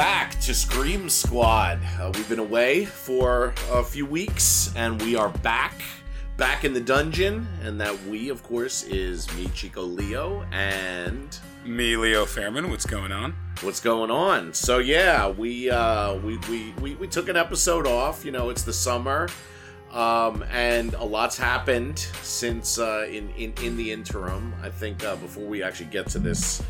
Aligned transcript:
Back 0.00 0.40
to 0.40 0.54
Scream 0.54 1.10
Squad. 1.10 1.78
Uh, 2.00 2.10
we've 2.14 2.26
been 2.26 2.38
away 2.38 2.86
for 2.86 3.52
a 3.70 3.84
few 3.84 4.06
weeks 4.06 4.72
and 4.74 4.98
we 5.02 5.14
are 5.14 5.28
back, 5.28 5.74
back 6.38 6.64
in 6.64 6.72
the 6.72 6.80
dungeon. 6.80 7.46
And 7.62 7.78
that 7.82 8.02
we, 8.04 8.30
of 8.30 8.42
course, 8.42 8.82
is 8.84 9.30
me, 9.36 9.48
Chico 9.48 9.82
Leo, 9.82 10.46
and 10.52 11.38
Me, 11.66 11.98
Leo 11.98 12.24
Faierman. 12.24 12.70
What's 12.70 12.86
going 12.86 13.12
on? 13.12 13.34
what's 13.60 13.80
going 13.80 14.10
on. 14.10 14.54
So 14.54 14.78
yeah, 14.78 15.28
we 15.28 15.68
uh, 15.68 16.14
we, 16.14 16.38
we 16.48 16.72
we 16.80 16.94
we 16.94 17.06
took 17.06 17.28
an 17.28 17.36
episode 17.36 17.86
off. 17.86 18.24
You 18.24 18.32
know, 18.32 18.48
it's 18.48 18.62
the 18.62 18.72
summer, 18.72 19.28
um, 19.92 20.42
and 20.50 20.94
a 20.94 21.04
lot's 21.04 21.36
happened 21.36 21.98
since 22.22 22.78
uh, 22.78 23.06
in 23.06 23.28
in 23.36 23.52
in 23.62 23.76
the 23.76 23.92
interim. 23.92 24.54
I 24.62 24.70
think 24.70 25.04
uh, 25.04 25.16
before 25.16 25.44
we 25.44 25.62
actually 25.62 25.90
get 25.90 26.08
to 26.08 26.18
this 26.18 26.62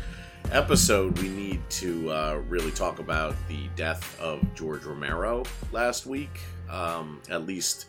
episode, 0.51 1.17
we 1.19 1.29
need 1.29 1.61
to 1.69 2.09
uh, 2.09 2.41
really 2.47 2.71
talk 2.71 2.99
about 2.99 3.35
the 3.47 3.67
death 3.75 4.19
of 4.19 4.41
George 4.55 4.83
Romero 4.83 5.43
last 5.71 6.05
week. 6.05 6.39
Um, 6.69 7.21
at 7.29 7.45
least 7.45 7.85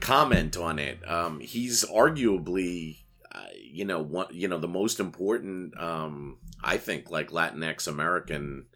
comment 0.00 0.56
on 0.56 0.78
it. 0.78 0.98
Um, 1.08 1.40
he's 1.40 1.84
arguably, 1.84 2.98
uh, 3.32 3.46
you 3.60 3.84
know, 3.84 4.02
one, 4.02 4.26
you 4.30 4.48
know, 4.48 4.58
the 4.58 4.68
most 4.68 5.00
important, 5.00 5.78
um, 5.80 6.38
I 6.62 6.76
think, 6.76 7.10
like 7.10 7.30
Latinx 7.30 7.88
American 7.88 8.66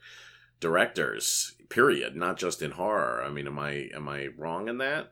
directors. 0.61 1.55
Period. 1.69 2.17
Not 2.17 2.39
just 2.39 2.63
in 2.63 2.73
horror. 2.73 3.23
I 3.25 3.31
mean, 3.31 3.47
am 3.47 3.59
I 3.59 3.89
am 3.95 4.09
I 4.09 4.29
wrong 4.37 4.69
in 4.69 4.79
that? 4.79 5.11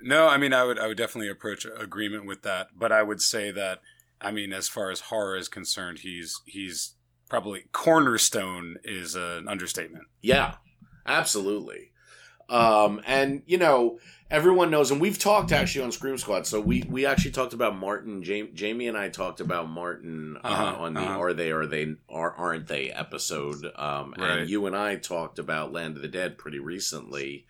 No, 0.00 0.28
I 0.28 0.36
mean, 0.36 0.52
I 0.52 0.64
would 0.64 0.78
I 0.78 0.86
would 0.86 0.96
definitely 0.96 1.28
approach 1.28 1.66
agreement 1.76 2.24
with 2.26 2.42
that, 2.42 2.68
but 2.76 2.92
I 2.92 3.02
would 3.02 3.20
say 3.20 3.50
that 3.50 3.80
I 4.20 4.30
mean, 4.30 4.52
as 4.52 4.68
far 4.68 4.90
as 4.90 5.00
horror 5.00 5.36
is 5.36 5.48
concerned, 5.48 6.00
he's 6.00 6.40
he's 6.46 6.94
probably 7.28 7.64
cornerstone 7.72 8.76
is 8.84 9.14
an 9.14 9.48
understatement. 9.48 10.04
Yeah, 10.22 10.54
absolutely. 11.06 11.92
Um, 12.48 13.02
and 13.06 13.42
you 13.46 13.58
know, 13.58 13.98
everyone 14.30 14.70
knows, 14.70 14.90
and 14.90 15.00
we've 15.00 15.18
talked 15.18 15.52
actually 15.52 15.84
on 15.84 15.92
Scream 15.92 16.16
Squad. 16.16 16.46
So 16.46 16.60
we 16.60 16.82
we 16.88 17.04
actually 17.04 17.32
talked 17.32 17.52
about 17.52 17.76
Martin. 17.76 18.22
Jamie, 18.22 18.50
Jamie 18.54 18.88
and 18.88 18.96
I 18.96 19.10
talked 19.10 19.40
about 19.40 19.68
Martin 19.68 20.38
uh, 20.42 20.48
Uh-huh, 20.48 20.76
on 20.84 20.94
the 20.94 21.00
uh-huh. 21.00 21.18
"Are 21.20 21.34
They 21.34 21.50
Are 21.50 21.66
They 21.66 21.94
Are 22.08 22.32
Aren't 22.32 22.66
They" 22.68 22.90
episode. 22.90 23.66
Um, 23.76 24.14
Right. 24.16 24.30
and 24.40 24.50
you 24.50 24.64
and 24.66 24.74
I 24.74 24.96
talked 24.96 25.38
about 25.38 25.72
Land 25.72 25.96
of 25.96 26.02
the 26.02 26.08
Dead 26.08 26.38
pretty 26.38 26.58
recently, 26.58 27.44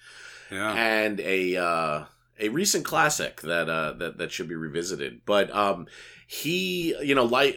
Yeah. 0.50 0.72
and 0.74 1.20
a 1.20 1.56
uh, 1.56 2.04
a 2.40 2.48
recent 2.48 2.84
classic 2.84 3.40
that 3.42 3.68
uh, 3.68 3.92
that 3.98 4.18
that 4.18 4.32
should 4.32 4.48
be 4.48 4.56
revisited. 4.56 5.20
But 5.24 5.54
um, 5.54 5.86
he, 6.26 6.96
you 7.04 7.14
know, 7.14 7.24
like 7.24 7.56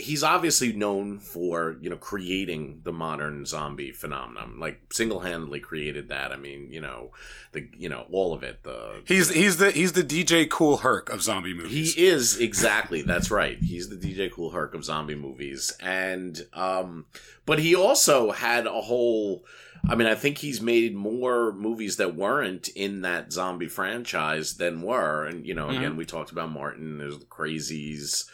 he's 0.00 0.22
obviously 0.24 0.72
known 0.72 1.18
for 1.18 1.76
you 1.80 1.90
know 1.90 1.96
creating 1.96 2.80
the 2.84 2.92
modern 2.92 3.44
zombie 3.46 3.92
phenomenon, 3.92 4.58
like 4.58 4.92
single 4.92 5.20
handedly 5.20 5.60
created 5.60 6.08
that. 6.08 6.32
I 6.32 6.36
mean, 6.36 6.72
you 6.72 6.80
know, 6.80 7.10
the 7.52 7.68
you 7.76 7.88
know 7.88 8.06
all 8.10 8.32
of 8.32 8.42
it. 8.42 8.62
The 8.62 9.02
He's 9.06 9.30
he's 9.30 9.58
the 9.58 9.70
he's 9.70 9.92
the 9.92 10.02
DJ 10.04 10.48
Kool 10.48 10.78
Herc 10.78 11.10
of 11.10 11.22
zombie 11.22 11.54
movies. 11.54 11.94
he 11.94 12.06
is 12.06 12.38
exactly 12.38 13.02
that's 13.02 13.30
right. 13.30 13.58
He's 13.58 13.88
the 13.88 13.96
DJ 13.96 14.30
Kool 14.32 14.50
Herc 14.50 14.74
of 14.74 14.84
zombie 14.84 15.14
movies, 15.14 15.72
and 15.80 16.40
um, 16.52 17.06
but 17.46 17.58
he 17.58 17.74
also 17.74 18.30
had 18.32 18.66
a 18.66 18.80
whole. 18.80 19.44
I 19.88 19.94
mean, 19.94 20.08
I 20.08 20.14
think 20.14 20.36
he's 20.36 20.60
made 20.60 20.94
more 20.94 21.52
movies 21.52 21.96
that 21.96 22.14
weren't 22.14 22.68
in 22.68 23.00
that 23.00 23.32
zombie 23.32 23.68
franchise 23.68 24.58
than 24.58 24.82
were, 24.82 25.24
and 25.24 25.46
you 25.46 25.54
know, 25.54 25.70
again, 25.70 25.96
we 25.96 26.04
talked 26.04 26.30
about 26.32 26.50
Martin. 26.50 26.98
There's 26.98 27.18
the 27.18 27.24
Crazies. 27.24 28.28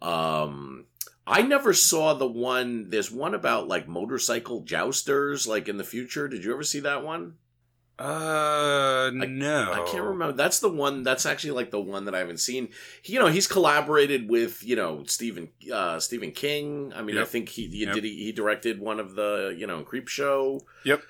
Um, 0.00 0.86
I 1.32 1.42
never 1.42 1.72
saw 1.72 2.14
the 2.14 2.26
one. 2.26 2.90
There's 2.90 3.10
one 3.10 3.34
about 3.34 3.66
like 3.68 3.88
motorcycle 3.88 4.60
jousters, 4.60 5.46
like 5.46 5.68
in 5.68 5.76
the 5.78 5.84
future. 5.84 6.28
Did 6.28 6.44
you 6.44 6.52
ever 6.52 6.62
see 6.62 6.80
that 6.80 7.02
one? 7.04 7.34
uh, 7.98 9.10
no, 9.14 9.72
I 9.72 9.84
can't 9.90 10.02
remember. 10.02 10.32
That's 10.32 10.58
the 10.58 10.68
one. 10.68 11.02
That's 11.04 11.24
actually 11.24 11.52
like 11.52 11.70
the 11.70 11.80
one 11.80 12.06
that 12.06 12.14
I 12.14 12.18
haven't 12.18 12.40
seen. 12.40 12.68
He, 13.00 13.12
you 13.12 13.20
know, 13.20 13.28
he's 13.28 13.46
collaborated 13.46 14.28
with 14.28 14.62
you 14.64 14.74
know 14.76 15.04
Stephen 15.06 15.50
uh, 15.72 16.00
Stephen 16.00 16.32
King. 16.32 16.92
I 16.96 17.02
mean, 17.02 17.18
I 17.18 17.24
think 17.24 17.48
he, 17.50 17.68
he 17.68 17.84
Yep. 17.84 17.94
did. 17.94 18.04
He, 18.04 18.24
he 18.24 18.32
directed 18.32 18.80
one 18.80 18.98
of 18.98 19.14
the 19.14 19.54
you 19.56 19.66
know 19.66 19.84
Creepshow. 19.84 20.60
Yep. 20.84 21.02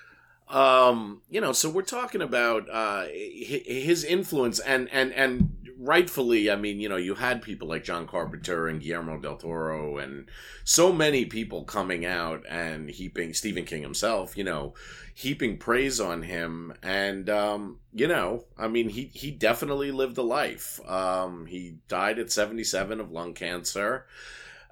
Um, 0.49 1.21
you 1.29 1.41
know, 1.41 1.51
so 1.51 1.69
we're 1.69 1.81
talking 1.81 2.21
about 2.21 2.69
uh, 2.69 3.05
his 3.11 4.03
influence 4.03 4.59
and 4.59 4.87
and 4.91 5.11
and 5.13 5.62
rightfully, 5.77 6.49
I 6.49 6.55
mean, 6.55 6.79
you 6.79 6.89
know, 6.89 6.97
you 6.97 7.15
had 7.15 7.41
people 7.41 7.67
like 7.67 7.83
John 7.83 8.07
Carpenter 8.07 8.67
and 8.67 8.81
Guillermo 8.81 9.19
del 9.19 9.37
Toro 9.37 9.97
and 9.97 10.29
so 10.63 10.91
many 10.91 11.25
people 11.25 11.63
coming 11.63 12.05
out 12.05 12.43
and 12.49 12.89
heaping 12.89 13.33
Stephen 13.33 13.65
King 13.65 13.81
himself, 13.81 14.37
you 14.37 14.43
know, 14.43 14.73
heaping 15.13 15.57
praise 15.57 15.99
on 15.99 16.23
him. 16.23 16.73
And 16.81 17.29
um 17.29 17.79
you 17.93 18.07
know 18.07 18.45
i 18.57 18.67
mean 18.67 18.89
he 18.89 19.11
he 19.13 19.31
definitely 19.31 19.91
lived 19.91 20.17
a 20.17 20.23
life. 20.23 20.79
Um 20.89 21.45
he 21.45 21.77
died 21.87 22.19
at 22.19 22.31
77 22.31 22.99
of 22.99 23.11
lung 23.11 23.33
cancer. 23.33 24.05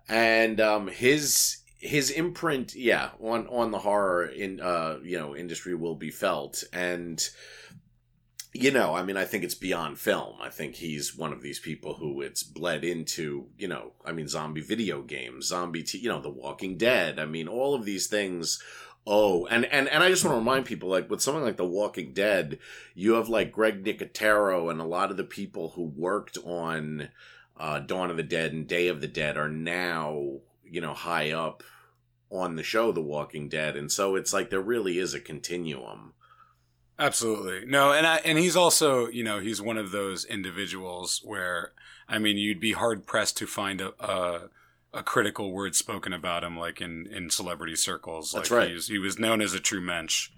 And 0.10 0.60
um 0.60 0.88
his 0.88 1.58
his 1.78 2.12
imprint 2.12 2.76
yeah 2.76 3.10
on 3.20 3.48
on 3.48 3.72
the 3.72 3.80
horror 3.80 4.26
in 4.26 4.60
uh 4.60 5.00
you 5.04 5.18
know 5.18 5.36
industry 5.36 5.76
will 5.76 5.96
be 5.96 6.12
felt. 6.12 6.64
And 6.74 7.28
you 8.54 8.72
know 8.72 8.96
i 8.96 9.04
mean 9.04 9.18
i 9.18 9.26
think 9.26 9.44
it's 9.44 9.56
beyond 9.56 9.98
film. 9.98 10.36
I 10.42 10.50
think 10.50 10.76
he's 10.76 11.16
one 11.16 11.34
of 11.34 11.42
these 11.42 11.60
people 11.60 11.96
who 11.96 12.22
it's 12.22 12.44
bled 12.44 12.84
into 12.84 13.48
you 13.58 13.68
know 13.68 13.94
i 14.06 14.12
mean 14.12 14.28
zombie 14.28 14.62
video 14.62 15.02
games 15.02 15.48
zombie 15.48 15.84
t- 15.84 16.00
you 16.00 16.10
know 16.10 16.22
the 16.22 16.30
walking 16.30 16.78
dead. 16.78 17.20
I 17.20 17.26
mean 17.26 17.48
all 17.48 17.74
of 17.76 17.86
these 17.86 18.08
things. 18.08 18.62
Oh, 19.08 19.48
and, 19.48 19.66
and, 19.66 19.90
and 19.90 20.04
I 20.04 20.10
just 20.10 20.24
want 20.24 20.36
to 20.36 20.40
remind 20.40 20.68
people, 20.68 20.88
like 20.88 21.10
with 21.10 21.24
something 21.24 21.44
like 21.44 21.58
The 21.58 21.66
Walking 21.66 22.14
Dead, 22.14 22.60
you 22.94 23.14
have 23.14 23.30
like 23.30 23.52
Greg 23.52 23.84
Nicotero 23.84 24.70
and 24.70 24.80
a 24.80 24.86
lot 24.86 25.10
of 25.10 25.18
the 25.18 25.24
people 25.24 25.70
who 25.70 25.86
worked 25.86 26.38
on 26.46 27.10
uh, 27.58 27.80
Dawn 27.80 28.12
of 28.12 28.18
the 28.18 28.24
Dead 28.24 28.54
and 28.54 28.68
Day 28.68 28.88
of 28.90 29.02
the 29.02 29.08
Dead 29.08 29.38
are 29.38 29.50
now, 29.50 30.42
you 30.64 30.82
know, 30.82 30.94
high 30.94 31.32
up 31.32 31.64
on 32.30 32.56
the 32.56 32.64
show 32.64 32.92
The 32.92 33.02
Walking 33.02 33.50
Dead, 33.50 33.76
and 33.76 33.92
so 33.92 34.16
it's 34.16 34.34
like 34.34 34.50
there 34.50 34.62
really 34.62 34.98
is 34.98 35.14
a 35.14 35.20
continuum. 35.20 36.14
Absolutely. 37.02 37.66
No, 37.66 37.92
and 37.94 38.06
I 38.06 38.18
and 38.18 38.38
he's 38.38 38.56
also, 38.56 39.08
you 39.08 39.24
know, 39.24 39.40
he's 39.40 39.60
one 39.60 39.78
of 39.78 39.90
those 39.90 40.24
individuals 40.24 41.20
where 41.24 41.72
I 42.08 42.20
mean, 42.20 42.38
you'd 42.38 42.60
be 42.60 42.74
hard 42.74 43.08
pressed 43.08 43.38
to 43.38 43.48
find 43.48 43.82
a 43.82 43.92
a, 44.00 44.50
a 44.94 45.02
critical 45.02 45.52
word 45.52 45.76
spoken 45.76 46.14
about 46.14 46.44
him 46.44 46.56
like 46.60 46.80
in 46.80 47.08
in 47.08 47.32
celebrity 47.32 47.76
circles. 47.76 48.32
That's 48.32 48.52
like 48.52 48.60
right. 48.60 48.68
He 48.70 48.76
was, 48.76 48.88
he 48.88 49.00
was 49.00 49.18
known 49.18 49.42
as 49.42 49.56
a 49.56 49.60
true 49.60 49.82
mensch. 49.82 50.30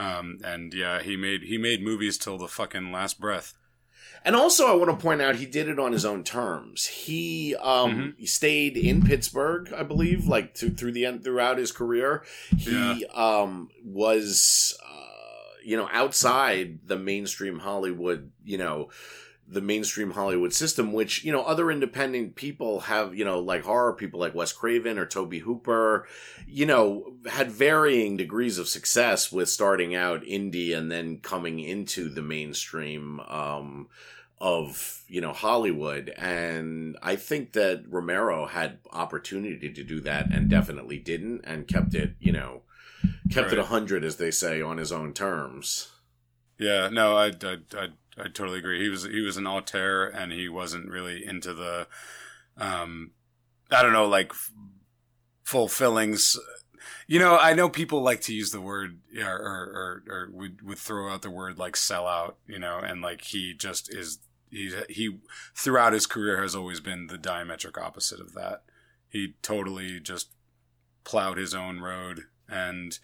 Um, 0.00 0.38
and 0.42 0.74
yeah, 0.74 1.00
he 1.00 1.16
made 1.16 1.42
he 1.42 1.58
made 1.58 1.80
movies 1.80 2.18
till 2.18 2.38
the 2.38 2.48
fucking 2.48 2.90
last 2.90 3.20
breath. 3.20 3.54
And 4.24 4.36
also, 4.36 4.66
I 4.66 4.74
want 4.74 4.90
to 4.90 4.96
point 4.96 5.22
out 5.22 5.36
he 5.36 5.46
did 5.46 5.68
it 5.68 5.78
on 5.78 5.92
his 5.92 6.04
own 6.04 6.24
terms. 6.24 6.86
He 6.86 7.54
um, 7.56 8.14
he 8.18 8.26
stayed 8.26 8.76
in 8.76 9.02
Pittsburgh, 9.02 9.72
I 9.72 9.82
believe, 9.82 10.26
like 10.26 10.54
to, 10.54 10.70
through 10.70 10.92
the 10.92 11.06
end 11.06 11.22
throughout 11.22 11.56
his 11.56 11.72
career. 11.72 12.24
He 12.56 13.06
um, 13.14 13.70
was, 13.84 14.76
uh, 14.84 15.09
you 15.70 15.76
know, 15.76 15.88
outside 15.92 16.80
the 16.84 16.98
mainstream 16.98 17.60
Hollywood, 17.60 18.32
you 18.44 18.58
know, 18.58 18.88
the 19.46 19.60
mainstream 19.60 20.10
Hollywood 20.10 20.52
system, 20.52 20.92
which 20.92 21.22
you 21.24 21.30
know 21.30 21.44
other 21.44 21.70
independent 21.70 22.34
people 22.34 22.80
have, 22.80 23.14
you 23.14 23.24
know, 23.24 23.38
like 23.38 23.62
horror 23.62 23.92
people 23.92 24.18
like 24.18 24.34
Wes 24.34 24.52
Craven 24.52 24.98
or 24.98 25.06
Tobe 25.06 25.34
Hooper, 25.34 26.08
you 26.44 26.66
know, 26.66 27.12
had 27.24 27.52
varying 27.52 28.16
degrees 28.16 28.58
of 28.58 28.66
success 28.66 29.30
with 29.30 29.48
starting 29.48 29.94
out 29.94 30.22
indie 30.22 30.76
and 30.76 30.90
then 30.90 31.18
coming 31.18 31.60
into 31.60 32.08
the 32.08 32.22
mainstream. 32.22 33.20
Um, 33.20 33.88
of 34.42 35.04
you 35.06 35.20
know 35.20 35.34
Hollywood, 35.34 36.14
and 36.16 36.96
I 37.02 37.16
think 37.16 37.52
that 37.52 37.84
Romero 37.86 38.46
had 38.46 38.78
opportunity 38.90 39.70
to 39.70 39.84
do 39.84 40.00
that 40.00 40.32
and 40.32 40.48
definitely 40.48 40.98
didn't, 40.98 41.42
and 41.44 41.68
kept 41.68 41.94
it 41.94 42.14
you 42.18 42.32
know 42.32 42.62
kept 43.30 43.52
it 43.52 43.56
Right. 43.56 43.64
a 43.64 43.64
hundred 43.64 44.04
as 44.04 44.16
they 44.16 44.30
say 44.30 44.60
on 44.60 44.78
his 44.78 44.92
own 44.92 45.12
terms. 45.12 45.90
Yeah, 46.58 46.88
no, 46.90 47.16
I, 47.16 47.26
I, 47.28 47.56
I, 47.74 47.88
I 48.18 48.24
totally 48.24 48.58
agree. 48.58 48.82
He 48.82 48.88
was 48.88 49.04
he 49.04 49.20
was 49.20 49.36
an 49.36 49.46
auteur, 49.46 50.06
and 50.06 50.32
he 50.32 50.48
wasn't 50.48 50.90
really 50.90 51.24
into 51.24 51.54
the, 51.54 51.86
um, 52.58 53.12
I 53.70 53.82
don't 53.82 53.94
know, 53.94 54.06
like 54.08 54.32
fulfillings. 55.44 56.38
You 57.06 57.18
know, 57.18 57.36
I 57.36 57.54
know 57.54 57.68
people 57.68 58.02
like 58.02 58.20
to 58.22 58.34
use 58.34 58.50
the 58.50 58.60
word, 58.60 59.00
yeah, 59.12 59.30
or 59.30 59.38
or, 59.38 60.02
or 60.08 60.28
would 60.32 60.62
would 60.62 60.78
throw 60.78 61.10
out 61.12 61.22
the 61.22 61.30
word 61.30 61.58
like 61.58 61.74
sellout. 61.74 62.34
You 62.46 62.58
know, 62.58 62.78
and 62.78 63.00
like 63.02 63.22
he 63.22 63.54
just 63.54 63.92
is. 63.92 64.18
He 64.50 64.74
he 64.88 65.18
throughout 65.54 65.92
his 65.92 66.06
career 66.06 66.42
has 66.42 66.56
always 66.56 66.80
been 66.80 67.06
the 67.06 67.16
diametric 67.18 67.80
opposite 67.80 68.18
of 68.20 68.34
that. 68.34 68.64
He 69.08 69.34
totally 69.42 70.00
just 70.00 70.30
plowed 71.04 71.38
his 71.38 71.54
own 71.54 71.78
road 71.80 72.24
and 72.50 72.98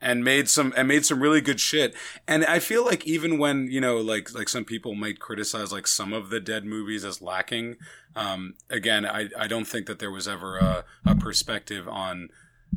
and 0.00 0.22
made 0.22 0.48
some 0.48 0.72
and 0.76 0.86
made 0.86 1.04
some 1.04 1.20
really 1.20 1.40
good 1.40 1.58
shit. 1.58 1.94
And 2.28 2.44
I 2.44 2.58
feel 2.58 2.84
like 2.84 3.06
even 3.06 3.38
when 3.38 3.68
you 3.70 3.80
know, 3.80 3.96
like 3.96 4.34
like 4.34 4.48
some 4.48 4.64
people 4.64 4.94
might 4.94 5.18
criticize 5.18 5.72
like 5.72 5.86
some 5.86 6.12
of 6.12 6.30
the 6.30 6.40
Dead 6.40 6.64
movies 6.64 7.04
as 7.04 7.22
lacking. 7.22 7.76
Um, 8.14 8.54
again, 8.70 9.06
I 9.06 9.30
I 9.38 9.48
don't 9.48 9.66
think 9.66 9.86
that 9.86 9.98
there 9.98 10.10
was 10.10 10.28
ever 10.28 10.58
a, 10.58 10.84
a 11.04 11.16
perspective 11.16 11.88
on 11.88 12.28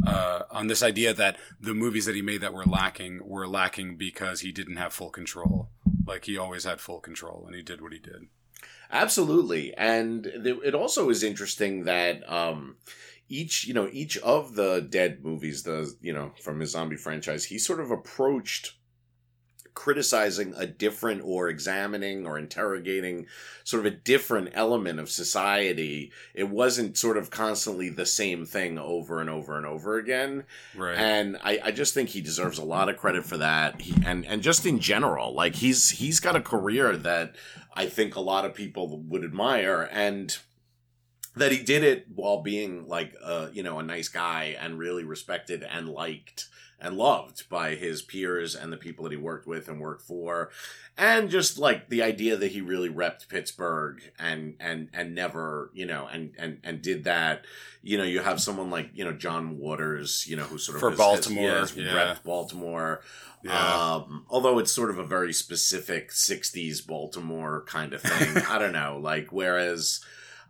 uh, 0.05 0.43
on 0.51 0.67
this 0.67 0.81
idea 0.81 1.13
that 1.13 1.37
the 1.59 1.73
movies 1.73 2.05
that 2.05 2.15
he 2.15 2.21
made 2.21 2.41
that 2.41 2.53
were 2.53 2.65
lacking 2.65 3.19
were 3.23 3.47
lacking 3.47 3.97
because 3.97 4.41
he 4.41 4.51
didn't 4.51 4.77
have 4.77 4.93
full 4.93 5.09
control. 5.09 5.69
Like 6.05 6.25
he 6.25 6.37
always 6.37 6.63
had 6.63 6.79
full 6.79 7.01
control, 7.01 7.43
and 7.45 7.55
he 7.55 7.61
did 7.61 7.81
what 7.81 7.93
he 7.93 7.99
did. 7.99 8.27
Absolutely, 8.89 9.73
and 9.75 10.23
th- 10.23 10.59
it 10.63 10.73
also 10.73 11.09
is 11.09 11.23
interesting 11.23 11.83
that 11.83 12.27
um, 12.31 12.77
each 13.29 13.67
you 13.67 13.73
know 13.73 13.89
each 13.91 14.17
of 14.19 14.55
the 14.55 14.85
Dead 14.89 15.23
movies, 15.23 15.63
the 15.63 15.93
you 16.01 16.13
know 16.13 16.31
from 16.41 16.59
his 16.59 16.71
zombie 16.71 16.95
franchise, 16.95 17.45
he 17.45 17.57
sort 17.57 17.79
of 17.79 17.91
approached 17.91 18.77
criticizing 19.77 20.55
a 20.57 20.65
different 20.65 21.21
or 21.23 21.49
examining 21.49 22.25
or 22.25 22.39
interrogating 22.39 23.27
sort 23.63 23.85
of 23.85 23.93
a 23.93 23.95
different 23.95 24.49
element 24.53 24.99
of 24.99 25.07
society. 25.07 26.11
It 26.33 26.49
wasn't 26.49 26.97
sort 26.97 27.15
of 27.15 27.29
constantly 27.29 27.89
the 27.89 28.07
same 28.07 28.43
thing 28.43 28.79
over 28.79 29.21
and 29.21 29.29
over 29.29 29.55
and 29.55 29.67
over 29.67 29.99
again. 29.99 30.45
Right. 30.75 30.97
And 30.97 31.37
I, 31.43 31.59
I 31.65 31.71
just 31.71 31.93
think 31.93 32.09
he 32.09 32.21
deserves 32.21 32.57
a 32.57 32.65
lot 32.65 32.89
of 32.89 32.97
credit 32.97 33.23
for 33.23 33.37
that. 33.37 33.79
He, 33.79 33.93
and, 34.03 34.25
and 34.25 34.41
just 34.41 34.65
in 34.65 34.79
general, 34.79 35.35
like 35.35 35.53
he's, 35.53 35.91
he's 35.91 36.19
got 36.19 36.35
a 36.35 36.41
career 36.41 36.97
that 36.97 37.35
I 37.75 37.85
think 37.85 38.15
a 38.15 38.19
lot 38.19 38.45
of 38.45 38.55
people 38.55 38.97
would 38.97 39.23
admire 39.23 39.87
and 39.91 40.35
that 41.39 41.51
he 41.51 41.63
did 41.63 41.83
it 41.83 42.05
while 42.13 42.41
being 42.41 42.87
like, 42.87 43.13
uh, 43.23 43.47
you 43.53 43.63
know, 43.63 43.79
a 43.79 43.83
nice 43.83 44.07
guy 44.09 44.55
and 44.59 44.77
really 44.77 45.03
respected 45.03 45.63
and 45.63 45.89
liked 45.89 46.47
and 46.79 46.95
loved 46.95 47.49
by 47.49 47.73
his 47.73 48.03
peers 48.03 48.53
and 48.55 48.71
the 48.71 48.77
people 48.77 49.03
that 49.03 49.11
he 49.11 49.17
worked 49.17 49.47
with 49.47 49.67
and 49.67 49.79
worked 49.81 50.03
for 50.03 50.51
and 50.95 51.27
just 51.31 51.57
like 51.57 51.89
the 51.89 52.03
idea 52.03 52.37
that 52.37 52.51
he 52.51 52.61
really 52.61 52.87
repped 52.89 53.27
Pittsburgh 53.29 53.99
and 54.19 54.53
and 54.59 54.87
and 54.93 55.15
never 55.15 55.71
you 55.73 55.87
know 55.87 56.05
and 56.05 56.33
and 56.37 56.59
and 56.63 56.83
did 56.83 57.03
that 57.05 57.45
you 57.81 57.97
know 57.97 58.03
you 58.03 58.19
have 58.19 58.39
someone 58.39 58.69
like 58.69 58.91
you 58.93 59.03
know 59.03 59.11
John 59.11 59.57
Waters 59.57 60.27
you 60.29 60.35
know 60.35 60.43
who 60.43 60.59
sort 60.59 60.75
of 60.75 60.81
For 60.81 60.89
has- 60.91 60.99
Baltimore, 60.99 61.49
has, 61.49 61.75
yeah. 61.75 61.85
repped 62.13 62.21
Baltimore 62.23 63.01
Yeah. 63.43 63.95
um, 63.95 64.25
although 64.29 64.59
it's 64.59 64.71
sort 64.71 64.91
of 64.91 64.99
a 64.99 65.03
very 65.03 65.33
specific 65.33 66.11
60s 66.11 66.85
Baltimore 66.85 67.63
kind 67.67 67.93
of 67.93 68.03
thing. 68.03 68.37
I 68.49 68.59
don't 68.59 68.71
know. 68.73 68.99
Like, 69.01 69.29
whereas, 69.31 70.01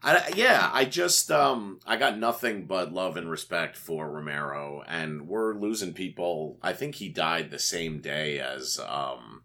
I, 0.03 0.31
yeah, 0.35 0.69
I 0.73 0.85
just, 0.85 1.31
um, 1.31 1.79
I 1.85 1.97
got 1.97 2.17
nothing 2.17 2.65
but 2.65 2.93
love 2.93 3.17
and 3.17 3.29
respect 3.29 3.75
for 3.75 4.09
Romero 4.09 4.83
and 4.87 5.27
we're 5.27 5.53
losing 5.55 5.93
people. 5.93 6.57
I 6.61 6.73
think 6.73 6.95
he 6.95 7.09
died 7.09 7.49
the 7.51 7.59
same 7.59 7.99
day 7.99 8.39
as, 8.39 8.79
um, 8.87 9.43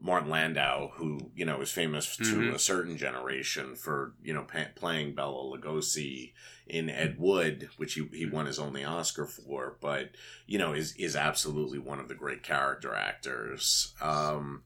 Martin 0.00 0.30
Landau, 0.30 0.92
who, 0.94 1.32
you 1.34 1.44
know, 1.44 1.60
is 1.60 1.72
famous 1.72 2.16
to 2.16 2.22
Mhm. 2.22 2.54
a 2.54 2.58
certain 2.58 2.96
generation 2.96 3.74
for, 3.74 4.14
you 4.22 4.32
know, 4.32 4.44
pa- 4.44 4.68
playing 4.76 5.14
Bela 5.16 5.42
Lugosi 5.42 6.34
in 6.68 6.88
Ed 6.88 7.16
Wood, 7.18 7.68
which 7.78 7.94
he, 7.94 8.08
he 8.12 8.24
won 8.24 8.46
his 8.46 8.60
only 8.60 8.84
Oscar 8.84 9.26
for, 9.26 9.76
but, 9.80 10.10
you 10.46 10.56
know, 10.56 10.72
is, 10.72 10.94
is 10.96 11.16
absolutely 11.16 11.80
one 11.80 11.98
of 11.98 12.06
the 12.06 12.14
great 12.14 12.44
character 12.44 12.94
actors. 12.94 13.92
Um, 14.00 14.62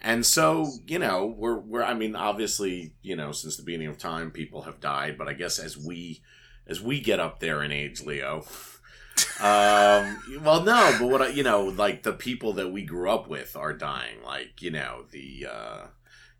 and 0.00 0.24
so, 0.24 0.70
you 0.86 0.98
know, 0.98 1.26
we're, 1.26 1.58
we're, 1.58 1.82
I 1.82 1.94
mean, 1.94 2.16
obviously, 2.16 2.92
you 3.02 3.16
know, 3.16 3.32
since 3.32 3.56
the 3.56 3.62
beginning 3.62 3.88
of 3.88 3.98
time, 3.98 4.30
people 4.30 4.62
have 4.62 4.80
died, 4.80 5.18
but 5.18 5.28
I 5.28 5.34
guess 5.34 5.58
as 5.58 5.76
we, 5.76 6.22
as 6.66 6.80
we 6.80 7.00
get 7.00 7.20
up 7.20 7.40
there 7.40 7.62
in 7.62 7.70
age, 7.72 8.02
Leo, 8.02 8.38
um, 9.40 10.22
well, 10.42 10.62
no, 10.62 10.96
but 10.98 11.08
what 11.08 11.22
I, 11.22 11.28
you 11.28 11.42
know, 11.42 11.64
like 11.64 12.02
the 12.02 12.12
people 12.12 12.54
that 12.54 12.72
we 12.72 12.82
grew 12.82 13.10
up 13.10 13.28
with 13.28 13.56
are 13.56 13.74
dying. 13.74 14.22
Like, 14.24 14.62
you 14.62 14.70
know, 14.70 15.04
the, 15.10 15.46
uh, 15.52 15.86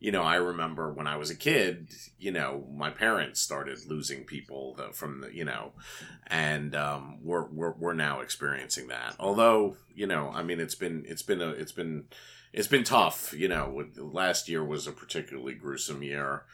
you 0.01 0.11
know, 0.11 0.23
I 0.23 0.37
remember 0.37 0.91
when 0.91 1.07
I 1.07 1.17
was 1.17 1.31
a 1.31 1.37
kid, 1.37 1.91
you 2.19 2.33
know, 2.33 2.67
my 2.75 2.89
parents 2.89 3.41
started 3.41 3.79
losing 3.87 4.25
people 4.25 4.75
that 4.77 4.97
from 4.97 5.21
the, 5.21 5.35
you 5.35 5.45
know, 5.45 5.73
and 6.27 6.75
um, 6.75 7.19
we're 7.23 7.47
we're 7.49 7.73
we're 7.73 7.93
now 7.93 8.21
experiencing 8.21 8.89
that. 8.89 9.17
Although, 9.21 9.77
you 9.95 10.07
know, 10.07 10.31
I 10.35 10.43
mean, 10.43 10.59
it's 10.59 10.75
been 10.75 11.05
it's 11.07 11.21
been 11.21 11.43
a 11.43 11.51
it's 11.51 11.73
been 11.73 12.05
it's 12.53 12.69
been 12.69 12.85
tough. 12.85 13.33
You 13.33 13.49
know, 13.49 13.85
last 13.97 14.49
year 14.49 14.65
was 14.65 14.87
a 14.87 14.93
particularly 14.93 15.55
gruesome 15.55 16.03
year. 16.03 16.45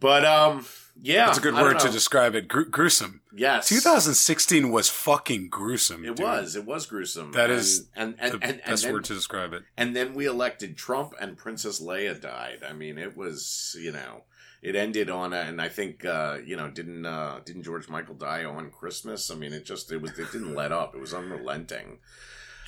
But 0.00 0.24
um, 0.24 0.64
yeah, 1.00 1.26
That's 1.26 1.38
a 1.38 1.40
good 1.40 1.54
word 1.54 1.78
to 1.80 1.88
describe 1.88 2.34
it. 2.34 2.48
Gru- 2.48 2.68
gruesome. 2.68 3.20
Yes, 3.34 3.68
2016 3.68 4.70
was 4.70 4.88
fucking 4.88 5.48
gruesome. 5.48 6.04
It 6.04 6.16
dude. 6.16 6.20
was. 6.20 6.56
It 6.56 6.64
was 6.64 6.86
gruesome. 6.86 7.32
That 7.32 7.50
and, 7.50 7.58
is 7.58 7.88
and 7.96 8.14
and 8.18 8.32
the 8.32 8.38
and, 8.42 8.52
and, 8.52 8.62
best 8.64 8.84
then, 8.84 8.92
word 8.92 9.04
to 9.04 9.14
describe 9.14 9.52
it. 9.52 9.64
and 9.76 9.94
then 9.94 10.14
we 10.14 10.26
elected 10.26 10.76
Trump, 10.76 11.14
and 11.20 11.36
Princess 11.36 11.80
Leia 11.80 12.20
died. 12.20 12.60
I 12.68 12.72
mean, 12.72 12.98
it 12.98 13.16
was 13.16 13.76
you 13.80 13.92
know, 13.92 14.22
it 14.62 14.76
ended 14.76 15.10
on 15.10 15.32
a, 15.32 15.38
and 15.38 15.60
I 15.60 15.68
think 15.68 16.04
uh, 16.04 16.38
you 16.44 16.56
know, 16.56 16.68
didn't 16.68 17.06
uh, 17.06 17.40
didn't 17.44 17.62
George 17.64 17.88
Michael 17.88 18.14
die 18.14 18.44
on 18.44 18.70
Christmas? 18.70 19.30
I 19.30 19.34
mean, 19.34 19.52
it 19.52 19.64
just 19.64 19.90
it 19.90 20.00
was 20.00 20.18
it 20.18 20.32
didn't 20.32 20.54
let 20.54 20.72
up. 20.72 20.94
It 20.94 21.00
was 21.00 21.14
unrelenting. 21.14 21.98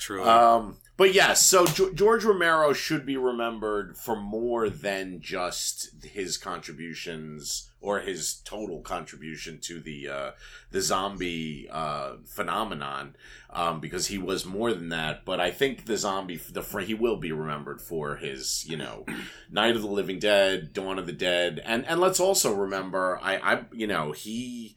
Truly. 0.01 0.27
Um, 0.27 0.77
but 0.97 1.13
yes, 1.13 1.45
so 1.45 1.67
George 1.67 2.23
Romero 2.23 2.73
should 2.73 3.05
be 3.05 3.17
remembered 3.17 3.95
for 3.95 4.15
more 4.15 4.67
than 4.67 5.21
just 5.21 6.03
his 6.03 6.37
contributions 6.37 7.69
or 7.79 7.99
his 7.99 8.41
total 8.43 8.81
contribution 8.81 9.59
to 9.59 9.79
the 9.79 10.09
uh, 10.09 10.31
the 10.71 10.81
zombie 10.81 11.67
uh, 11.71 12.13
phenomenon, 12.25 13.15
um, 13.51 13.79
because 13.79 14.07
he 14.07 14.17
was 14.17 14.43
more 14.43 14.73
than 14.73 14.89
that. 14.89 15.23
But 15.23 15.39
I 15.39 15.51
think 15.51 15.85
the 15.85 15.97
zombie, 15.97 16.37
the 16.37 16.63
he 16.83 16.95
will 16.95 17.17
be 17.17 17.31
remembered 17.31 17.79
for 17.79 18.15
his, 18.15 18.65
you 18.67 18.77
know, 18.77 19.05
Night 19.51 19.75
of 19.75 19.83
the 19.83 19.87
Living 19.87 20.17
Dead, 20.17 20.73
Dawn 20.73 20.97
of 20.97 21.05
the 21.05 21.13
Dead, 21.13 21.61
and 21.63 21.85
and 21.85 21.99
let's 21.99 22.19
also 22.19 22.53
remember, 22.55 23.19
I, 23.21 23.37
I, 23.37 23.65
you 23.71 23.85
know, 23.85 24.13
he, 24.13 24.75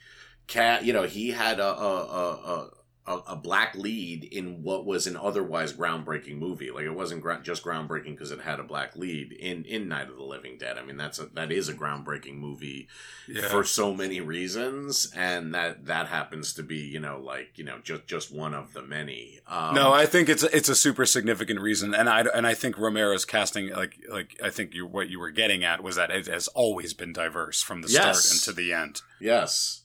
cat, 0.48 0.84
you 0.84 0.92
know, 0.92 1.04
he 1.04 1.30
had 1.30 1.60
a 1.60 1.78
a 1.78 1.96
a. 1.96 2.52
a 2.52 2.70
a, 3.06 3.18
a 3.28 3.36
black 3.36 3.74
lead 3.74 4.24
in 4.24 4.62
what 4.62 4.86
was 4.86 5.06
an 5.06 5.16
otherwise 5.16 5.72
groundbreaking 5.72 6.38
movie. 6.38 6.70
Like 6.70 6.84
it 6.84 6.94
wasn't 6.94 7.20
gra- 7.20 7.40
just 7.42 7.62
groundbreaking 7.62 8.12
because 8.12 8.30
it 8.30 8.40
had 8.40 8.58
a 8.58 8.64
black 8.64 8.96
lead 8.96 9.32
in 9.32 9.64
in 9.64 9.88
Night 9.88 10.08
of 10.08 10.16
the 10.16 10.22
Living 10.24 10.56
Dead. 10.56 10.78
I 10.78 10.84
mean, 10.84 10.96
that's 10.96 11.18
a 11.18 11.26
that 11.34 11.52
is 11.52 11.68
a 11.68 11.74
groundbreaking 11.74 12.36
movie 12.36 12.88
yeah. 13.28 13.48
for 13.48 13.62
so 13.62 13.94
many 13.94 14.20
reasons, 14.20 15.12
and 15.14 15.54
that 15.54 15.84
that 15.86 16.06
happens 16.06 16.54
to 16.54 16.62
be 16.62 16.78
you 16.78 17.00
know 17.00 17.20
like 17.20 17.58
you 17.58 17.64
know 17.64 17.78
just 17.82 18.06
just 18.06 18.34
one 18.34 18.54
of 18.54 18.72
the 18.72 18.82
many. 18.82 19.40
Um, 19.46 19.74
no, 19.74 19.92
I 19.92 20.06
think 20.06 20.28
it's 20.30 20.42
a, 20.42 20.56
it's 20.56 20.70
a 20.70 20.74
super 20.74 21.04
significant 21.04 21.60
reason, 21.60 21.94
and 21.94 22.08
I 22.08 22.22
and 22.22 22.46
I 22.46 22.54
think 22.54 22.78
Romero's 22.78 23.26
casting, 23.26 23.68
like 23.70 23.98
like 24.08 24.40
I 24.42 24.48
think 24.48 24.74
you 24.74 24.86
what 24.86 25.10
you 25.10 25.20
were 25.20 25.30
getting 25.30 25.62
at 25.62 25.82
was 25.82 25.96
that 25.96 26.10
it 26.10 26.26
has 26.26 26.48
always 26.48 26.94
been 26.94 27.12
diverse 27.12 27.62
from 27.62 27.82
the 27.82 27.88
start 27.88 28.14
Yes. 28.14 28.32
and 28.32 28.40
to 28.42 28.52
the 28.52 28.72
end. 28.72 29.02
Yes. 29.20 29.83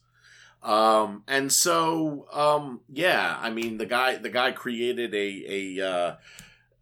Um, 0.62 1.24
and 1.26 1.50
so, 1.50 2.26
um, 2.32 2.80
yeah, 2.92 3.38
I 3.40 3.50
mean, 3.50 3.78
the 3.78 3.86
guy, 3.86 4.16
the 4.16 4.28
guy 4.28 4.52
created 4.52 5.14
a, 5.14 5.78
a, 5.78 5.88
uh, 5.88 6.16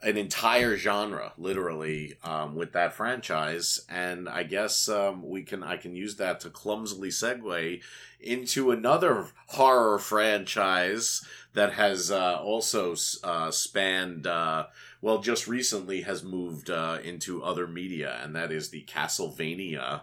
an 0.03 0.17
entire 0.17 0.77
genre, 0.77 1.33
literally, 1.39 2.15
um, 2.25 2.55
with 2.57 2.73
that 2.73 2.95
franchise. 2.95 3.81
And 3.89 4.29
I 4.29 4.43
guess, 4.43 4.89
um, 4.89 5.29
we 5.29 5.43
can, 5.43 5.63
I 5.63 5.77
can 5.77 5.95
use 5.95 6.17
that 6.17 6.41
to 6.41 6.51
clumsily 6.51 7.11
segue 7.11 7.81
into 8.21 8.73
another 8.73 9.27
horror 9.47 9.99
franchise 10.01 11.25
that 11.55 11.75
has, 11.75 12.11
uh, 12.11 12.37
also, 12.41 12.97
uh, 13.23 13.51
spanned, 13.53 14.27
uh, 14.27 14.67
well, 15.01 15.19
just 15.19 15.47
recently 15.47 16.01
has 16.01 16.25
moved, 16.25 16.69
uh, 16.69 16.99
into 17.05 17.45
other 17.45 17.69
media, 17.69 18.19
and 18.25 18.35
that 18.35 18.51
is 18.51 18.71
the 18.71 18.85
Castlevania 18.89 20.01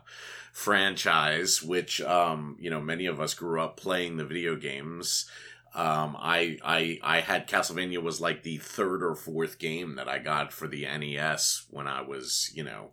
franchise, 0.55 1.61
which 1.61 1.99
um, 2.01 2.55
you 2.61 2.69
know 2.69 2.79
many 2.79 3.07
of 3.07 3.19
us 3.19 3.33
grew 3.33 3.59
up 3.59 3.75
playing 3.75 4.15
the 4.15 4.23
video 4.23 4.55
games. 4.55 5.29
Um, 5.75 6.15
I 6.17 6.57
I 6.63 6.97
I 7.03 7.19
had 7.19 7.49
Castlevania 7.49 8.01
was 8.01 8.21
like 8.21 8.43
the 8.43 8.55
third 8.57 9.03
or 9.03 9.15
fourth 9.15 9.59
game 9.59 9.95
that 9.95 10.07
I 10.07 10.17
got 10.17 10.53
for 10.53 10.69
the 10.69 10.83
NES 10.83 11.65
when 11.69 11.87
I 11.87 12.01
was 12.01 12.51
you 12.55 12.63
know 12.63 12.91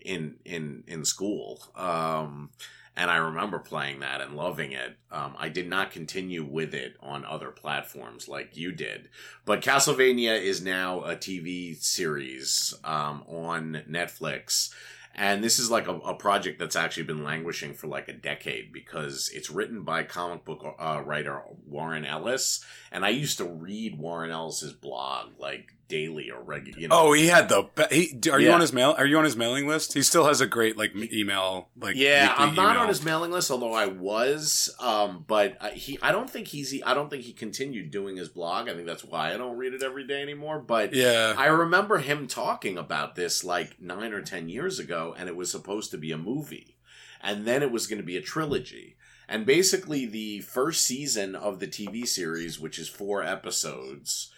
in 0.00 0.34
in 0.44 0.82
in 0.88 1.04
school. 1.04 1.62
Um, 1.76 2.50
and 2.96 3.10
I 3.10 3.16
remember 3.16 3.60
playing 3.60 4.00
that 4.00 4.20
and 4.20 4.36
loving 4.36 4.72
it. 4.72 4.96
Um, 5.12 5.36
I 5.38 5.48
did 5.48 5.68
not 5.68 5.92
continue 5.92 6.44
with 6.44 6.74
it 6.74 6.96
on 7.00 7.24
other 7.24 7.50
platforms 7.50 8.28
like 8.28 8.56
you 8.56 8.72
did, 8.72 9.08
but 9.44 9.62
Castlevania 9.62 10.40
is 10.40 10.62
now 10.62 11.02
a 11.04 11.14
TV 11.14 11.80
series 11.80 12.74
um, 12.82 13.22
on 13.28 13.82
Netflix. 13.88 14.70
And 15.14 15.44
this 15.44 15.58
is 15.58 15.70
like 15.70 15.86
a, 15.86 15.94
a 15.98 16.14
project 16.14 16.58
that's 16.58 16.76
actually 16.76 17.04
been 17.04 17.22
languishing 17.22 17.72
for 17.74 17.86
like 17.86 18.08
a 18.08 18.12
decade 18.12 18.72
because 18.72 19.30
it's 19.32 19.50
written 19.50 19.82
by 19.82 20.02
comic 20.02 20.44
book 20.44 20.74
uh, 20.78 21.02
writer 21.04 21.42
Warren 21.66 22.04
Ellis. 22.04 22.64
And 22.90 23.04
I 23.04 23.10
used 23.10 23.38
to 23.38 23.44
read 23.44 23.98
Warren 23.98 24.30
Ellis's 24.30 24.72
blog 24.72 25.38
like 25.38 25.72
daily 25.94 26.30
or 26.30 26.42
regular. 26.42 26.78
You 26.80 26.88
know, 26.88 26.96
Oh, 26.98 27.12
he 27.12 27.26
had 27.28 27.48
the. 27.48 27.68
He, 27.90 28.18
are 28.30 28.40
you 28.40 28.50
on 28.52 28.60
his 28.60 28.72
mail? 28.72 28.94
Are 28.98 29.06
you 29.06 29.16
on 29.18 29.24
his 29.24 29.36
mailing 29.36 29.66
list? 29.68 29.94
He 29.94 30.02
still 30.02 30.26
has 30.26 30.40
a 30.40 30.46
great 30.46 30.76
like 30.76 30.92
email. 31.12 31.68
Like 31.76 31.96
yeah, 31.96 32.34
I'm 32.36 32.54
not 32.54 32.70
email. 32.72 32.82
on 32.82 32.88
his 32.88 33.02
mailing 33.04 33.30
list, 33.30 33.50
although 33.50 33.72
I 33.74 33.86
was. 33.86 34.74
Um, 34.80 35.24
but 35.26 35.56
uh, 35.60 35.70
he, 35.70 35.98
I 36.02 36.10
don't 36.12 36.28
think 36.30 36.48
he's. 36.48 36.74
I 36.84 36.94
don't 36.94 37.08
think 37.10 37.22
he 37.24 37.32
continued 37.32 37.90
doing 37.90 38.16
his 38.16 38.28
blog. 38.28 38.68
I 38.68 38.74
think 38.74 38.86
that's 38.86 39.04
why 39.04 39.32
I 39.32 39.36
don't 39.36 39.56
read 39.56 39.74
it 39.74 39.82
every 39.82 40.06
day 40.06 40.20
anymore. 40.22 40.58
But 40.58 40.92
Yeah, 40.94 41.34
I 41.36 41.46
remember 41.46 41.98
him 41.98 42.26
talking 42.26 42.76
about 42.78 43.14
this 43.14 43.44
like 43.44 43.80
nine 43.80 44.12
or 44.12 44.22
ten 44.22 44.48
years 44.48 44.78
ago, 44.78 45.14
and 45.16 45.28
it 45.28 45.36
was 45.36 45.50
supposed 45.50 45.90
to 45.92 45.98
be 45.98 46.10
a 46.12 46.18
movie. 46.18 46.76
and 47.22 47.46
then 47.46 47.62
it 47.62 47.70
was 47.72 47.86
going 47.86 48.00
to 48.00 48.04
be 48.06 48.16
a 48.18 48.22
trilogy. 48.22 48.96
And 49.26 49.46
basically, 49.46 50.04
the 50.04 50.40
first 50.40 50.84
season 50.84 51.34
of 51.34 51.58
the 51.58 51.66
TV 51.66 52.06
series, 52.06 52.60
which 52.60 52.78
is 52.78 52.88
four 52.90 53.22
episodes, 53.22 54.30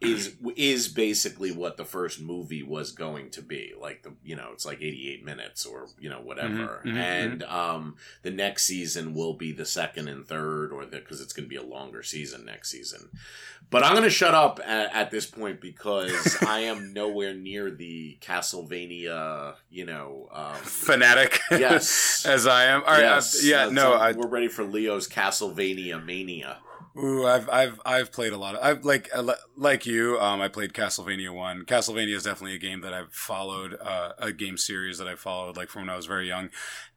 is 0.00 0.34
is 0.56 0.88
basically 0.88 1.52
what 1.52 1.76
the 1.76 1.84
first 1.84 2.20
movie 2.22 2.62
was 2.62 2.90
going 2.92 3.28
to 3.30 3.42
be 3.42 3.72
like 3.78 4.02
the 4.02 4.12
you 4.24 4.34
know 4.34 4.48
it's 4.52 4.64
like 4.64 4.80
88 4.80 5.24
minutes 5.24 5.66
or 5.66 5.88
you 5.98 6.08
know 6.08 6.20
whatever 6.20 6.80
Mhm, 6.84 6.92
mhm, 6.92 6.96
and 6.96 7.42
um 7.42 7.96
the 8.22 8.30
next 8.30 8.64
season 8.64 9.12
will 9.12 9.34
be 9.34 9.52
the 9.52 9.66
second 9.66 10.08
and 10.08 10.26
third 10.26 10.72
or 10.72 10.86
the 10.86 10.98
because 11.00 11.20
it's 11.20 11.34
going 11.34 11.44
to 11.44 11.50
be 11.50 11.56
a 11.56 11.62
longer 11.62 12.02
season 12.02 12.46
next 12.46 12.70
season 12.70 13.10
but 13.68 13.84
i'm 13.84 13.92
going 13.92 14.02
to 14.04 14.08
shut 14.10 14.34
up 14.34 14.58
at, 14.64 14.94
at 14.94 15.10
this 15.10 15.26
point 15.26 15.60
because 15.60 16.34
i 16.46 16.60
am 16.60 16.94
nowhere 16.94 17.34
near 17.34 17.70
the 17.70 18.16
castlevania 18.22 19.54
you 19.70 19.84
know 19.84 20.28
um 20.32 20.54
Fanatic. 20.56 21.40
yes 21.50 22.24
As 22.30 22.46
I 22.46 22.64
am. 22.64 22.82
All 22.82 22.88
right. 22.92 23.00
uh, 23.04 23.14
yes 23.16 23.44
yeah. 23.44 23.68
No. 23.70 23.94
I, 23.94 24.12
we're 24.12 24.26
ready 24.28 24.48
for 24.48 24.64
leo's 24.64 25.08
castlevania 25.08 26.02
mania 26.04 26.58
Ooh, 27.02 27.24
I've 27.26 27.48
I've 27.48 27.80
I've 27.86 28.12
played 28.12 28.32
a 28.32 28.36
lot 28.36 28.56
of 28.56 28.62
I've 28.62 28.84
like 28.84 29.08
uh, 29.14 29.32
like 29.56 29.86
you 29.86 30.18
um 30.20 30.42
I 30.42 30.48
played 30.48 30.74
Castlevania 30.74 31.32
1. 31.32 31.64
Castlevania 31.64 32.14
is 32.14 32.24
definitely 32.24 32.56
a 32.56 32.58
game 32.58 32.82
that 32.82 32.92
I've 32.92 33.12
followed 33.12 33.78
uh, 33.80 34.12
a 34.18 34.32
game 34.32 34.58
series 34.58 34.98
that 34.98 35.08
I've 35.08 35.20
followed 35.20 35.56
like 35.56 35.70
from 35.70 35.82
when 35.82 35.88
I 35.90 35.96
was 35.96 36.04
very 36.06 36.28
young. 36.28 36.50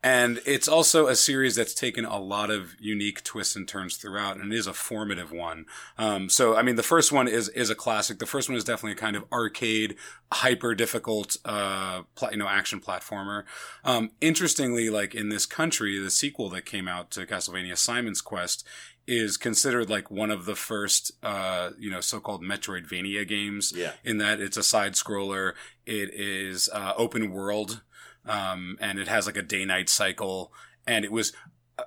And 0.05 0.41
it's 0.45 0.67
also 0.67 1.07
a 1.07 1.15
series 1.15 1.55
that's 1.55 1.74
taken 1.74 2.03
a 2.03 2.19
lot 2.19 2.50
of 2.50 2.75
unique 2.81 3.24
twists 3.24 3.55
and 3.55 3.65
turns 3.65 3.95
throughout 3.95 4.36
and 4.36 4.51
it 4.51 4.57
is 4.57 4.67
a 4.67 4.74
formative 4.74 5.31
one. 5.31 5.67
Um 5.98 6.27
so 6.27 6.55
I 6.55 6.63
mean 6.63 6.75
the 6.75 6.83
first 6.83 7.13
one 7.13 7.29
is 7.29 7.48
is 7.50 7.69
a 7.69 7.75
classic. 7.75 8.19
The 8.19 8.25
first 8.25 8.50
one 8.50 8.57
is 8.57 8.65
definitely 8.65 8.93
a 8.93 8.95
kind 8.95 9.15
of 9.15 9.24
arcade 9.31 9.95
hyper 10.33 10.74
difficult 10.75 11.38
uh 11.45 12.01
pla- 12.15 12.31
you 12.31 12.38
know 12.38 12.48
action 12.50 12.81
platformer. 12.81 13.43
Um 13.86 14.12
interestingly 14.19 14.89
like 14.89 15.15
in 15.15 15.29
this 15.29 15.45
country 15.45 15.98
the 15.98 16.10
sequel 16.10 16.50
that 16.50 16.65
came 16.65 16.89
out 16.89 17.10
to 17.12 17.25
Castlevania 17.25 17.77
Simon's 17.77 18.19
Quest 18.19 18.67
is 19.07 19.38
considered 19.38 19.89
like 19.89 20.10
one 20.10 20.31
of 20.31 20.45
the 20.45 20.55
first, 20.55 21.12
uh, 21.24 21.72
you 21.77 21.91
know, 21.91 22.01
so-called 22.01 22.41
Metroidvania 22.41 23.27
games. 23.27 23.74
yeah 23.75 23.91
In 24.03 24.17
that 24.19 24.39
it's 24.39 24.57
a 24.57 24.63
side 24.63 24.93
scroller, 24.93 25.53
it 25.86 26.13
is 26.13 26.69
uh, 26.74 26.93
open 26.98 27.31
world, 27.31 27.81
um, 28.25 28.77
and 28.79 29.00
it 29.00 29.07
has 29.07 29.25
like 29.25 29.38
a 29.38 29.41
day-night 29.41 29.89
cycle, 29.89 30.53
and 30.88 31.03
it 31.03 31.12
was 31.12 31.33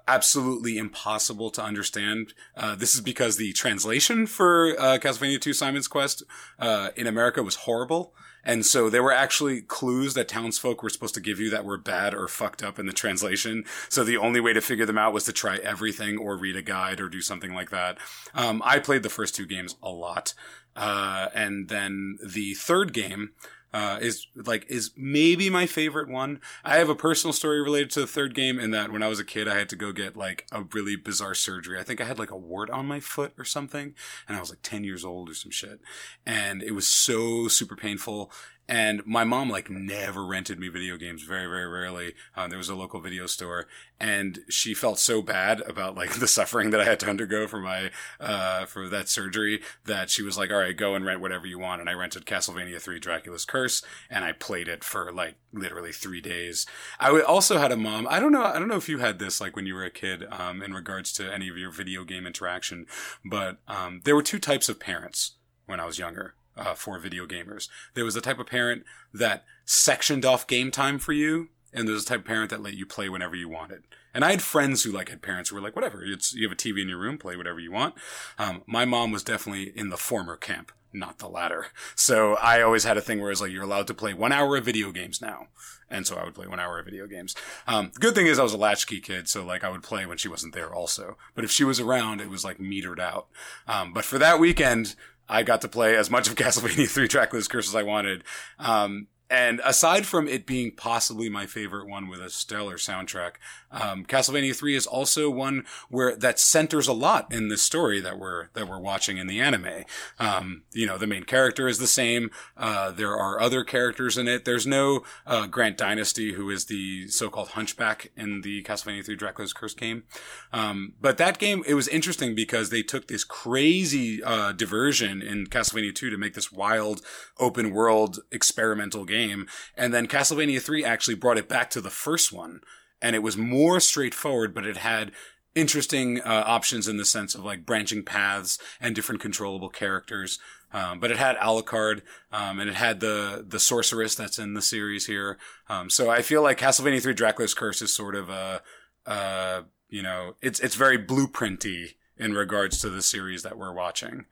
absolutely 0.09 0.79
impossible 0.79 1.51
to 1.51 1.63
understand. 1.63 2.35
Uh, 2.57 2.75
this 2.75 2.95
is 2.95 3.01
because 3.01 3.37
the 3.37 3.53
translation 3.53 4.27
for 4.27 4.79
uh, 4.79 4.99
Castlevania 4.99 5.41
2 5.41 5.53
Simon's 5.53 5.89
Quest 5.89 6.23
uh, 6.59 6.91
in 6.97 7.07
America 7.07 7.43
was 7.43 7.57
horrible. 7.57 8.13
And 8.47 8.65
so 8.65 8.89
there 8.89 9.03
were 9.03 9.13
actually 9.13 9.61
clues 9.61 10.15
that 10.15 10.29
townsfolk 10.29 10.83
were 10.83 10.89
supposed 10.89 11.15
to 11.15 11.21
give 11.21 11.41
you 11.41 11.51
that 11.51 11.65
were 11.65 11.77
bad 11.77 12.15
or 12.15 12.29
fucked 12.29 12.63
up 12.63 12.79
in 12.79 12.87
the 12.87 12.93
translation. 12.93 13.65
So 13.89 14.05
the 14.05 14.17
only 14.17 14.41
way 14.41 14.55
to 14.55 14.61
figure 14.61 14.87
them 14.87 14.97
out 14.97 15.13
was 15.13 15.25
to 15.25 15.33
try 15.33 15.57
everything 15.57 16.17
or 16.17 16.37
read 16.37 16.57
a 16.57 16.63
guide 16.63 17.01
or 17.01 17.09
do 17.09 17.21
something 17.21 17.53
like 17.53 17.71
that. 17.71 17.99
Um, 18.35 18.63
I 18.65 18.79
played 18.79 19.03
the 19.03 19.11
first 19.11 19.35
two 19.35 19.47
games 19.47 19.75
a 19.83 19.91
lot. 19.91 20.33
Uh, 20.77 21.29
and 21.35 21.69
then 21.69 22.19
the 22.25 22.55
third 22.55 22.93
game, 22.93 23.33
uh, 23.77 23.99
is 24.01 24.27
like 24.35 24.65
is 24.71 24.93
maybe 24.97 25.51
my 25.51 25.67
favorite 25.67 26.09
one. 26.09 26.41
I 26.65 26.77
have 26.79 26.89
a 26.89 26.95
personal 26.95 27.35
story 27.35 27.61
related 27.61 27.91
to 27.91 28.01
the 28.01 28.07
third 28.07 28.35
game 28.35 28.59
in 28.59 28.71
that 28.71 28.91
when 28.91 29.03
I 29.03 29.09
was 29.09 29.21
a 29.21 29.25
kid, 29.25 29.47
I 29.47 29.59
had 29.59 29.69
to 29.69 29.77
go 29.77 29.93
get 29.93 30.17
like 30.17 30.47
a 30.51 30.63
really 30.73 30.97
bizarre 30.97 31.35
surgery. 31.35 31.79
I 31.79 31.83
think 31.83 32.01
I 32.01 32.05
had 32.05 32.19
like 32.19 32.31
a 32.31 32.39
wart 32.39 32.71
on 32.71 32.87
my 32.87 33.01
foot 33.01 33.35
or 33.37 33.45
something, 33.45 33.95
and 34.27 34.35
I 34.35 34.41
was 34.41 34.49
like 34.49 34.63
ten 34.63 34.83
years 34.83 35.05
old 35.05 35.29
or 35.29 35.35
some 35.35 35.51
shit, 35.51 35.79
and 36.25 36.63
it 36.63 36.71
was 36.71 36.89
so 36.89 37.49
super 37.49 37.77
painful. 37.77 38.33
And 38.69 39.07
my 39.07 39.23
mom 39.23 39.49
like 39.49 39.71
never 39.71 40.25
rented 40.25 40.59
me 40.59 40.69
video 40.69 40.97
games, 40.97 41.23
very 41.23 41.47
very 41.47 41.69
rarely. 41.69 42.15
Um, 42.37 42.51
there 42.51 42.59
was 42.59 42.69
a 42.69 42.75
local 42.75 43.01
video 43.01 43.27
store, 43.27 43.67
and 44.01 44.41
she 44.49 44.75
felt 44.75 44.99
so 44.99 45.23
bad 45.23 45.61
about 45.63 45.95
like 45.95 46.11
the 46.19 46.27
suffering 46.27 46.71
that 46.71 46.81
I 46.81 46.85
had 46.85 46.99
to 47.01 47.09
undergo 47.09 47.47
for 47.47 47.61
my 47.61 47.91
uh 48.19 48.67
for 48.67 48.89
that 48.89 49.09
surgery 49.09 49.63
that 49.85 50.11
she 50.11 50.23
was 50.23 50.37
like, 50.37 50.51
"All 50.51 50.59
right, 50.59 50.77
go 50.77 50.95
and 50.95 51.05
rent 51.05 51.21
whatever 51.21 51.47
you 51.47 51.59
want." 51.59 51.81
And 51.81 51.89
I 51.89 51.93
rented 51.93 52.27
Castlevania 52.27 52.81
3 52.81 52.99
Dracula's 52.99 53.45
Curse 53.45 53.83
and 54.11 54.25
I 54.25 54.33
played 54.33 54.69
it 54.69 54.83
for 54.83 55.13
like 55.13 55.37
literally 55.53 55.93
3 55.93 56.21
days. 56.21 56.67
I 56.99 57.21
also 57.21 57.59
had 57.59 57.73
a 57.73 57.77
mom. 57.77 58.07
I 58.11 58.19
don't 58.19 58.33
know 58.33 58.45
I 58.45 58.59
don't 58.59 58.69
know 58.69 58.77
if 58.77 58.89
you 58.89 58.99
had 58.99 59.19
this 59.19 59.41
like 59.41 59.55
when 59.55 59.67
you 59.67 59.75
were 59.75 59.85
a 59.85 59.91
kid 59.91 60.25
um 60.31 60.63
in 60.63 60.75
regards 60.75 61.13
to 61.15 61.33
any 61.33 61.49
of 61.49 61.57
your 61.57 61.71
video 61.71 62.05
game 62.05 62.27
interaction, 62.27 62.87
but 63.25 63.59
um 63.69 64.01
there 64.05 64.17
were 64.17 64.23
two 64.23 64.41
types 64.41 64.69
of 64.69 64.81
parents 64.81 65.37
when 65.67 65.79
I 65.79 65.85
was 65.85 65.99
younger. 65.99 66.35
Uh, 66.57 66.73
for 66.73 66.99
video 66.99 67.27
gamers, 67.27 67.69
there 67.93 68.05
was 68.05 68.15
the 68.15 68.21
type 68.23 68.39
of 68.39 68.47
parent 68.47 68.83
that 69.13 69.45
sectioned 69.67 70.25
off 70.25 70.47
game 70.47 70.71
time 70.71 70.99
for 70.99 71.13
you, 71.13 71.51
and 71.75 71.87
there 71.87 71.95
was 71.95 72.05
type 72.07 72.21
of 72.21 72.25
parent 72.25 72.49
that 72.49 72.63
let 72.63 72.73
you 72.75 72.87
play 72.87 73.09
whenever 73.11 73.37
you 73.37 73.49
wanted. 73.49 73.83
And 74.15 74.25
I 74.25 74.31
had 74.31 74.41
friends 74.41 74.83
who 74.83 74.91
like 74.91 75.11
had 75.11 75.21
parents 75.21 75.51
who 75.51 75.57
were 75.57 75.63
like, 75.63 75.77
whatever, 75.77 76.03
it's 76.03 76.33
you 76.33 76.49
have 76.49 76.53
a 76.53 76.57
TV 76.57 76.81
in 76.81 76.89
your 76.89 76.99
room, 76.99 77.19
play 77.19 77.37
whatever 77.37 77.61
you 77.61 77.71
want. 77.71 77.95
Um, 78.39 78.63
my 78.67 78.87
mom 78.87 79.13
was 79.13 79.23
definitely 79.23 79.73
in 79.77 79.91
the 79.91 79.99
former 79.99 80.39
camp, 80.39 80.73
not 80.91 81.19
the 81.19 81.29
latter. 81.29 81.67
So 81.95 82.35
I 82.37 82.63
always 82.63 82.85
had 82.85 82.97
a 82.97 83.03
thing 83.03 83.21
where 83.21 83.31
it's 83.31 83.43
like, 83.43 83.53
you're 83.53 83.63
allowed 83.63 83.87
to 83.89 83.95
play 83.95 84.15
one 84.15 84.33
hour 84.33 84.57
of 84.57 84.65
video 84.65 84.91
games 84.91 85.21
now. 85.21 85.49
And 85.91 86.07
so 86.07 86.17
I 86.17 86.25
would 86.25 86.35
play 86.35 86.47
one 86.47 86.59
hour 86.59 86.79
of 86.79 86.87
video 86.87 87.07
games. 87.07 87.35
Um, 87.67 87.91
the 87.93 88.01
good 88.01 88.15
thing 88.15 88.27
is 88.27 88.39
I 88.39 88.43
was 88.43 88.55
a 88.55 88.59
latchkey 88.59 89.01
kid, 89.01 89.29
so 89.29 89.45
like 89.45 89.63
I 89.63 89.69
would 89.69 89.83
play 89.83 90.07
when 90.07 90.17
she 90.17 90.29
wasn't 90.29 90.55
there 90.55 90.73
also. 90.73 91.19
But 91.35 91.45
if 91.45 91.51
she 91.51 91.63
was 91.65 91.79
around, 91.79 92.21
it 92.23 92.31
was 92.31 92.45
like 92.45 92.59
metered 92.59 92.99
out. 92.99 93.27
Um, 93.69 93.93
but 93.93 94.05
for 94.05 94.19
that 94.19 94.41
weekend, 94.41 94.97
I 95.29 95.43
got 95.43 95.61
to 95.63 95.69
play 95.69 95.97
as 95.97 96.11
much 96.11 96.29
of 96.29 96.35
Castlevania 96.37 96.89
3 96.89 97.09
Dracula's 97.09 97.49
Curse 97.49 97.69
as 97.69 97.75
I 97.75 97.83
wanted. 97.83 98.25
Um, 98.59 99.09
and 99.29 99.61
aside 99.65 100.07
from 100.07 100.29
it 100.29 100.47
being 100.47 100.73
possibly 100.77 101.29
my 101.29 101.47
favorite 101.47 101.89
one 101.89 102.09
with 102.09 102.21
a 102.21 102.31
stellar 102.31 102.77
soundtrack, 102.77 103.33
um, 103.77 104.05
Castlevania 104.05 104.57
3 104.57 104.75
is 104.75 104.87
also 104.87 105.29
one 105.29 105.65
where 105.89 106.17
that 106.17 106.39
centers 106.39 106.89
a 106.89 106.93
lot 106.93 107.33
in 107.33 107.49
the 107.49 107.59
story 107.59 108.01
that 108.01 108.19
we're 108.19 108.49
that 108.55 108.69
we're 108.69 108.81
watching 108.81 109.19
in 109.19 109.27
the 109.27 109.41
anime. 109.41 109.85
Um, 110.19 110.63
you 110.73 110.87
know, 110.87 110.97
the 110.97 111.07
main 111.07 111.25
character 111.25 111.69
is 111.69 111.79
the 111.79 111.87
same. 111.87 112.31
Uh, 112.57 112.91
there 112.91 113.17
are 113.17 113.41
other 113.41 113.65
characters 113.65 114.17
in 114.17 114.29
it. 114.29 114.45
There's 114.45 114.67
no 114.67 115.03
uh, 115.27 115.47
Grant 115.47 115.77
Danasty, 115.77 116.33
who 116.33 116.51
is 116.51 116.67
the 116.67 117.09
so-called 117.09 117.49
Hunchback 117.49 118.13
in 118.17 118.41
the 118.41 118.63
Castlevania 118.63 119.05
3 119.05 119.15
Dracula's 119.15 119.53
Curse 119.53 119.75
game. 119.75 120.05
Um, 120.53 120.95
but 121.01 121.19
that 121.19 121.39
game, 121.39 121.63
it 121.67 121.75
was 121.75 121.89
interesting 121.89 122.35
because 122.35 122.71
they 122.71 122.83
took 122.83 123.09
this 123.09 123.25
crazy 123.25 124.23
uh, 124.23 124.53
diversion 124.53 125.21
in 125.21 125.47
Castlevania 125.47 125.95
2 125.95 126.11
to 126.11 126.17
make 126.19 126.35
this 126.35 126.51
wild 126.51 127.03
open 127.39 127.73
world 127.73 128.21
experimental 128.33 129.05
game. 129.05 129.47
And 129.77 129.93
then 129.93 130.07
Castlevania 130.07 130.63
3 130.63 130.85
actually 130.85 131.17
brought 131.17 131.39
it 131.39 131.49
back 131.49 131.69
to 131.71 131.81
the 131.81 131.91
first 131.91 132.33
one. 132.33 132.61
And 133.03 133.15
it 133.15 133.23
was 133.23 133.37
more 133.37 133.81
straightforward, 133.81 134.55
but 134.55 134.67
it 134.67 134.79
had 134.79 135.13
interesting 135.55 136.21
uh, 136.21 136.45
options 136.47 136.87
in 136.87 136.99
the 136.99 137.05
sense 137.05 137.35
of 137.35 137.45
like 137.45 137.67
branching 137.67 138.05
paths 138.05 138.59
and 138.81 138.95
different 138.95 139.21
controllable 139.21 139.71
characters. 139.71 140.39
Um, 140.73 141.01
but 141.01 141.11
it 141.11 141.17
had 141.17 141.37
Alucard, 141.37 142.03
um, 142.33 142.61
and 142.61 142.69
it 142.69 142.75
had 142.75 143.01
the 143.01 143.45
the 143.49 143.61
sorceress 143.61 144.15
that's 144.15 144.39
in 144.39 144.55
the 144.55 144.63
series 144.63 145.07
here. 145.07 145.39
Um, 145.69 145.89
so 145.89 146.11
I 146.11 146.23
feel 146.23 146.43
like 146.43 146.59
Castlevania 146.59 147.03
3 147.03 147.15
Dracula's 147.15 147.55
Curse 147.55 147.83
is 147.83 147.95
sort 147.95 148.15
of 148.15 148.29
a, 148.29 148.63
uh, 149.07 149.63
you 149.89 150.03
know, 150.03 150.35
it's 150.43 150.61
it's 150.61 150.75
very 150.75 150.99
blueprinty 150.99 151.95
in 152.19 152.35
regards 152.35 152.81
to 152.81 152.91
the 152.91 153.01
series 153.01 153.43
that 153.43 153.57
we're 153.57 153.73
watching. 153.73 154.27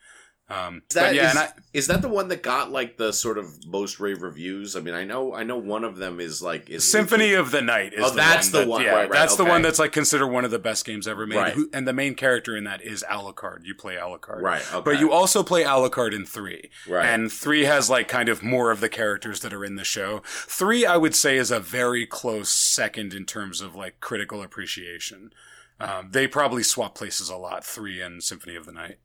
Um, 0.47 0.83
Is 0.91 0.95
that, 0.95 1.15
yeah, 1.15 1.25
is- 1.25 1.31
and 1.31 1.39
I, 1.39 1.53
is 1.73 1.87
that 1.87 2.03
the 2.03 2.09
one 2.11 2.29
that 2.29 2.43
got 2.43 2.71
like 2.71 2.99
the 2.99 3.15
sort 3.15 3.39
of 3.39 3.67
most 3.67 3.99
rave 3.99 4.21
reviews? 4.21 4.77
I 4.77 4.81
mean, 4.81 4.93
I 4.93 5.03
know, 5.03 5.33
I 5.35 5.43
know 5.43 5.57
one 5.57 5.85
of 5.85 5.97
them 5.97 6.21
is 6.21 6.43
like 6.43 6.69
is, 6.69 6.89
Symphony 6.89 7.33
of 7.33 7.51
the 7.51 7.63
Night 7.63 7.95
is 7.95 8.05
Oh, 8.05 8.11
the 8.11 8.17
that's 8.17 8.49
one 8.49 8.53
the 8.53 8.59
that- 8.59 8.69
one. 8.69 8.83
Yeah, 8.83 8.91
Right, 8.91 9.01
right, 9.09 9.13
that's 9.13 9.37
the 9.37 9.43
okay. 9.45 9.51
one 9.53 9.63
that's 9.63 9.79
like 9.79 9.93
considered 9.93 10.27
one 10.29 10.45
of 10.45 10.51
the 10.51 10.59
best 10.59 10.85
games 10.85 11.09
ever 11.09 11.27
made. 11.27 11.37
Right. 11.39 11.53
Who, 11.55 11.71
and 11.73 11.89
the 11.89 11.95
main 11.95 12.15
character 12.15 12.55
in 12.55 12.65
that 12.65 12.83
is 12.83 13.03
Alucard. 13.11 13.61
You 13.65 13.75
play 13.75 13.95
Alucard, 13.95 14.43
right, 14.43 14.63
okay. 14.75 14.85
But 14.85 15.01
you 15.01 15.11
also 15.13 15.43
play 15.43 15.65
Alucard 15.65 16.13
in 16.15 16.27
three. 16.27 16.69
right, 16.87 17.07
And 17.07 17.33
three 17.33 17.65
has 17.65 17.89
like 17.89 18.07
kind 18.09 18.29
of 18.29 18.43
more 18.43 18.71
of 18.71 18.81
the 18.81 18.91
characters 18.91 19.41
that 19.41 19.55
are 19.55 19.65
in 19.65 19.77
the 19.77 19.85
show. 19.85 20.21
Three, 20.27 20.85
I 20.85 20.99
would 20.99 21.15
say, 21.15 21.39
is 21.39 21.51
a 21.51 21.59
very 21.59 22.05
close 22.05 22.51
second 22.51 23.15
in 23.15 23.25
terms 23.25 23.63
of 23.63 23.75
like 23.75 23.99
critical 24.01 24.43
appreciation. 24.43 25.33
Um, 25.81 26.11
they 26.13 26.29
probably 26.29 26.63
swap 26.63 26.95
places 26.95 27.31
a 27.31 27.37
lot. 27.37 27.65
Three 27.65 28.03
and 28.03 28.23
Symphony 28.23 28.57
of 28.57 28.67
the 28.67 28.73
Night. 28.73 28.99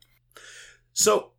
So 1.00 1.32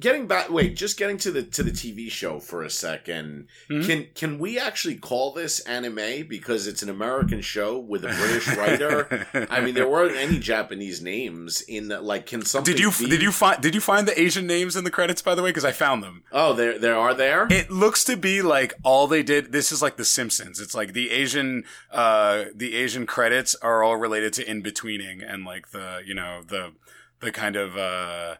getting 0.00 0.26
back, 0.26 0.48
wait, 0.48 0.74
just 0.74 0.96
getting 0.96 1.18
to 1.18 1.30
the 1.30 1.42
to 1.42 1.62
the 1.62 1.70
TV 1.70 2.10
show 2.10 2.40
for 2.40 2.62
a 2.62 2.68
2nd 2.70 3.46
Mhm. 3.70 3.86
Can 3.86 4.06
can 4.14 4.38
we 4.38 4.58
actually 4.58 4.94
call 4.96 5.34
this 5.34 5.60
anime 5.60 6.26
because 6.26 6.66
it's 6.66 6.82
an 6.82 6.88
American 6.88 7.42
show 7.42 7.78
with 7.78 8.02
a 8.06 8.08
British 8.08 8.48
writer? 8.56 9.26
I 9.50 9.60
mean, 9.60 9.74
there 9.74 9.86
weren't 9.86 10.16
any 10.16 10.38
Japanese 10.38 11.02
names 11.02 11.60
in 11.60 11.88
that. 11.88 12.02
Like, 12.04 12.24
can 12.24 12.42
something? 12.42 12.72
did 12.72 12.80
you 12.80 12.90
be- 12.90 13.10
did 13.10 13.20
you 13.22 13.30
find 13.32 13.60
did 13.60 13.74
you 13.74 13.82
find 13.82 14.08
the 14.08 14.18
Asian 14.18 14.46
names 14.46 14.76
in 14.76 14.84
the 14.84 14.90
credits 14.90 15.20
by 15.20 15.34
the 15.34 15.42
way? 15.42 15.50
Because 15.50 15.66
I 15.66 15.72
found 15.72 16.02
them. 16.02 16.24
Oh, 16.32 16.54
there 16.54 16.78
there 16.78 16.96
are 16.96 17.12
there. 17.14 17.46
It 17.50 17.70
looks 17.70 18.02
to 18.04 18.16
be 18.16 18.40
like 18.40 18.72
all 18.82 19.06
they 19.06 19.22
did. 19.22 19.52
This 19.52 19.70
is 19.72 19.82
like 19.82 19.96
The 19.98 20.06
Simpsons. 20.06 20.58
It's 20.58 20.74
like 20.74 20.94
the 20.94 21.10
Asian, 21.10 21.64
uh, 21.90 22.46
the 22.54 22.74
Asian 22.76 23.04
credits 23.04 23.54
are 23.56 23.82
all 23.82 23.96
related 23.98 24.32
to 24.34 24.50
in 24.50 24.62
betweening 24.62 25.20
and 25.22 25.44
like 25.44 25.70
the, 25.72 26.00
you 26.04 26.14
know, 26.14 26.42
the, 26.48 26.72
the 27.20 27.30
kind 27.30 27.56
of, 27.56 27.76
uh, 27.76 28.36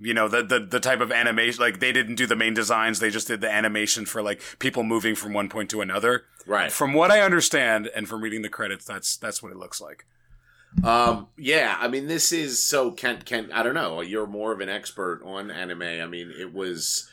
you 0.00 0.12
know 0.14 0.28
the, 0.28 0.42
the 0.42 0.60
the 0.60 0.80
type 0.80 1.00
of 1.00 1.10
animation 1.12 1.60
like 1.60 1.80
they 1.80 1.92
didn't 1.92 2.16
do 2.16 2.26
the 2.26 2.36
main 2.36 2.54
designs 2.54 2.98
they 2.98 3.10
just 3.10 3.26
did 3.28 3.40
the 3.40 3.50
animation 3.50 4.04
for 4.06 4.22
like 4.22 4.40
people 4.58 4.82
moving 4.82 5.14
from 5.14 5.32
one 5.32 5.48
point 5.48 5.70
to 5.70 5.80
another 5.80 6.24
Right. 6.46 6.70
from 6.70 6.92
what 6.94 7.10
i 7.10 7.20
understand 7.20 7.88
and 7.94 8.08
from 8.08 8.20
reading 8.22 8.42
the 8.42 8.48
credits 8.48 8.84
that's 8.84 9.16
that's 9.16 9.42
what 9.42 9.52
it 9.52 9.58
looks 9.58 9.80
like 9.80 10.04
Um, 10.84 11.28
yeah, 11.38 11.76
I 11.80 11.88
mean, 11.88 12.06
this 12.06 12.32
is 12.32 12.62
so. 12.62 12.90
Can 12.90 13.22
can 13.22 13.50
I 13.52 13.62
don't 13.62 13.74
know. 13.74 14.02
You're 14.02 14.26
more 14.26 14.52
of 14.52 14.60
an 14.60 14.68
expert 14.68 15.22
on 15.24 15.50
anime. 15.50 15.82
I 15.82 16.04
mean, 16.06 16.30
it 16.38 16.52
was, 16.52 17.08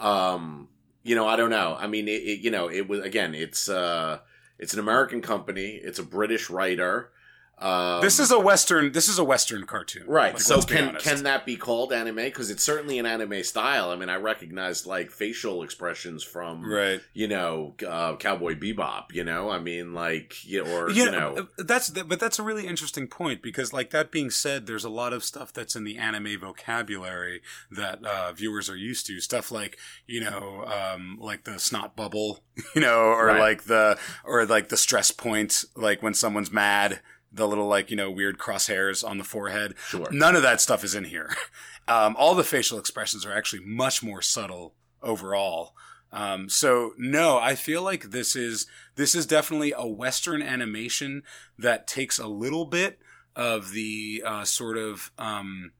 um, 0.00 0.68
you 1.02 1.14
know, 1.14 1.26
I 1.26 1.36
don't 1.36 1.48
know. 1.48 1.76
I 1.78 1.86
mean, 1.86 2.08
it, 2.08 2.20
it 2.22 2.40
you 2.40 2.50
know, 2.50 2.68
it 2.70 2.86
was 2.88 3.00
again. 3.00 3.34
It's 3.34 3.68
uh, 3.70 4.18
it's 4.58 4.74
an 4.74 4.80
American 4.80 5.22
company. 5.22 5.80
It's 5.82 5.98
a 5.98 6.02
British 6.02 6.50
writer. 6.50 7.10
Um, 7.58 8.02
this 8.02 8.20
is 8.20 8.30
a 8.30 8.38
western 8.38 8.92
this 8.92 9.08
is 9.08 9.18
a 9.18 9.24
western 9.24 9.64
cartoon 9.64 10.04
Right. 10.06 10.34
Like, 10.34 10.42
so 10.42 10.60
can 10.60 10.94
can 10.96 11.22
that 11.22 11.46
be 11.46 11.56
called 11.56 11.90
anime? 11.90 12.16
Because 12.16 12.50
it's 12.50 12.62
certainly 12.62 12.98
an 12.98 13.06
anime 13.06 13.42
style. 13.44 13.90
I 13.90 13.96
mean, 13.96 14.10
I 14.10 14.16
recognize 14.16 14.86
like 14.86 15.10
facial 15.10 15.62
expressions 15.62 16.22
from 16.22 16.70
right 16.70 17.00
you 17.14 17.26
know 17.28 17.74
uh, 17.88 18.16
Cowboy 18.16 18.56
Bebop. 18.56 19.12
You 19.12 19.24
know, 19.24 19.48
I 19.48 19.58
mean, 19.58 19.94
like 19.94 20.44
you 20.44 20.66
or 20.66 20.90
yeah, 20.90 21.04
you 21.04 21.10
know, 21.10 21.34
uh, 21.58 21.62
that's 21.64 21.88
but 21.88 22.20
that's 22.20 22.38
a 22.38 22.42
really 22.42 22.66
interesting 22.66 23.06
point 23.08 23.40
because, 23.40 23.72
like 23.72 23.88
that 23.90 24.10
being 24.10 24.28
said, 24.30 24.66
there's 24.66 24.84
a 24.84 24.90
lot 24.90 25.14
of 25.14 25.24
stuff 25.24 25.50
that's 25.52 25.74
in 25.74 25.84
the 25.84 25.96
anime 25.96 26.38
vocabulary 26.38 27.40
that 27.70 28.04
uh, 28.04 28.32
viewers 28.32 28.68
are 28.68 28.76
used 28.76 29.06
to. 29.06 29.18
Stuff 29.18 29.50
like 29.50 29.78
you 30.06 30.20
know, 30.20 30.66
um, 30.66 31.16
like 31.20 31.44
the 31.44 31.58
snot 31.58 31.96
bubble, 31.96 32.40
you 32.74 32.82
know, 32.82 33.00
or 33.04 33.26
Right. 33.26 33.40
like 33.40 33.62
the 33.64 33.98
or 34.24 34.44
like 34.44 34.68
the 34.68 34.76
stress 34.76 35.10
point, 35.10 35.64
like 35.74 36.02
when 36.02 36.12
someone's 36.12 36.52
mad, 36.52 37.00
the 37.36 37.46
little 37.46 37.66
like 37.66 37.90
you 37.90 37.96
know 37.96 38.10
weird 38.10 38.38
crosshairs 38.38 39.08
on 39.08 39.18
the 39.18 39.24
forehead. 39.24 39.74
sure. 39.88 40.08
None 40.10 40.36
of 40.36 40.42
that 40.42 40.60
stuff 40.60 40.84
is 40.84 40.94
in 40.94 41.04
here. 41.04 41.34
Um, 41.88 42.16
all 42.18 42.34
the 42.34 42.42
facial 42.42 42.80
expressions 42.80 43.24
are 43.24 43.32
actually 43.32 43.64
much 43.64 44.02
more 44.02 44.20
subtle 44.20 44.74
overall. 45.04 45.76
Um, 46.10 46.48
so 46.48 46.94
no, 46.98 47.38
I 47.38 47.54
feel 47.54 47.80
like 47.80 48.10
this 48.10 48.34
is 48.34 48.66
this 48.96 49.14
is 49.14 49.24
definitely 49.24 49.72
a 49.76 49.86
Western 49.86 50.42
animation 50.42 51.22
that 51.56 51.86
takes 51.86 52.18
a 52.18 52.26
little 52.26 52.64
bit 52.64 52.98
of 53.36 53.70
the 53.70 54.20
uh, 54.26 54.44
sort 54.44 54.78
of 54.78 55.12
um, 55.16 55.70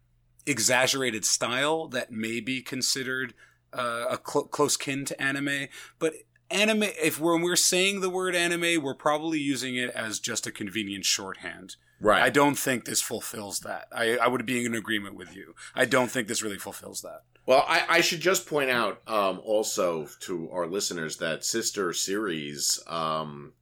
exaggerated 0.46 1.24
style 1.24 1.88
that 1.88 2.12
may 2.12 2.38
be 2.38 2.62
considered 2.62 3.34
uh, 3.72 4.04
a 4.10 4.20
cl- 4.24 4.46
close 4.46 4.76
kin 4.76 5.04
to 5.06 5.20
anime, 5.20 5.66
but 5.98 6.14
anime. 6.50 6.82
If 6.82 7.20
when 7.20 7.42
we're 7.42 7.56
saying 7.56 8.00
the 8.00 8.10
word 8.10 8.34
anime, 8.34 8.82
we're 8.82 8.94
probably 8.94 9.40
using 9.40 9.76
it 9.76 9.90
as 9.90 10.20
just 10.20 10.46
a 10.46 10.52
convenient 10.52 11.04
shorthand. 11.04 11.76
Right. 12.00 12.22
I 12.22 12.30
don't 12.30 12.56
think 12.58 12.84
this 12.84 13.00
fulfills 13.00 13.60
that. 13.60 13.86
I, 13.90 14.16
I 14.18 14.28
would 14.28 14.44
be 14.44 14.64
in 14.64 14.74
agreement 14.74 15.16
with 15.16 15.34
you. 15.34 15.54
I 15.74 15.86
don't 15.86 16.10
think 16.10 16.28
this 16.28 16.42
really 16.42 16.58
fulfills 16.58 17.02
that. 17.02 17.22
Well, 17.46 17.64
I, 17.66 17.84
I 17.88 18.00
should 18.00 18.20
just 18.20 18.46
point 18.46 18.70
out 18.70 19.00
um, 19.06 19.40
also 19.44 20.08
to 20.20 20.50
our 20.50 20.66
listeners 20.66 21.16
that 21.18 21.44
sister 21.44 21.92
series 21.92 22.82
um, 22.88 23.52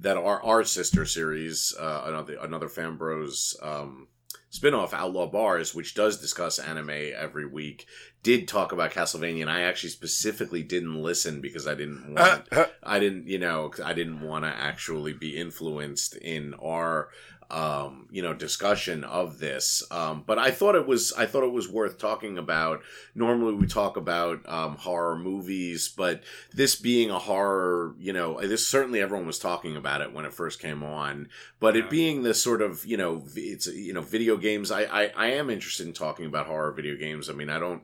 that 0.00 0.16
are 0.16 0.42
our 0.42 0.64
sister 0.64 1.04
series, 1.04 1.74
uh, 1.78 2.04
another 2.06 2.38
another 2.40 2.68
Fan 2.68 2.96
Bros 2.96 3.56
um, 3.62 4.08
spinoff, 4.52 4.90
OutlawBarz, 4.90 5.74
which 5.74 5.94
does 5.94 6.20
discuss 6.20 6.58
anime 6.58 6.90
every 6.90 7.46
week, 7.46 7.86
did 8.22 8.48
talk 8.48 8.72
about 8.72 8.90
Castlevania, 8.90 9.42
and 9.42 9.50
I 9.50 9.62
actually 9.62 9.90
specifically 9.90 10.62
didn't 10.62 11.02
listen 11.02 11.40
because 11.40 11.66
I 11.66 11.74
didn't 11.74 12.16
uh, 12.16 12.22
want 12.22 12.52
uh. 12.52 12.66
I 12.82 12.98
didn't, 12.98 13.28
you 13.28 13.38
know, 13.38 13.72
I 13.82 13.92
didn't 13.92 14.20
want 14.20 14.44
to 14.44 14.50
actually 14.50 15.12
be 15.12 15.36
influenced 15.36 16.16
in 16.16 16.54
our, 16.54 17.08
um, 17.50 18.06
you 18.10 18.22
know, 18.22 18.32
discussion 18.34 19.04
of 19.04 19.38
this. 19.38 19.82
Um, 19.90 20.24
but 20.26 20.38
I 20.38 20.50
thought 20.50 20.74
it 20.74 20.86
was, 20.86 21.12
I 21.12 21.26
thought 21.26 21.44
it 21.44 21.52
was 21.52 21.68
worth 21.68 21.98
talking 21.98 22.38
about. 22.38 22.80
Normally 23.14 23.54
we 23.54 23.66
talk 23.66 23.96
about 23.96 24.48
um, 24.48 24.76
horror 24.76 25.16
movies, 25.18 25.88
but 25.88 26.22
this 26.52 26.76
being 26.76 27.10
a 27.10 27.18
horror, 27.18 27.94
you 27.98 28.12
know, 28.12 28.40
this 28.40 28.66
certainly 28.66 29.00
everyone 29.00 29.26
was 29.26 29.38
talking 29.38 29.76
about 29.76 30.00
it 30.00 30.12
when 30.12 30.24
it 30.24 30.32
first 30.32 30.60
came 30.60 30.82
on. 30.82 31.28
But 31.58 31.74
Yeah. 31.74 31.82
it 31.84 31.90
being 31.90 32.22
this 32.22 32.42
sort 32.42 32.62
of, 32.62 32.84
you 32.86 32.96
know, 32.96 33.24
it's 33.34 33.66
you 33.66 33.92
know, 33.92 34.00
video 34.02 34.36
games. 34.36 34.70
I, 34.70 34.82
I 34.84 35.12
I 35.16 35.26
am 35.32 35.50
interested 35.50 35.86
in 35.86 35.92
talking 35.92 36.26
about 36.26 36.46
horror 36.46 36.72
video 36.72 36.96
games. 36.96 37.28
I 37.28 37.32
mean, 37.32 37.50
I 37.50 37.58
don't. 37.58 37.82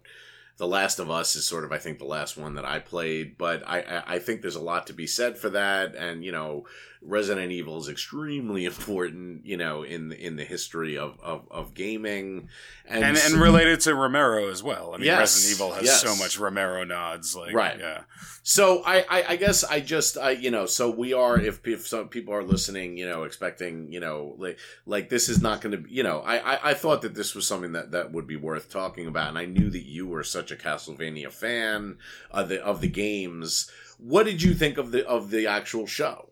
The 0.58 0.66
Last 0.66 0.98
of 1.00 1.10
Us 1.10 1.36
is 1.36 1.46
sort 1.46 1.64
of, 1.64 1.72
I 1.72 1.76
think, 1.76 1.98
the 1.98 2.06
last 2.06 2.38
one 2.38 2.54
that 2.54 2.64
I 2.64 2.78
played, 2.78 3.36
but 3.36 3.62
I, 3.66 3.80
I, 3.80 4.14
I 4.14 4.18
think 4.18 4.40
there's 4.40 4.56
a 4.56 4.62
lot 4.62 4.86
to 4.86 4.94
be 4.94 5.06
said 5.06 5.36
for 5.36 5.50
that. 5.50 5.94
And 5.94 6.24
you 6.24 6.32
know, 6.32 6.64
Resident 7.02 7.52
Evil 7.52 7.78
is 7.78 7.88
extremely 7.88 8.64
important, 8.72 9.44
you 9.46 9.56
know, 9.56 9.82
in 9.82 10.12
in 10.12 10.36
the 10.36 10.44
history 10.44 10.96
of 10.98 11.18
of, 11.22 11.46
of 11.50 11.74
gaming, 11.74 12.48
and 12.86 13.04
and 13.04 13.16
so- 13.18 13.38
related 13.38 13.80
to 13.80 13.94
Romero 13.94 14.48
as 14.50 14.62
well. 14.62 14.92
I 14.94 14.98
mean, 14.98 15.06
Yes, 15.06 15.18
Resident 15.36 15.54
Evil 15.54 15.72
has 15.74 15.84
yes. 15.84 16.02
so 16.02 16.16
much 16.16 16.38
Romero 16.38 16.84
nods. 16.84 17.34
Like, 17.36 17.54
Right. 17.54 17.78
Yeah. 17.78 18.02
So 18.42 18.82
I, 18.86 19.04
I, 19.10 19.24
I 19.30 19.36
guess 19.36 19.64
I 19.64 19.80
just 19.80 20.16
I 20.16 20.30
you 20.30 20.52
know 20.52 20.66
so 20.66 20.88
we 20.88 21.12
are 21.12 21.36
if 21.38 21.66
if 21.66 21.86
some 21.88 22.08
people 22.08 22.32
are 22.32 22.44
listening 22.44 22.96
you 22.96 23.04
know 23.08 23.24
expecting 23.24 23.90
you 23.92 23.98
know 23.98 24.36
like 24.38 24.58
like 24.86 25.08
this 25.08 25.28
is 25.28 25.42
not 25.42 25.60
going 25.60 25.82
to 25.82 25.90
you 25.92 26.04
know 26.04 26.20
I, 26.20 26.36
I 26.54 26.70
I 26.70 26.74
thought 26.74 27.02
that 27.02 27.16
this 27.16 27.34
was 27.34 27.44
something 27.44 27.72
that 27.72 27.90
that 27.90 28.12
would 28.12 28.28
be 28.28 28.36
worth 28.36 28.70
talking 28.70 29.08
about 29.08 29.30
and 29.30 29.36
I 29.38 29.46
knew 29.46 29.68
that 29.70 29.84
you 29.84 30.06
were 30.06 30.22
such 30.22 30.52
a 30.52 30.56
Castlevania 30.56 31.32
fan 31.32 31.98
of 32.30 32.48
the 32.48 32.64
of 32.64 32.80
the 32.80 32.88
games. 32.88 33.68
What 33.98 34.26
did 34.26 34.40
you 34.42 34.54
think 34.54 34.78
of 34.78 34.92
the 34.92 35.04
of 35.08 35.30
the 35.30 35.48
actual 35.48 35.88
show? 35.88 36.30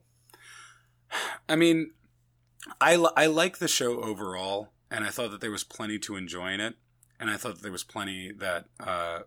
I 1.48 1.56
mean, 1.56 1.92
I 2.80 2.94
I 3.16 3.26
like 3.26 3.58
the 3.58 3.68
show 3.68 4.00
overall, 4.02 4.70
and 4.90 5.04
I 5.04 5.10
thought 5.10 5.30
that 5.30 5.40
there 5.40 5.50
was 5.50 5.64
plenty 5.64 5.98
to 6.00 6.16
enjoy 6.16 6.52
in 6.52 6.60
it, 6.60 6.74
and 7.20 7.30
I 7.30 7.36
thought 7.36 7.56
that 7.56 7.62
there 7.62 7.72
was 7.72 7.84
plenty 7.84 8.32
that, 8.32 8.66
uh, 8.80 9.20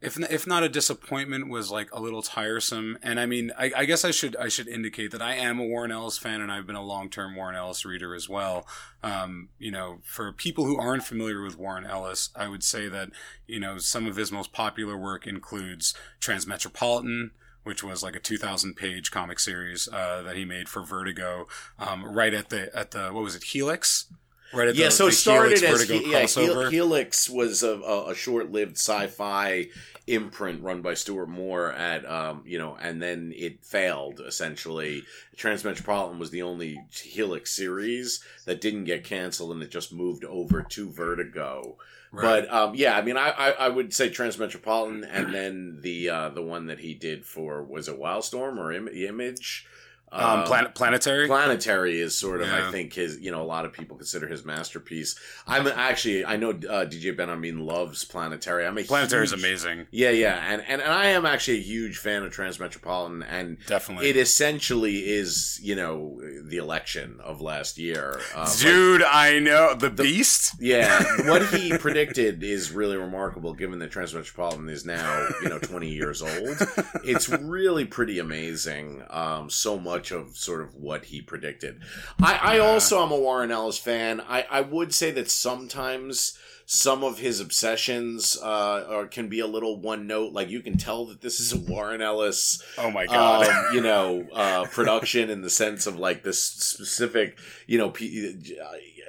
if 0.00 0.18
if 0.30 0.46
not 0.46 0.62
a 0.62 0.68
disappointment, 0.68 1.48
was 1.48 1.70
like 1.70 1.92
a 1.92 2.00
little 2.00 2.22
tiresome. 2.22 2.98
And 3.02 3.20
I 3.20 3.26
mean, 3.26 3.52
I, 3.58 3.72
I 3.76 3.84
guess 3.84 4.04
I 4.04 4.10
should 4.10 4.36
I 4.36 4.48
should 4.48 4.68
indicate 4.68 5.10
that 5.12 5.22
I 5.22 5.34
am 5.34 5.58
a 5.58 5.66
Warren 5.66 5.92
Ellis 5.92 6.18
fan, 6.18 6.40
and 6.40 6.50
I've 6.50 6.66
been 6.66 6.76
a 6.76 6.82
long 6.82 7.10
term 7.10 7.36
Warren 7.36 7.56
Ellis 7.56 7.84
reader 7.84 8.14
as 8.14 8.28
well. 8.28 8.66
Um, 9.02 9.50
you 9.58 9.70
know, 9.70 10.00
for 10.04 10.32
people 10.32 10.64
who 10.64 10.78
aren't 10.78 11.04
familiar 11.04 11.42
with 11.42 11.58
Warren 11.58 11.86
Ellis, 11.86 12.30
I 12.34 12.48
would 12.48 12.62
say 12.62 12.88
that 12.88 13.10
you 13.46 13.60
know 13.60 13.78
some 13.78 14.06
of 14.06 14.16
his 14.16 14.32
most 14.32 14.52
popular 14.52 14.96
work 14.96 15.26
includes 15.26 15.94
Transmetropolitan 16.20 17.30
which 17.64 17.82
was 17.82 18.02
like 18.02 18.14
a 18.14 18.20
2000 18.20 18.74
page 18.76 19.10
comic 19.10 19.40
series 19.40 19.88
uh, 19.92 20.22
that 20.22 20.36
he 20.36 20.44
made 20.44 20.68
for 20.68 20.82
Vertigo, 20.82 21.48
um, 21.78 22.04
right 22.04 22.32
at 22.32 22.50
the 22.50 22.74
at 22.76 22.92
the 22.92 23.08
what 23.08 23.24
was 23.24 23.34
it 23.34 23.42
Helix, 23.42 24.06
right 24.52 24.68
at 24.68 24.76
yeah, 24.76 24.86
the, 24.86 24.90
so 24.90 25.04
the 25.04 25.10
it 25.10 25.14
started 25.14 25.58
Helix 25.58 25.62
as 25.80 25.86
Vertigo 25.86 26.08
yeah, 26.08 26.22
crossover. 26.22 26.70
Helix 26.70 27.28
was 27.28 27.62
a, 27.62 27.80
a, 27.80 28.10
a 28.10 28.14
short-lived 28.14 28.76
sci-fi 28.76 29.66
imprint 30.06 30.62
run 30.62 30.82
by 30.82 30.94
Stuart 30.94 31.28
Moore 31.28 31.72
at 31.72 32.04
um, 32.08 32.42
you 32.46 32.58
know, 32.58 32.76
and 32.80 33.02
then 33.02 33.32
it 33.34 33.64
failed 33.64 34.20
essentially. 34.20 35.02
Transmetropolitan 35.36 36.18
was 36.18 36.30
the 36.30 36.42
only 36.42 36.78
Helix 36.92 37.50
series 37.50 38.22
that 38.44 38.60
didn't 38.60 38.84
get 38.84 39.04
canceled, 39.04 39.52
and 39.52 39.62
it 39.62 39.70
just 39.70 39.92
moved 39.92 40.24
over 40.24 40.62
to 40.62 40.90
Vertigo. 40.90 41.76
But 42.22 42.52
um, 42.52 42.74
yeah, 42.74 42.96
I 42.96 43.02
mean, 43.02 43.16
I, 43.16 43.30
I, 43.30 43.50
I 43.50 43.68
would 43.68 43.92
say 43.94 44.08
Transmetropolitan, 44.10 45.06
and 45.10 45.34
then 45.34 45.78
the 45.82 46.10
uh, 46.10 46.28
the 46.30 46.42
one 46.42 46.66
that 46.66 46.80
he 46.80 46.94
did 46.94 47.24
for 47.24 47.62
was 47.62 47.88
it 47.88 47.98
Wildstorm 47.98 48.58
or 48.58 48.72
Im- 48.72 48.88
Image? 48.88 49.66
Um, 50.12 50.44
Planet 50.44 50.74
Planetary. 50.76 51.26
Planetary 51.26 52.00
is 52.00 52.16
sort 52.16 52.40
of, 52.40 52.48
I 52.48 52.70
think, 52.70 52.92
his. 52.92 53.18
You 53.18 53.32
know, 53.32 53.42
a 53.42 53.44
lot 53.44 53.64
of 53.64 53.72
people 53.72 53.96
consider 53.96 54.28
his 54.28 54.44
masterpiece. 54.44 55.18
I'm 55.46 55.66
actually, 55.66 56.24
I 56.24 56.36
know 56.36 56.50
uh, 56.50 56.86
DJ 56.86 57.16
Benhameen 57.16 57.66
loves 57.66 58.04
Planetary. 58.04 58.64
I'm 58.64 58.78
a 58.78 58.84
Planetary 58.84 59.24
is 59.24 59.32
amazing, 59.32 59.86
Yeah, 59.90 60.10
yeah, 60.10 60.52
and, 60.52 60.62
and 60.68 60.80
and 60.80 60.92
I 60.92 61.06
am 61.06 61.26
actually 61.26 61.58
a 61.58 61.62
huge 61.62 61.98
fan 61.98 62.22
of 62.22 62.32
Transmetropolitan, 62.32 63.26
and 63.28 63.56
definitely. 63.66 64.08
it 64.08 64.16
essentially 64.16 65.10
is, 65.10 65.58
you 65.62 65.74
know, 65.74 66.20
the 66.42 66.58
election 66.58 67.18
of 67.22 67.40
last 67.40 67.78
year. 67.78 68.20
Uh, 68.34 68.54
Dude, 68.58 69.02
I 69.02 69.38
know 69.38 69.74
the, 69.74 69.90
Beast. 69.90 70.54
yeah, 70.60 71.02
what 71.28 71.46
he 71.48 71.76
predicted 71.76 72.42
is 72.42 72.70
really 72.70 72.96
remarkable, 72.96 73.54
given 73.54 73.78
that 73.80 73.90
Transmetropolitan 73.90 74.70
is 74.70 74.84
now, 74.84 75.26
you 75.42 75.48
know, 75.48 75.58
20 75.58 75.88
years 75.88 76.22
old. 76.22 76.56
It's 77.04 77.28
really 77.28 77.84
pretty 77.84 78.18
amazing. 78.18 79.02
Um, 79.10 79.50
so 79.50 79.78
much 79.78 80.03
of 80.12 80.36
sort 80.36 80.60
of 80.60 80.74
what 80.74 81.06
he 81.06 81.20
predicted. 81.20 81.80
I, 82.22 82.56
I 82.56 82.58
also 82.58 83.02
am 83.04 83.10
a 83.12 83.16
Warren 83.18 83.50
Ellis 83.50 83.78
fan. 83.78 84.20
I, 84.20 84.46
I 84.50 84.60
would 84.60 84.94
say 84.94 85.10
that 85.12 85.30
sometimes 85.30 86.38
some 86.66 87.04
of 87.04 87.18
his 87.18 87.40
obsessions 87.40 88.38
uh, 88.42 88.86
are, 88.88 89.06
can 89.06 89.28
be 89.28 89.38
a 89.40 89.46
little 89.46 89.78
one 89.80 90.06
note. 90.06 90.32
Like 90.32 90.48
you 90.48 90.60
can 90.62 90.78
tell 90.78 91.04
that 91.06 91.20
this 91.20 91.38
is 91.38 91.52
a 91.52 91.58
Warren 91.58 92.00
Ellis 92.00 92.62
Oh 92.78 92.90
my 92.90 93.04
god. 93.06 93.46
um, 93.48 93.74
you 93.74 93.82
know, 93.82 94.26
uh, 94.32 94.64
production 94.66 95.28
in 95.28 95.42
the 95.42 95.50
sense 95.50 95.86
of 95.86 95.98
like 95.98 96.22
this 96.22 96.42
specific, 96.42 97.38
you 97.66 97.76
know, 97.76 97.90
p- 97.90 98.50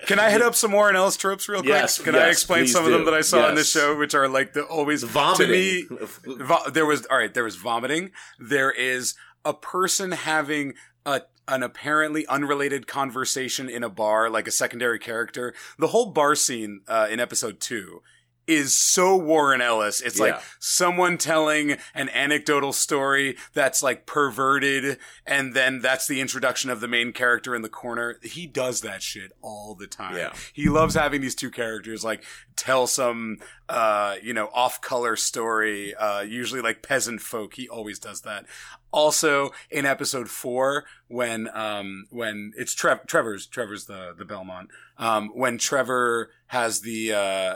Can 0.06 0.20
I 0.20 0.30
hit 0.32 0.42
up 0.42 0.54
some 0.54 0.74
Warren 0.74 0.96
Ellis 0.98 1.16
tropes 1.16 1.48
real 1.48 1.62
quick? 1.62 1.70
Yes, 1.70 1.98
Can 1.98 2.16
I 2.16 2.28
explain 2.28 2.68
some 2.68 2.86
of 2.86 2.92
them 2.92 3.06
that 3.06 3.14
I 3.14 3.22
saw 3.22 3.48
in 3.50 3.56
this 3.56 3.72
show, 3.72 3.96
which 3.98 4.14
are 4.14 4.28
like 4.28 4.52
the 4.54 4.64
always 4.64 5.04
vomiting? 5.04 5.48
To 5.48 5.98
me, 5.98 6.44
vo- 6.44 6.70
there 6.70 6.86
was 6.86 7.06
all 7.06 7.18
right. 7.18 7.34
There 7.34 7.46
was 7.46 7.56
vomiting. 7.56 8.12
There 8.38 8.72
is 8.72 9.16
a 9.46 9.54
person 9.54 10.12
having 10.12 10.74
a 11.06 11.22
an 11.48 11.62
apparently 11.62 12.26
unrelated 12.26 12.88
conversation 12.88 13.70
in 13.70 13.84
a 13.84 13.90
bar, 13.90 14.32
like 14.32 14.48
a 14.48 14.52
secondary 14.52 14.98
character. 14.98 15.54
The 15.78 15.88
whole 15.88 16.08
bar 16.12 16.34
scene 16.34 16.82
uh, 16.88 17.08
in 17.10 17.20
episode 17.20 17.60
two 17.60 18.02
is 18.48 18.76
so 18.76 19.16
Warren 19.16 19.62
Ellis. 19.62 20.02
It's 20.02 20.20
Yeah. 20.20 20.26
like 20.26 20.42
someone 20.60 21.18
telling 21.18 21.78
an 21.94 22.10
anecdotal 22.10 22.74
story 22.74 23.38
that's 23.54 23.82
like 23.82 24.06
perverted, 24.06 25.00
and 25.26 25.54
then 25.56 25.82
that's 25.82 26.08
the 26.08 26.22
introduction 26.22 26.70
of 26.70 26.80
the 26.80 26.88
main 26.88 27.12
character 27.12 27.56
in 27.56 27.62
the 27.64 27.70
corner. 27.70 28.20
He 28.22 28.46
does 28.48 28.82
that 28.82 29.02
shit 29.02 29.32
all 29.42 29.76
the 29.76 29.88
time. 29.88 30.16
Yeah. 30.16 30.34
He 30.54 30.70
loves 30.70 30.96
having 30.96 31.22
these 31.22 31.36
two 31.36 31.50
characters 31.50 32.04
like 32.04 32.24
tell 32.56 32.88
some, 32.88 33.38
uh, 33.68 34.16
you 34.22 34.34
know, 34.34 34.50
off 34.54 34.80
color 34.80 35.16
story, 35.16 35.94
uh, 35.96 36.22
usually 36.22 36.62
like 36.62 36.84
peasant 36.84 37.22
folk. 37.22 37.56
He 37.56 37.68
always 37.68 38.00
does 38.00 38.22
that. 38.22 38.46
Also 38.92 39.52
in 39.70 39.86
episode 39.86 40.30
four, 40.30 40.86
when, 41.08 41.50
um, 41.54 42.06
when 42.12 42.54
it's 42.56 42.74
Trev- 42.74 43.06
Trevor's, 43.08 43.46
Trevor's 43.46 43.86
the, 43.86 44.14
the 44.18 44.24
Belmont, 44.24 44.70
um, 44.98 45.30
when 45.34 45.58
Trevor 45.58 46.32
has 46.48 46.82
the, 46.82 47.12
uh, 47.12 47.56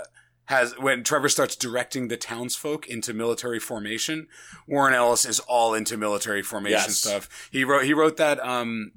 has 0.49 0.73
when 0.77 1.03
Trevor 1.03 1.29
starts 1.29 1.55
directing 1.55 2.07
the 2.09 2.17
townsfolk 2.17 2.87
into 2.87 3.13
military 3.13 3.59
formation, 3.59 4.27
Warren 4.67 4.93
Ellis 4.93 5.25
is 5.25 5.39
all 5.41 5.73
into 5.73 5.95
military 5.97 6.41
formation 6.43 6.77
Yes. 6.87 6.97
stuff. 6.97 7.49
He 7.51 7.63
wrote 7.63 7.85
he 7.85 7.93
wrote 7.93 8.17
that 8.17 8.39
um 8.45 8.91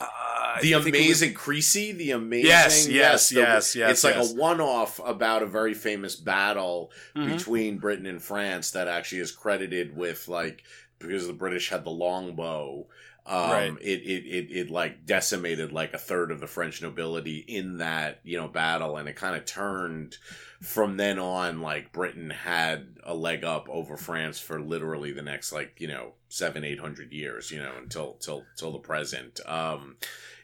uh, 0.00 0.60
The 0.62 0.72
it 0.72 0.76
was- 0.76 0.86
amazing 0.86 1.34
Crécy, 1.34 1.96
the 1.96 2.12
amazing 2.12 2.46
Yes, 2.48 2.88
yes, 2.88 3.28
the- 3.28 3.40
yes, 3.40 3.76
yes, 3.76 3.90
It's 3.90 4.04
like 4.04 4.16
a 4.16 4.24
one-off 4.34 4.98
about 5.04 5.42
a 5.42 5.46
very 5.46 5.74
famous 5.74 6.16
battle 6.16 6.90
Mhm. 7.16 7.36
between 7.36 7.78
Britain 7.78 8.06
and 8.06 8.22
France 8.22 8.70
that 8.72 8.88
actually 8.88 9.20
is 9.20 9.30
credited 9.32 9.94
with 9.96 10.26
like 10.28 10.62
because 10.98 11.26
the 11.26 11.32
British 11.32 11.68
had 11.70 11.84
the 11.84 11.90
longbow. 11.90 12.86
Um, 13.26 13.50
Right. 13.50 13.72
it, 13.82 14.00
it, 14.02 14.24
it, 14.26 14.50
it 14.50 14.70
like 14.70 15.04
decimated 15.06 15.72
like 15.72 15.92
a 15.94 15.98
third 15.98 16.30
of 16.32 16.40
the 16.40 16.46
French 16.46 16.80
nobility 16.82 17.38
in 17.46 17.78
that, 17.78 18.20
you 18.24 18.36
know, 18.38 18.48
battle. 18.48 18.96
And 18.96 19.08
it 19.08 19.16
kind 19.16 19.36
of 19.36 19.44
turned 19.44 20.16
from 20.62 20.96
then 20.96 21.18
on, 21.18 21.62
like 21.62 21.92
Britain 21.92 22.30
had 22.30 22.98
a 23.04 23.14
leg 23.14 23.44
up 23.44 23.68
over 23.70 23.96
France 23.96 24.38
for 24.38 24.60
literally 24.60 25.12
the 25.12 25.22
next 25.22 25.52
like, 25.52 25.80
you 25.80 25.88
know, 25.88 26.12
seven, 26.28 26.64
eight 26.64 26.78
hundred 26.80 27.12
years, 27.12 27.50
you 27.50 27.58
know, 27.58 27.72
until, 27.78 28.14
till, 28.14 28.44
till 28.56 28.72
the 28.72 28.78
present. 28.78 29.40
Um, 29.46 29.96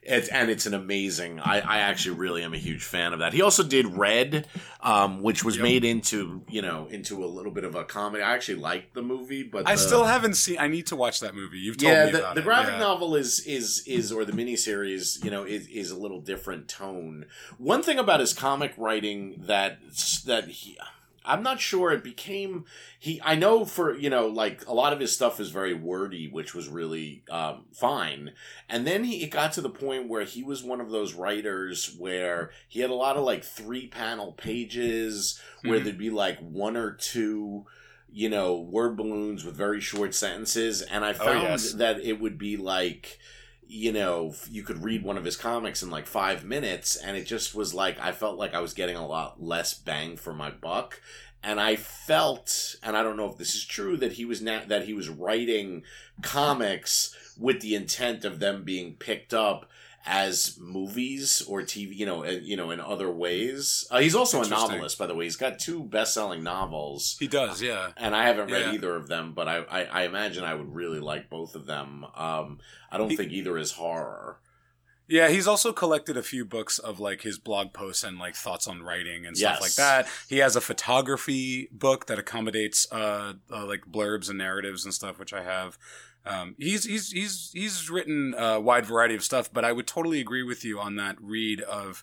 it's, 0.09 0.29
and 0.29 0.51
it's 0.51 0.67
an 0.67 0.75
amazing, 0.75 1.41
I, 1.41 1.61
I 1.61 1.79
actually 1.79 2.17
really 2.17 2.43
am 2.43 2.55
a 2.55 2.59
huge 2.59 2.85
fan 2.85 3.13
of 3.13 3.19
that. 3.19 3.33
He 3.33 3.43
also 3.43 3.63
did 3.63 3.87
Red, 3.97 4.47
um, 4.81 5.23
which 5.23 5.45
was 5.45 5.57
Yep. 5.57 5.63
made 5.63 5.85
into, 5.85 6.43
you 6.49 6.63
know, 6.63 6.87
into 6.87 7.25
a 7.25 7.27
little 7.27 7.53
bit 7.53 7.65
of 7.65 7.75
a 7.75 7.85
comedy. 7.85 8.23
I 8.23 8.35
actually 8.35 8.61
liked 8.61 8.95
the 8.95 9.03
movie, 9.03 9.43
but 9.43 9.67
I 9.69 9.73
the- 9.75 9.81
still 9.81 10.05
haven't 10.05 10.35
seen. 10.35 10.59
I 10.59 10.69
need 10.69 10.87
to 10.89 10.97
watch 10.97 11.21
that 11.21 11.35
movie. 11.35 11.59
You've 11.59 11.77
told 11.79 11.93
yeah, 11.93 12.07
me 12.07 12.13
the, 12.13 12.19
about 12.21 12.35
the 12.35 12.41
it. 12.41 12.45
graphic 12.45 12.75
yeah. 12.75 12.79
novel 12.81 13.17
is 13.17 13.41
is 13.41 13.83
is 13.87 14.13
or 14.13 14.25
the 14.25 14.33
miniseries, 14.33 15.23
you 15.25 15.31
know, 15.31 15.45
is 15.45 15.67
is 15.69 15.91
a 15.91 15.97
little 15.97 16.21
different 16.21 16.69
tone. 16.69 17.27
One 17.59 17.83
thing 17.83 17.99
about 17.99 18.21
his 18.21 18.33
comic 18.33 18.73
writing 18.77 19.43
that 19.47 19.79
that 20.27 20.49
he, 20.49 20.79
I'm 21.27 21.43
not 21.43 21.61
sure 21.61 21.91
it 21.91 22.05
became 22.05 22.65
he. 22.99 23.21
I 23.25 23.35
know 23.35 23.65
for 23.65 23.97
you 23.97 24.09
know 24.09 24.29
like 24.29 24.67
a 24.67 24.73
lot 24.73 24.93
of 24.93 25.01
his 25.01 25.15
stuff 25.15 25.41
is 25.41 25.51
very 25.51 25.75
wordy, 25.75 26.29
which 26.29 26.55
was 26.55 26.69
really 26.69 27.25
um, 27.31 27.65
fine. 27.73 28.33
And 28.69 28.87
then 28.87 29.05
he 29.05 29.23
it 29.23 29.31
got 29.31 29.53
to 29.55 29.61
the 29.61 29.71
point 29.71 30.09
where 30.09 30.25
he 30.25 30.43
was 30.43 30.63
one 30.63 30.81
of 30.81 30.91
those 30.91 31.15
writers 31.15 31.95
where 31.99 32.51
he 32.69 32.81
had 32.81 32.91
a 32.91 32.95
lot 32.95 33.17
of 33.17 33.25
like 33.25 33.45
three 33.45 33.89
panel 33.89 34.33
pages 34.33 35.41
where 35.63 35.81
Mhm. 35.81 35.85
there'd 35.85 35.99
be 35.99 36.11
like 36.11 36.39
one 36.39 36.77
or 36.77 36.93
two 36.93 37.67
you 38.09 38.31
know, 38.31 38.59
word 38.59 38.97
balloons 38.97 39.45
with 39.45 39.55
very 39.55 39.81
short 39.81 40.15
sentences. 40.15 40.81
And 40.81 41.05
I 41.05 41.13
found 41.13 41.43
yes. 41.43 41.73
that 41.73 42.01
it 42.01 42.19
would 42.19 42.39
be 42.39 42.57
like, 42.57 43.19
you 43.69 43.93
know, 43.93 44.35
you 44.51 44.63
could 44.63 44.83
read 44.83 45.03
one 45.03 45.17
of 45.17 45.25
his 45.25 45.37
comics 45.37 45.83
in 45.83 45.91
like 45.91 46.07
five 46.07 46.45
minutes. 46.45 46.97
And 46.97 47.17
it 47.17 47.27
just 47.27 47.55
was 47.55 47.75
like, 47.75 47.99
I 48.01 48.13
felt 48.13 48.39
like 48.39 48.55
I 48.55 48.61
was 48.61 48.75
getting 48.75 48.97
a 48.97 49.07
lot 49.07 49.43
less 49.43 49.75
bang 49.75 50.17
for 50.17 50.33
my 50.33 50.51
buck. 50.51 51.01
And 51.43 51.61
I 51.61 51.77
felt, 51.77 52.77
and 52.83 52.97
I 52.97 53.03
don't 53.03 53.17
know 53.17 53.31
if 53.31 53.39
this 53.39 53.55
is 53.55 53.65
true, 53.65 53.97
that 53.99 54.13
he 54.13 54.25
was 54.25 54.43
na- 54.43 54.65
that 54.67 54.87
he 54.87 54.95
was 54.95 55.09
writing 55.09 55.85
comics 56.23 57.15
with 57.39 57.61
the 57.61 57.75
intent 57.75 58.25
of 58.25 58.41
them 58.41 58.65
being 58.65 58.95
picked 58.95 59.33
up 59.33 59.69
as 60.07 60.57
movies 60.61 61.43
or 61.49 61.63
TV, 61.63 61.95
you 61.97 62.07
know, 62.07 62.25
uh, 62.25 62.31
you 62.31 62.57
know, 62.57 62.71
in 62.71 62.81
other 62.81 63.11
ways. 63.11 63.87
Uh, 63.91 63.99
he's 63.99 64.15
also 64.15 64.43
a 64.43 64.49
novelist, 64.49 64.99
by 64.99 65.07
the 65.07 65.15
way. 65.15 65.25
He's 65.25 65.37
got 65.37 65.59
two 65.59 65.83
best-selling 65.83 66.43
novels 66.43 67.17
He 67.19 67.27
does, 67.27 67.61
yeah. 67.61 67.91
and 67.97 68.15
I 68.15 68.27
haven't 68.27 68.51
read 68.51 68.67
Yeah. 68.67 68.73
either 68.75 68.95
of 68.95 69.09
them, 69.09 69.33
but 69.35 69.49
I, 69.49 69.57
I, 69.59 69.85
I 69.85 70.03
imagine 70.05 70.45
I 70.45 70.55
would 70.55 70.75
really 70.75 71.01
like 71.01 71.29
both 71.29 71.55
of 71.57 71.67
them. 71.67 72.05
Um, 72.15 72.61
I 72.91 72.99
don't 72.99 73.11
He- 73.11 73.17
think 73.17 73.33
either 73.33 73.59
is 73.59 73.73
horror. 73.73 74.39
Yeah, 75.09 75.29
he's 75.29 75.47
also 75.47 75.73
collected 75.73 76.17
a 76.17 76.23
few 76.23 76.45
books 76.45 76.81
of 76.81 76.99
like 76.99 77.23
his 77.23 77.39
blog 77.39 77.73
posts 77.73 78.03
and 78.03 78.19
like 78.19 78.35
thoughts 78.35 78.67
on 78.67 78.83
writing 78.83 79.25
and 79.25 79.37
stuff 79.37 79.59
Yes. 79.61 79.63
like 79.63 79.75
that. 79.75 80.09
He 80.29 80.39
has 80.39 80.57
a 80.57 80.61
photography 80.61 81.69
book 81.71 82.07
that 82.07 82.19
accommodates 82.19 82.91
uh, 82.91 83.35
uh 83.49 83.67
like 83.67 83.83
blurbs 83.91 84.29
and 84.29 84.39
narratives 84.39 84.85
and 84.85 84.93
stuff, 84.93 85.19
which 85.21 85.33
I 85.33 85.43
have. 85.45 85.79
Um, 86.27 86.57
he's 86.59 86.85
he's 86.85 87.11
he's 87.13 87.51
he's 87.53 87.89
written 87.89 88.35
a 88.37 88.61
wide 88.61 88.85
variety 88.85 89.15
of 89.15 89.23
stuff, 89.23 89.53
but 89.53 89.65
I 89.65 89.73
would 89.73 89.87
totally 89.87 90.21
agree 90.21 90.43
with 90.43 90.65
you 90.65 90.81
on 90.81 90.97
that 90.97 91.17
read 91.21 91.61
of 91.61 92.03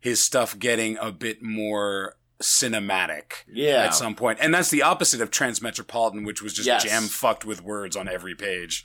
his 0.00 0.22
stuff 0.22 0.56
getting 0.58 0.96
a 1.00 1.10
bit 1.10 1.42
more 1.42 2.14
cinematic 2.40 3.42
Yeah, 3.52 3.84
at 3.84 3.94
some 3.96 4.14
point, 4.14 4.38
and 4.40 4.54
that's 4.54 4.70
the 4.70 4.82
opposite 4.82 5.20
of 5.20 5.30
Transmetropolitan, 5.32 6.24
which 6.24 6.40
was 6.40 6.52
just 6.54 6.66
Yes. 6.68 6.84
jam 6.84 7.02
fucked 7.08 7.44
with 7.44 7.62
words 7.62 7.96
on 7.96 8.08
every 8.08 8.36
page. 8.36 8.84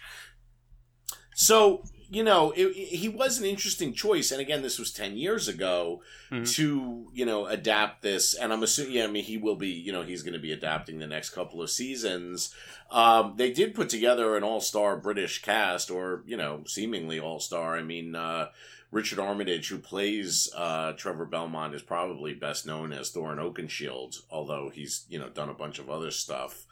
So 1.35 1.83
you 2.09 2.23
know, 2.23 2.51
it, 2.51 2.65
it- 2.67 2.95
he 2.97 3.09
was 3.09 3.39
an 3.39 3.45
interesting 3.45 3.93
choice, 3.93 4.31
and 4.31 4.39
again, 4.41 4.61
this 4.61 4.79
was 4.79 4.91
ten 4.91 5.17
years 5.17 5.47
ago 5.47 6.01
Mhm. 6.31 6.51
to 6.55 7.07
you 7.13 7.25
know 7.25 7.45
adapt 7.47 8.01
this, 8.01 8.33
and 8.33 8.51
I'm 8.53 8.63
assuming, 8.63 8.93
yeah, 8.93 9.03
I 9.03 9.07
mean, 9.07 9.23
he 9.23 9.37
will 9.37 9.55
be, 9.55 9.69
you 9.69 9.91
know, 9.91 10.03
he's 10.03 10.23
going 10.23 10.33
to 10.33 10.39
be 10.39 10.51
adapting 10.51 10.99
the 10.99 11.07
next 11.07 11.29
couple 11.31 11.61
of 11.61 11.69
seasons. 11.69 12.53
Um, 12.91 13.33
they 13.37 13.51
did 13.51 13.73
put 13.75 13.89
together 13.89 14.35
an 14.37 14.43
all-star 14.43 14.97
British 14.97 15.41
cast, 15.41 15.89
or 15.91 16.23
you 16.25 16.37
know, 16.37 16.63
seemingly 16.67 17.19
all-star. 17.19 17.77
I 17.77 17.81
mean, 17.83 18.15
uh, 18.15 18.49
Richard 18.91 19.17
Armitage, 19.17 19.69
who 19.69 19.79
plays 19.79 20.49
uh, 20.55 20.93
Trevor 20.93 21.25
Belmont, 21.25 21.73
is 21.73 21.81
probably 21.81 22.33
best 22.35 22.65
known 22.67 22.93
as 22.93 23.11
Thorin 23.11 23.39
Oakenshield, 23.39 24.21
although 24.29 24.69
he's 24.69 25.05
you 25.09 25.17
know 25.19 25.29
done 25.29 25.49
a 25.49 25.53
bunch 25.55 25.79
of 25.79 25.89
other 25.89 26.11
stuff. 26.11 26.65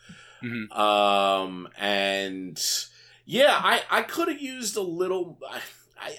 Mhm. 0.44 0.72
Um, 0.76 1.68
and 1.78 2.60
yeah, 3.26 3.60
I, 3.64 3.84
I 3.90 4.02
could 4.02 4.28
have 4.28 4.42
used 4.42 4.76
a 4.76 4.82
little. 4.82 5.40
I, 5.50 5.62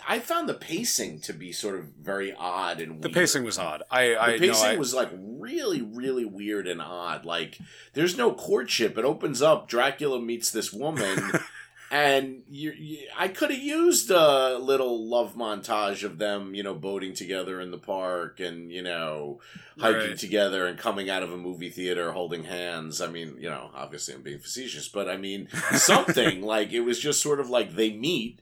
I, 0.07 0.19
found 0.21 0.49
the 0.49 0.55
pacing 0.55 1.21
to 1.23 1.33
be 1.33 1.51
sort 1.51 1.77
of 1.77 1.87
very 1.87 2.33
odd 2.33 2.81
and 2.81 3.03
The 3.03 3.09
pacing 3.09 3.43
was 3.43 3.59
odd. 3.59 3.83
I, 3.91 4.15
I 4.15 4.33
The 4.33 4.47
pacing 4.47 4.69
no, 4.69 4.75
I, 4.75 4.77
was 4.77 4.95
like 4.95 5.11
really, 5.13 5.83
really 5.83 6.25
weird 6.25 6.69
and 6.69 6.81
odd. 6.81 7.25
Like, 7.25 7.59
there's 7.95 8.17
no 8.17 8.33
courtship. 8.33 8.97
It 8.97 9.05
opens 9.05 9.43
up. 9.43 9.69
Dracula 9.69 10.21
meets 10.21 10.51
this 10.53 10.73
woman, 10.73 11.33
and 11.93 12.43
you, 12.49 12.73
you, 12.73 12.99
I 13.19 13.29
could 13.29 13.51
have 13.51 13.61
used 13.63 14.11
a 14.11 14.59
little 14.59 15.07
love 15.07 15.35
montage 15.37 16.03
of 16.03 16.17
them, 16.19 16.55
you 16.55 16.63
know, 16.63 16.75
boating 16.75 17.13
together 17.15 17.61
in 17.61 17.71
the 17.71 17.79
park 17.79 18.41
and 18.41 18.73
you 18.73 18.83
know, 18.83 19.41
hiking 19.79 20.09
Right. 20.11 20.19
together 20.19 20.67
and 20.67 20.79
coming 20.79 21.11
out 21.11 21.23
of 21.23 21.31
a 21.31 21.37
movie 21.37 21.69
theater 21.71 22.13
holding 22.13 22.45
hands. 22.45 23.01
I 23.03 23.09
mean, 23.09 23.37
you 23.39 23.51
know, 23.51 23.71
obviously 23.75 24.15
I'm 24.15 24.23
being 24.23 24.39
facetious, 24.39 24.89
but 24.89 25.09
I 25.09 25.17
mean 25.19 25.49
something 25.75 26.41
like 26.43 26.73
it 26.73 26.81
was 26.81 26.99
just 26.99 27.23
sort 27.23 27.39
of 27.41 27.51
like 27.51 27.77
they 27.77 27.93
meet. 27.93 28.41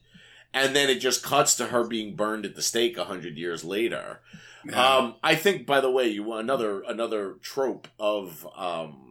And 0.55 0.75
then 0.75 0.89
it 0.89 1.01
just 1.01 1.23
cuts 1.23 1.57
to 1.57 1.67
her 1.67 1.85
being 1.85 2.17
burned 2.17 2.45
at 2.45 2.55
the 2.57 2.63
stake 2.63 2.97
a 2.97 3.05
hundred 3.05 3.37
years 3.37 3.65
later. 3.65 4.21
yeah. 4.65 4.97
Um, 4.97 5.15
I 5.23 5.35
think, 5.35 5.65
by 5.67 5.81
the 5.81 5.91
way, 5.91 6.09
you 6.09 6.33
another 6.35 6.83
another 6.83 7.35
trope 7.43 7.89
of 7.99 8.47
um 8.57 9.10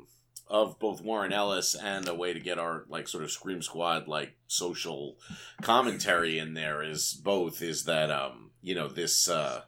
of 0.50 0.80
both 0.80 1.02
Warren 1.02 1.32
Ellis 1.32 1.76
and 1.76 2.08
a 2.08 2.16
way 2.16 2.34
to 2.34 2.40
get 2.40 2.58
our 2.58 2.86
like 2.90 3.08
sort 3.08 3.24
of 3.24 3.32
Scream 3.32 3.62
Squad 3.62 4.08
like 4.08 4.34
social 4.48 5.18
commentary 5.62 6.38
in 6.40 6.54
there 6.54 6.82
is 6.82 7.14
both 7.14 7.62
is 7.62 7.84
that 7.86 8.10
um 8.10 8.52
you 8.62 8.74
know 8.76 8.88
this 8.88 9.30
uh 9.30 9.62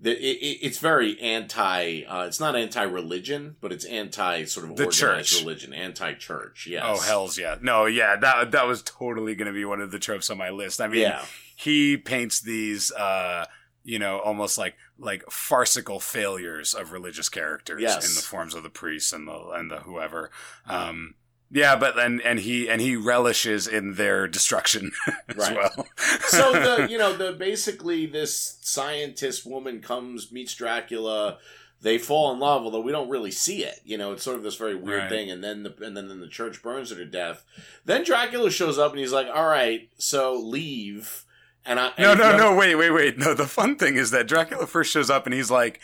the, 0.00 0.12
it, 0.12 0.36
it- 0.36 0.58
it's 0.66 0.78
very 0.78 1.18
anti 1.20 2.02
uh 2.04 2.24
it's 2.24 2.38
not 2.38 2.54
anti 2.54 2.82
religion 2.84 3.56
but 3.60 3.72
it's 3.72 3.84
anti 3.84 4.44
sort 4.44 4.70
of 4.70 4.76
The 4.76 4.84
organized 4.84 5.30
church. 5.30 5.40
religion 5.40 5.72
anti 5.72 6.14
church 6.14 6.66
yes 6.70 6.84
Oh 6.86 7.00
hell's 7.00 7.36
yeah! 7.38 7.56
No, 7.60 7.86
yeah, 7.86 8.16
that 8.16 8.52
that 8.52 8.66
was 8.66 8.82
totally 8.82 9.34
going 9.34 9.48
to 9.48 9.52
be 9.52 9.64
one 9.64 9.80
of 9.80 9.90
the 9.90 9.98
tropes 9.98 10.30
on 10.30 10.38
my 10.38 10.50
list. 10.50 10.80
I 10.80 10.86
mean, 10.86 11.00
yeah 11.00 11.24
he 11.56 11.96
paints 11.96 12.40
these, 12.40 12.92
uh, 12.92 13.44
you 13.82 13.98
know, 13.98 14.20
almost 14.20 14.58
like 14.58 14.76
like 14.98 15.22
farcical 15.30 16.00
failures 16.00 16.74
of 16.74 16.92
religious 16.92 17.28
characters 17.28 17.80
Yes. 17.80 18.08
in 18.08 18.14
the 18.14 18.20
forms 18.22 18.54
of 18.54 18.62
the 18.62 18.70
priests 18.70 19.12
and 19.12 19.28
the 19.28 19.50
and 19.50 19.70
the 19.70 19.78
whoever. 19.80 20.30
Um, 20.66 21.14
yeah, 21.50 21.76
but 21.76 21.98
and 21.98 22.20
and 22.22 22.40
he 22.40 22.68
and 22.68 22.80
he 22.80 22.96
relishes 22.96 23.66
in 23.66 23.94
their 23.94 24.26
destruction 24.26 24.90
as 25.28 25.36
Right. 25.36 25.56
well. 25.56 25.86
so 26.28 26.52
the 26.78 26.88
you 26.90 26.98
know 26.98 27.16
the 27.16 27.32
basically 27.32 28.06
this 28.06 28.58
scientist 28.60 29.46
woman 29.46 29.80
comes 29.80 30.30
meets 30.32 30.54
Dracula. 30.54 31.38
They 31.80 31.96
fall 31.96 32.32
in 32.32 32.40
love, 32.40 32.64
although 32.64 32.80
we 32.80 32.90
don't 32.90 33.08
really 33.08 33.30
see 33.30 33.62
it. 33.62 33.78
You 33.84 33.98
know, 33.98 34.10
it's 34.10 34.24
sort 34.24 34.36
of 34.36 34.42
this 34.42 34.56
very 34.56 34.74
weird 34.74 35.02
Right. 35.02 35.08
thing, 35.08 35.30
and 35.30 35.44
then 35.44 35.62
the 35.62 35.74
and 35.80 35.96
then 35.96 36.08
then 36.08 36.18
the 36.20 36.26
church 36.26 36.60
burns 36.60 36.90
her 36.90 36.96
to 36.96 37.06
death. 37.06 37.44
Then 37.84 38.02
Dracula 38.02 38.50
shows 38.50 38.78
up 38.78 38.90
and 38.90 38.98
he's 39.00 39.12
like, 39.12 39.28
"All 39.32 39.46
right, 39.46 39.88
so 39.96 40.34
leave." 40.34 41.24
And 41.68 41.78
I 41.78 41.92
no, 41.98 42.12
and, 42.12 42.20
no, 42.20 42.36
no, 42.36 42.54
wait, 42.56 42.74
wait, 42.74 42.90
wait. 42.90 43.18
No, 43.18 43.34
the 43.34 43.46
fun 43.46 43.76
thing 43.76 43.96
is 43.96 44.10
that 44.10 44.26
Dracula 44.26 44.66
first 44.66 44.90
shows 44.90 45.10
up 45.10 45.26
and 45.26 45.34
he's 45.34 45.50
like, 45.50 45.80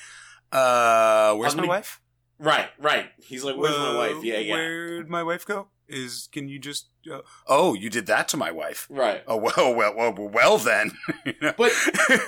uh, 0.50 1.34
where's 1.36 1.54
my 1.54 1.60
gonna- 1.62 1.68
wife? 1.68 2.00
Right, 2.38 2.68
right. 2.80 3.06
He's 3.18 3.44
like, 3.44 3.56
"Where's 3.56 3.76
my 3.78 3.94
wife?" 3.96 4.24
Yeah, 4.24 4.38
yeah. 4.38 4.54
Where'd 4.54 5.08
my 5.08 5.22
wife 5.22 5.46
go? 5.46 5.68
Is 5.86 6.28
can 6.32 6.48
you 6.48 6.58
just? 6.58 6.88
Uh, 7.10 7.20
oh, 7.46 7.74
you 7.74 7.88
did 7.88 8.06
that 8.06 8.26
to 8.28 8.36
my 8.36 8.50
wife. 8.50 8.88
Right. 8.90 9.22
Oh 9.28 9.36
well, 9.36 9.72
well, 9.74 9.94
well, 9.94 10.12
well 10.18 10.58
then. 10.58 10.90
You 11.24 11.34
know? 11.40 11.54
But 11.56 11.72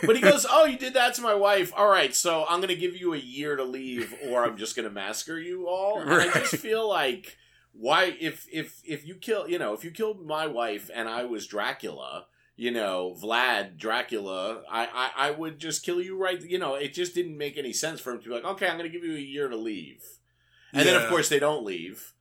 but 0.05 0.15
he 0.15 0.23
goes, 0.23 0.47
"Oh, 0.51 0.65
you 0.65 0.79
did 0.79 0.95
that 0.95 1.15
to 1.15 1.23
my 1.23 1.35
wife. 1.35 1.73
All 1.77 1.89
right, 1.89 2.15
so 2.15 2.45
I'm 2.49 2.61
going 2.61 2.69
to 2.69 2.77
give 2.77 2.95
you 2.95 3.15
a 3.15 3.19
year 3.19 3.57
to 3.57 3.65
leave, 3.65 4.15
or 4.29 4.45
I'm 4.45 4.57
just 4.57 4.77
going 4.77 4.89
to 4.89 4.95
massacre 4.95 5.39
you 5.39 5.67
all." 5.67 5.99
And 6.01 6.11
I 6.13 6.29
just 6.33 6.57
feel 6.59 6.89
like, 6.89 7.37
why 7.73 8.17
if 8.21 8.47
if 8.53 8.81
if 8.85 9.07
you 9.07 9.17
kill, 9.17 9.49
you 9.49 9.59
know, 9.59 9.75
if 9.75 9.83
you 9.85 9.91
killed 9.91 10.25
my 10.25 10.47
wife 10.47 10.89
and 10.95 11.09
I 11.09 11.25
was 11.25 11.47
Dracula, 11.49 12.27
you 12.57 12.71
know, 12.71 13.15
Vlad 13.21 13.77
Dracula, 13.77 14.63
I 14.71 14.87
I, 14.87 15.29
I 15.29 15.31
would 15.31 15.59
just 15.59 15.85
kill 15.85 16.01
you 16.01 16.17
right. 16.17 16.41
You 16.41 16.59
know, 16.59 16.75
it 16.75 16.95
just 16.95 17.15
didn't 17.15 17.37
make 17.37 17.59
any 17.59 17.73
sense 17.73 18.01
for 18.01 18.13
him 18.13 18.21
to 18.21 18.29
be 18.29 18.35
like, 18.35 18.45
"Okay, 18.45 18.67
I'm 18.67 18.79
going 18.79 18.91
to 18.91 18.99
give 18.99 19.07
you 19.07 19.15
a 19.15 19.21
year 19.21 19.49
to 19.49 19.57
leave," 19.57 20.03
and 20.73 20.87
then 20.87 21.01
of 21.01 21.09
course 21.09 21.29
they 21.29 21.39
don't 21.39 21.65
leave. 21.65 22.15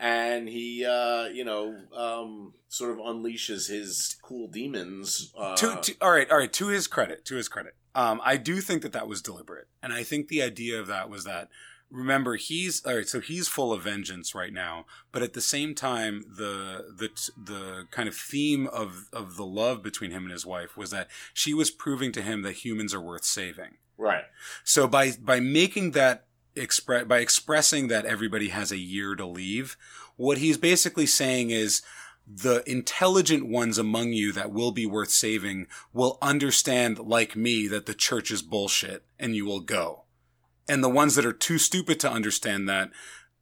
And 0.00 0.48
he, 0.48 0.84
uh, 0.84 1.24
you 1.24 1.44
know, 1.44 1.76
um, 1.92 2.52
sort 2.68 2.92
of 2.92 2.98
unleashes 2.98 3.68
his 3.68 4.16
cool 4.22 4.46
demons. 4.46 5.32
Uh, 5.36 5.56
to, 5.56 5.80
to, 5.82 5.96
all 6.00 6.12
right, 6.12 6.30
all 6.30 6.38
right. 6.38 6.52
To 6.52 6.68
his 6.68 6.86
credit, 6.86 7.24
to 7.24 7.34
his 7.34 7.48
credit, 7.48 7.74
um, 7.96 8.20
I 8.22 8.36
do 8.36 8.60
think 8.60 8.82
that 8.82 8.92
that 8.92 9.08
was 9.08 9.22
deliberate, 9.22 9.66
and 9.82 9.92
I 9.92 10.04
think 10.04 10.28
the 10.28 10.42
idea 10.42 10.78
of 10.78 10.86
that 10.86 11.10
was 11.10 11.24
that 11.24 11.48
remember 11.90 12.36
he's 12.36 12.84
all 12.84 12.96
right. 12.96 13.08
So 13.08 13.20
he's 13.20 13.48
full 13.48 13.72
of 13.72 13.82
vengeance 13.82 14.34
right 14.34 14.52
now, 14.52 14.86
but 15.12 15.22
at 15.22 15.32
the 15.32 15.40
same 15.40 15.74
time, 15.74 16.24
the 16.36 16.94
the 16.96 17.10
the 17.36 17.86
kind 17.90 18.08
of 18.08 18.14
theme 18.14 18.66
of 18.68 19.08
of 19.12 19.36
the 19.36 19.46
love 19.46 19.82
between 19.82 20.10
him 20.10 20.24
and 20.24 20.32
his 20.32 20.46
wife 20.46 20.76
was 20.76 20.90
that 20.90 21.08
she 21.32 21.54
was 21.54 21.70
proving 21.70 22.12
to 22.12 22.22
him 22.22 22.42
that 22.42 22.64
humans 22.64 22.94
are 22.94 23.00
worth 23.00 23.24
saving. 23.24 23.76
right. 23.96 24.24
So 24.64 24.86
by 24.86 25.12
by 25.20 25.40
making 25.40 25.92
that 25.92 26.26
express 26.54 27.04
by 27.04 27.18
expressing 27.18 27.88
that 27.88 28.04
everybody 28.04 28.48
has 28.48 28.70
a 28.72 28.78
year 28.78 29.14
to 29.14 29.26
leave, 29.26 29.76
what 30.16 30.38
he's 30.38 30.58
basically 30.58 31.06
saying 31.06 31.50
is 31.50 31.82
the 32.30 32.62
intelligent 32.70 33.46
ones 33.48 33.78
among 33.78 34.12
you 34.12 34.32
that 34.32 34.52
will 34.52 34.70
be 34.70 34.84
worth 34.84 35.10
saving 35.10 35.66
will 35.94 36.18
understand 36.20 36.98
like 36.98 37.34
me 37.34 37.66
that 37.66 37.86
the 37.86 37.94
church 37.94 38.30
is 38.30 38.42
bullshit 38.42 39.04
and 39.18 39.34
you 39.34 39.46
will 39.46 39.60
go. 39.60 40.04
And 40.68 40.84
the 40.84 40.88
ones 40.88 41.14
that 41.14 41.24
are 41.24 41.32
too 41.32 41.58
stupid 41.58 41.98
to 42.00 42.10
understand 42.10 42.68
that 42.68 42.90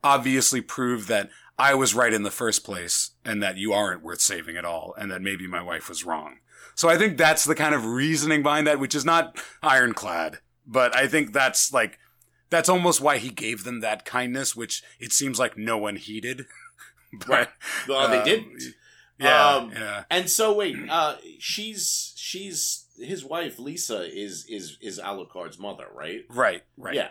obviously 0.03 0.61
prove 0.61 1.07
that 1.09 1.31
I 1.59 1.75
was 1.75 1.95
right 1.95 2.13
in 2.13 2.23
the 2.23 2.31
first 2.31 2.65
place 2.65 3.11
and 3.25 3.43
that 3.43 3.57
you 3.57 3.73
aren't 3.73 4.03
worth 4.03 4.21
saving 4.21 4.57
at 4.57 4.65
all 4.65 4.95
and 4.97 5.11
that 5.11 5.23
maybe 5.23 5.47
my 5.47 5.63
wife 5.63 5.89
was 5.89 6.05
wrong. 6.05 6.37
So 6.75 6.89
I 6.89 6.99
think 6.99 7.17
that's 7.17 7.45
the 7.45 7.55
kind 7.55 7.75
of 7.75 7.87
reasoning 7.87 8.43
behind 8.43 8.67
that, 8.67 8.79
which 8.79 8.95
is 8.95 9.05
not 9.05 9.43
ironclad, 9.63 10.39
but 10.67 10.95
I 10.95 11.07
think 11.07 11.33
that's 11.33 11.73
like, 11.73 11.99
that's 12.51 12.69
almost 12.69 13.01
why 13.01 13.19
he 13.19 13.31
gave 13.31 13.65
them 13.65 13.81
that 13.81 14.05
kindness, 14.05 14.55
which 14.55 14.83
it 15.01 15.13
seems 15.13 15.39
like 15.39 15.57
no 15.57 15.79
one 15.79 15.97
heeded. 15.97 16.45
but, 17.13 17.29
Right. 17.29 17.49
Well, 17.89 18.09
they 18.09 18.19
um, 18.19 18.25
didn't. 18.25 18.63
Yeah, 19.19 19.55
Um, 19.55 19.73
yeah. 19.73 20.05
And 20.11 20.29
so 20.29 20.55
wait, 20.55 20.77
uh, 20.91 21.17
she's 21.39 22.13
she's 22.17 22.85
his 22.99 23.25
wife. 23.25 23.59
Lisa 23.59 24.03
is 24.03 24.47
is 24.47 24.79
is 24.81 24.99
Alucard's 24.99 25.59
mother, 25.59 25.87
right? 25.95 26.25
Right, 26.29 26.63
right. 26.77 26.95
Yeah. 26.95 27.09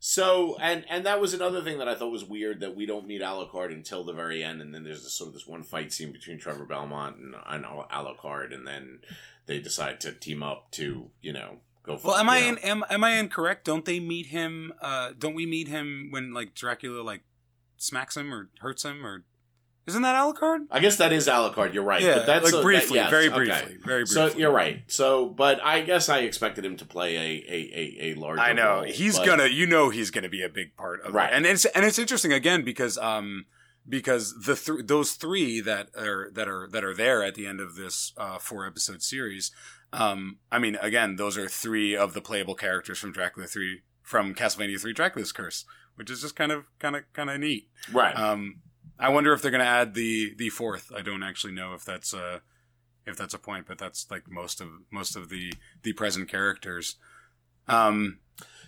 So 0.00 0.56
and 0.60 0.84
and 0.88 1.04
that 1.06 1.20
was 1.20 1.34
another 1.34 1.62
thing 1.62 1.78
that 1.78 1.88
I 1.88 1.94
thought 1.94 2.10
was 2.10 2.24
weird 2.24 2.60
that 2.60 2.76
we 2.76 2.86
don't 2.86 3.06
meet 3.06 3.20
Alucard 3.20 3.72
until 3.72 4.04
the 4.04 4.12
very 4.12 4.44
end, 4.44 4.60
and 4.60 4.72
then 4.72 4.84
there's 4.84 5.02
this, 5.02 5.14
sort 5.14 5.28
of 5.28 5.34
this 5.34 5.46
one 5.46 5.64
fight 5.64 5.92
scene 5.92 6.12
between 6.12 6.38
Trevor 6.38 6.64
Belmont 6.64 7.16
and, 7.16 7.34
and 7.46 7.64
Alucard, 7.64 8.54
and 8.54 8.66
then 8.66 9.00
they 9.46 9.58
decide 9.58 10.00
to 10.02 10.12
team 10.12 10.42
up 10.42 10.70
to 10.72 11.10
you 11.20 11.32
know 11.32 11.56
go. 11.82 11.96
For, 11.96 12.08
Well, 12.08 12.16
am 12.16 12.30
I 12.30 12.38
in, 12.38 12.58
am 12.58 12.84
am 12.88 13.02
I 13.02 13.12
incorrect? 13.14 13.64
Don't 13.64 13.84
they 13.84 13.98
meet 13.98 14.26
him? 14.26 14.72
Uh, 14.80 15.12
don't 15.18 15.34
we 15.34 15.46
meet 15.46 15.66
him 15.66 16.08
when 16.10 16.32
like 16.32 16.54
Dracula 16.54 17.02
like 17.02 17.22
smacks 17.76 18.16
him 18.16 18.32
or 18.32 18.50
hurts 18.60 18.84
him 18.84 19.04
or 19.04 19.24
isn't 19.88 20.02
that 20.02 20.14
Alucard? 20.14 20.66
I 20.70 20.78
guess 20.80 20.96
that 20.98 21.12
is 21.12 21.26
Alucard. 21.26 21.74
You're 21.74 21.82
right. 21.82 22.00
yeah, 22.00 22.14
but 22.18 22.26
that's 22.26 22.44
like 22.44 22.52
a- 22.52 22.56
that- 22.58 22.62
briefly, 22.62 22.96
yes, 22.98 23.10
very 23.10 23.26
okay. 23.28 23.36
briefly, 23.36 23.76
very 23.84 24.04
briefly. 24.04 24.30
So 24.30 24.36
you're 24.38 24.52
right. 24.52 24.82
So, 24.86 25.26
but 25.26 25.60
I 25.64 25.80
guess 25.82 26.08
I 26.08 26.18
expected 26.20 26.64
him 26.64 26.76
to 26.76 26.84
play 26.84 27.16
a 27.16 27.20
a 27.20 27.58
a, 27.74 28.12
a 28.12 28.14
larger. 28.14 28.40
I 28.40 28.52
know 28.52 28.74
role, 28.76 28.82
he's 28.84 29.18
but- 29.18 29.26
gonna. 29.26 29.46
You 29.46 29.66
know 29.66 29.90
he's 29.90 30.10
gonna 30.10 30.28
be 30.28 30.42
a 30.42 30.48
big 30.48 30.76
part 30.76 31.00
of 31.04 31.14
Right. 31.14 31.32
it, 31.32 31.36
and 31.36 31.46
it's 31.46 31.64
and 31.64 31.84
it's 31.84 31.98
interesting 31.98 32.32
again 32.32 32.62
because 32.62 32.96
um 32.98 33.46
because 33.88 34.34
the 34.44 34.54
th- 34.54 34.86
those 34.86 35.12
three 35.12 35.60
that 35.60 35.88
are 35.96 36.30
that 36.34 36.46
are 36.48 36.68
that 36.70 36.84
are 36.84 36.94
there 36.94 37.24
at 37.24 37.34
the 37.34 37.46
end 37.46 37.58
of 37.60 37.74
this 37.74 38.12
uh, 38.16 38.38
four 38.38 38.66
episode 38.66 39.02
series. 39.02 39.50
Um, 39.92 40.36
I 40.52 40.58
mean, 40.58 40.76
again, 40.82 41.16
those 41.16 41.38
are 41.38 41.48
three 41.48 41.96
of 41.96 42.12
the 42.12 42.20
playable 42.20 42.54
characters 42.54 42.98
from 42.98 43.12
Dracula 43.12 43.48
three 43.48 43.80
from 44.02 44.34
Castlevania 44.34 44.78
three 44.78 44.92
Dracula's 44.92 45.32
Curse, 45.32 45.64
which 45.94 46.10
is 46.10 46.20
just 46.20 46.36
kind 46.36 46.52
of 46.52 46.66
kind 46.78 46.94
of 46.96 47.04
kind 47.14 47.30
of 47.30 47.40
neat. 47.40 47.68
right. 47.90 48.14
Um, 48.14 48.56
I 48.98 49.08
wonder 49.10 49.32
if 49.32 49.42
they're 49.42 49.50
going 49.50 49.60
to 49.64 49.66
add 49.66 49.94
the 49.94 50.34
the 50.36 50.48
fourth. 50.50 50.90
I 50.94 51.02
don't 51.02 51.22
actually 51.22 51.52
know 51.54 51.74
if 51.74 51.84
that's 51.84 52.12
uh 52.14 52.40
if 53.06 53.16
that's 53.16 53.34
a 53.34 53.38
point, 53.38 53.66
but 53.66 53.78
that's 53.78 54.10
like 54.10 54.30
most 54.30 54.60
of 54.60 54.68
most 54.90 55.16
of 55.16 55.28
the 55.28 55.52
the 55.82 55.92
present 55.92 56.28
characters. 56.28 56.96
Um, 57.68 58.18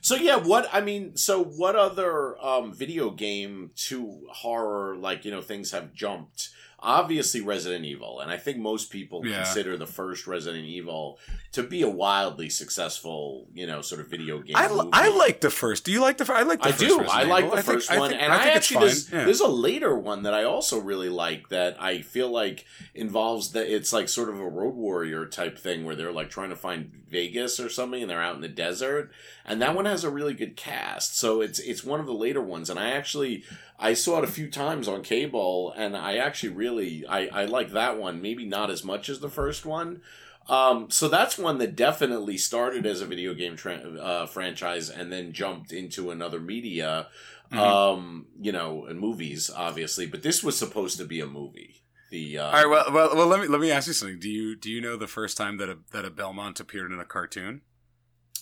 So 0.02 0.14
yeah, 0.14 0.36
what 0.36 0.68
I 0.72 0.80
mean, 0.80 1.16
so 1.16 1.42
what 1.42 1.76
other 1.76 2.42
um, 2.44 2.72
video 2.72 3.10
game 3.10 3.70
to 3.88 4.20
horror 4.32 4.96
like 4.96 5.24
you 5.24 5.30
know 5.30 5.42
things 5.42 5.72
have 5.72 5.92
jumped? 5.92 6.48
Obviously, 6.82 7.40
Resident 7.40 7.84
Evil, 7.84 8.20
and 8.20 8.30
I 8.30 8.36
think 8.38 8.58
most 8.58 8.90
people 8.90 9.24
Yeah. 9.26 9.42
consider 9.44 9.76
the 9.76 9.86
first 9.86 10.26
Resident 10.26 10.64
Evil 10.64 11.18
to 11.52 11.62
be 11.62 11.82
a 11.82 11.88
wildly 11.88 12.48
successful, 12.48 13.46
you 13.54 13.66
know, 13.66 13.82
sort 13.82 14.00
of 14.00 14.08
video 14.08 14.38
game. 14.40 14.56
I. 14.56 14.66
I 14.92 15.08
like 15.08 15.40
the 15.40 15.50
first. 15.50 15.84
Do 15.84 15.92
you 15.92 16.00
like 16.00 16.16
the 16.16 16.24
first? 16.24 16.38
I 16.38 16.42
like 16.44 16.62
the 16.62 16.68
I 16.68 16.72
first. 16.72 16.80
do. 16.80 16.98
Resident 17.00 17.10
I 17.14 17.22
like 17.24 17.44
Evil. 17.44 17.56
the 17.56 17.62
think- 17.62 17.74
first 17.78 17.90
I 17.92 17.98
one, 17.98 18.10
think- 18.10 18.22
and 18.22 18.32
I 18.32 18.36
I, 18.36 18.42
think 18.44 18.56
it's 18.56 18.66
actually 18.72 18.86
there's. 18.86 19.12
Yeah. 19.12 19.24
there's 19.24 19.40
a 19.40 19.48
later 19.48 19.94
one 19.96 20.22
that 20.22 20.32
I 20.34 20.44
also 20.44 20.78
really 20.78 21.08
like 21.08 21.48
that 21.50 21.76
I 21.82 22.00
feel 22.02 22.28
like 22.30 22.64
involves 22.94 23.52
that 23.52 23.66
it's 23.72 23.92
like 23.92 24.08
sort 24.08 24.28
of 24.28 24.38
a 24.40 24.48
road 24.48 24.74
warrior 24.74 25.26
type 25.26 25.58
thing 25.58 25.84
where 25.84 25.94
they're 25.96 26.12
like 26.12 26.30
trying 26.30 26.50
to 26.50 26.56
find 26.56 26.90
Vegas 27.10 27.58
or 27.60 27.68
something, 27.68 28.00
and 28.02 28.10
they're 28.10 28.22
out 28.22 28.36
in 28.36 28.40
the 28.40 28.48
desert, 28.48 29.10
and 29.44 29.60
that 29.60 29.74
one 29.74 29.84
has 29.84 30.04
a 30.04 30.10
really 30.10 30.34
good 30.34 30.56
cast. 30.56 31.18
So 31.18 31.40
it's 31.40 31.58
it's 31.58 31.84
one 31.84 32.00
of 32.00 32.06
the 32.06 32.14
later 32.14 32.40
ones, 32.40 32.70
and 32.70 32.78
I 32.78 32.90
actually 32.90 33.44
I 33.82 33.94
saw 33.94 34.18
it 34.18 34.24
a 34.24 34.28
few 34.32 34.50
times 34.50 34.86
on 34.88 35.02
cable, 35.02 35.72
and 35.76 35.96
I 35.96 36.16
actually 36.18 36.50
really 36.52 37.06
I 37.06 37.28
I 37.28 37.44
like 37.46 37.70
that 37.72 37.98
one. 37.98 38.20
Maybe 38.20 38.44
not 38.44 38.70
as 38.70 38.84
much 38.84 39.08
as 39.08 39.20
the 39.20 39.30
first 39.30 39.64
one. 39.64 40.02
Um, 40.48 40.90
so 40.90 41.08
that's 41.08 41.38
one 41.38 41.58
that 41.58 41.76
definitely 41.76 42.36
started 42.36 42.84
as 42.84 43.00
a 43.00 43.06
video 43.06 43.34
game 43.34 43.56
tra- 43.56 43.76
uh, 44.00 44.26
franchise 44.26 44.90
and 44.90 45.12
then 45.12 45.32
jumped 45.32 45.72
into 45.72 46.10
another 46.10 46.40
media, 46.40 47.06
Mhm. 47.52 47.58
um, 47.58 48.26
you 48.40 48.50
know, 48.50 48.84
and 48.86 48.98
movies, 48.98 49.48
obviously. 49.54 50.06
But 50.06 50.22
this 50.22 50.42
was 50.42 50.58
supposed 50.58 50.98
to 50.98 51.04
be 51.04 51.20
a 51.20 51.26
movie. 51.26 51.82
The 52.10 52.38
uh, 52.38 52.46
All 52.46 52.52
right. 52.52 52.66
Well, 52.68 52.92
well, 52.92 53.16
well. 53.16 53.26
Let 53.28 53.40
me 53.40 53.46
let 53.46 53.60
me 53.60 53.70
ask 53.70 53.86
you 53.86 53.92
something. 53.92 54.18
Do 54.18 54.28
you 54.28 54.56
do 54.56 54.70
you 54.70 54.80
know 54.80 54.96
the 54.96 55.06
first 55.06 55.36
time 55.36 55.56
that 55.58 55.68
a 55.68 55.78
that 55.92 56.04
a 56.04 56.10
Belmont 56.10 56.58
appeared 56.58 56.90
in 56.90 56.98
a 56.98 57.04
cartoon? 57.04 57.60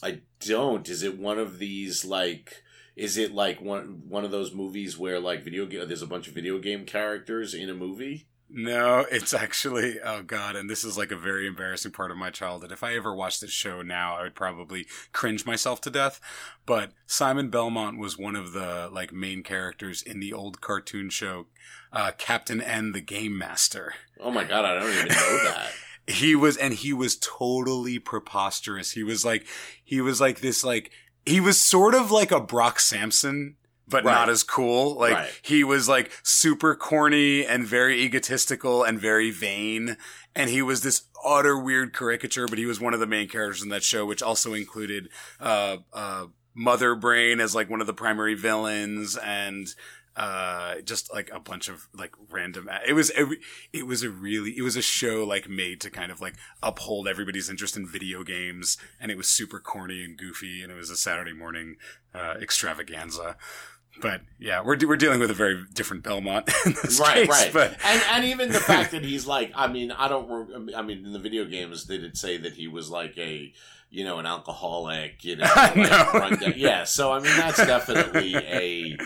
I 0.03 0.21
don't. 0.41 0.89
Is 0.89 1.03
it 1.03 1.19
one 1.19 1.39
of 1.39 1.59
these 1.59 2.05
like? 2.05 2.63
Is 2.99 3.17
it 3.17 3.33
like 3.33 3.61
one 3.61 4.03
one 4.09 4.25
of 4.25 4.33
those 4.33 4.53
movies 4.53 4.99
where 4.99 5.21
like 5.21 5.45
video 5.45 5.67
game? 5.67 5.87
There's 5.87 6.03
a 6.03 6.07
bunch 6.07 6.27
of 6.27 6.35
video 6.35 6.59
game 6.59 6.85
characters 6.85 7.55
in 7.55 7.71
a 7.71 7.75
movie. 7.75 8.27
No, 8.51 9.05
it's 9.11 9.33
actually 9.33 10.01
oh 10.03 10.23
god, 10.23 10.57
and 10.57 10.69
this 10.69 10.83
is 10.83 10.99
like 10.99 11.13
a 11.13 11.17
very 11.17 11.47
embarrassing 11.47 11.93
part 11.93 12.11
of 12.11 12.17
my 12.17 12.31
childhood. 12.31 12.73
If 12.73 12.83
I 12.83 12.97
ever 12.97 13.15
watched 13.15 13.41
this 13.41 13.53
show 13.53 13.83
now, 13.83 14.17
I 14.17 14.23
would 14.23 14.35
probably 14.35 14.87
cringe 15.13 15.47
myself 15.47 15.81
to 15.83 15.91
death. 15.91 16.21
But 16.67 16.91
Simon 17.07 17.51
Belmont 17.51 17.99
was 17.99 18.19
one 18.19 18.35
of 18.35 18.53
the 18.53 18.91
like 18.93 19.13
main 19.13 19.45
characters 19.45 20.03
in 20.03 20.19
the 20.19 20.33
old 20.33 20.61
cartoon 20.61 21.09
show 21.09 21.47
uh, 21.93 22.11
Captain 22.19 22.61
N 22.61 22.91
the 22.91 23.01
Game 23.01 23.39
Master. 23.39 23.95
Oh 24.19 24.33
my 24.33 24.43
god, 24.43 24.65
I 24.65 24.75
don't 24.75 24.91
even 24.91 25.09
know 25.09 25.45
that. 25.45 25.71
He 26.09 26.35
was 26.35 26.57
and 26.57 26.73
he 26.73 26.95
was 26.95 27.19
totally 27.19 27.99
preposterous. 27.99 28.93
He 28.93 29.03
was 29.03 29.27
like 29.27 29.47
he 29.85 30.01
was 30.01 30.23
like 30.23 30.41
this 30.41 30.65
like 30.65 30.91
he 31.29 31.41
was 31.41 31.61
sort 31.61 31.95
of 31.95 32.11
like 32.11 32.31
a 32.31 32.41
Brock 32.41 32.81
Samson 32.81 33.57
but 33.91 34.05
Right. 34.05 34.13
not 34.13 34.29
as 34.29 34.43
cool. 34.43 34.97
Like 34.99 35.15
Right. 35.15 35.41
he 35.43 35.65
was 35.65 35.89
like 35.89 36.13
super 36.23 36.75
corny 36.75 37.47
and 37.47 37.67
very 37.67 38.03
egotistical 38.03 38.85
and 38.85 39.01
very 39.01 39.31
vain. 39.31 39.97
And 40.37 40.51
he 40.51 40.61
was 40.61 40.83
this 40.83 41.05
utter 41.25 41.59
weird 41.59 41.95
caricature, 41.95 42.47
but 42.47 42.59
he 42.59 42.67
was 42.67 42.79
one 42.81 42.93
of 42.93 43.01
the 43.01 43.07
main 43.07 43.29
characters 43.29 43.63
in 43.63 43.71
that 43.71 43.83
show, 43.83 44.05
which 44.05 44.23
also 44.23 44.53
included 44.53 45.09
uh 45.41 45.79
uh 45.93 46.27
Mother 46.55 46.95
Brain 46.97 47.41
as 47.41 47.55
like 47.55 47.71
one 47.71 47.81
of 47.81 47.87
the 47.87 47.95
primary 47.95 48.35
villains 48.35 49.17
and 49.17 49.69
uh 50.19 50.81
just 50.81 51.13
like 51.15 51.31
a 51.33 51.39
bunch 51.39 51.69
of 51.69 51.89
like 51.95 52.13
random 52.31 52.69
it 52.87 52.93
was 52.93 53.11
a, 53.17 53.27
it 53.73 53.87
was 53.87 54.03
a 54.03 54.11
really 54.11 54.51
it 54.59 54.63
was 54.63 54.77
a 54.77 54.83
show 54.83 55.25
like 55.25 55.49
made 55.49 55.81
to 55.81 55.91
kind 55.91 56.11
of 56.11 56.21
like 56.21 56.35
uphold 56.63 57.07
everybody's 57.07 57.49
interest 57.49 57.77
in 57.77 57.87
video 57.87 58.25
games 58.25 58.77
and 59.01 59.11
it 59.11 59.17
was 59.17 59.29
super 59.29 59.61
corny 59.61 60.03
and 60.05 60.19
goofy 60.19 60.61
and 60.63 60.73
it 60.73 60.75
was 60.75 60.91
a 60.91 60.97
saturday 60.97 61.33
morning 61.33 61.77
uh 62.15 62.35
extravaganza 62.43 63.37
but 64.01 64.21
yeah, 64.39 64.63
we're 64.63 64.79
we're 64.87 64.97
dealing 64.97 65.19
with 65.19 65.31
a 65.31 65.35
very 65.35 65.65
different 65.73 66.05
Belmont 66.05 66.49
right, 66.67 66.75
case. 66.75 67.29
right, 67.29 67.51
But 67.53 67.77
and 67.85 68.03
and 68.13 68.25
even 68.27 68.53
the 68.53 68.61
fact 68.61 68.93
that 68.93 69.03
he's 69.11 69.27
like, 69.27 69.53
I 69.57 69.67
mean, 69.67 69.91
I 69.91 70.09
don't, 70.09 70.73
I 70.77 70.83
mean, 70.83 71.05
in 71.05 71.13
the 71.13 71.19
video 71.19 71.45
games, 71.45 71.87
they 71.87 71.99
did 71.99 72.17
say 72.17 72.37
that 72.37 72.53
he 72.53 72.69
was 72.69 72.91
like 72.91 73.19
a, 73.19 73.53
you 73.91 74.05
know, 74.05 74.19
an 74.19 74.27
alcoholic, 74.27 75.25
you 75.25 75.37
know, 75.37 75.53
like, 76.15 76.57
yeah. 76.57 76.85
So 76.85 77.13
I 77.13 77.19
mean, 77.19 77.37
that's 77.37 77.57
definitely 77.57 78.37
a 78.37 78.99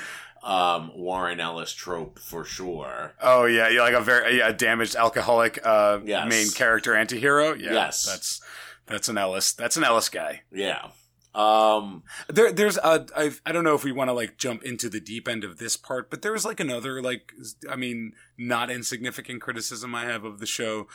um, 0.42 0.90
Warren 0.96 1.40
Ellis 1.40 1.72
trope 1.72 2.18
for 2.18 2.44
sure. 2.44 3.14
oh 3.22 3.44
yeah, 3.44 3.68
yeah, 3.68 3.81
like 3.83 3.94
a 3.94 4.00
very 4.00 4.38
yeah, 4.38 4.52
damaged 4.52 4.96
alcoholic 4.96 5.59
uh, 5.64 6.00
Yes. 6.05 6.28
main 6.28 6.50
character 6.50 6.92
antihero. 6.92 7.59
Yeah, 7.61 7.72
Yes. 7.72 8.05
that's 8.05 8.40
that's 8.87 9.09
an 9.09 9.16
Ellis. 9.18 9.52
That's 9.52 9.76
an 9.76 9.85
Ellis 9.85 10.09
guy. 10.09 10.42
Yeah. 10.52 10.88
Um, 11.35 12.02
There, 12.28 12.52
there's 12.52 12.76
a, 12.76 13.07
I, 13.16 13.31
I 13.46 13.52
don't 13.52 13.64
know 13.64 13.74
if 13.74 13.85
we 13.85 13.92
want 13.92 14.09
to 14.09 14.12
like 14.12 14.37
jump 14.37 14.64
into 14.64 14.90
the 14.90 15.00
deep 15.00 15.26
end 15.28 15.44
of 15.44 15.57
this 15.59 15.78
part, 15.78 16.11
but 16.11 16.20
there 16.20 16.33
was 16.33 16.44
like 16.44 16.61
another 16.61 17.00
like, 17.00 17.33
I 17.70 17.76
mean, 17.76 18.12
not 18.37 18.70
insignificant 18.70 19.40
criticism 19.40 19.94
I 19.94 20.05
have 20.05 20.24
of 20.24 20.40
the 20.40 20.46
show, 20.46 20.88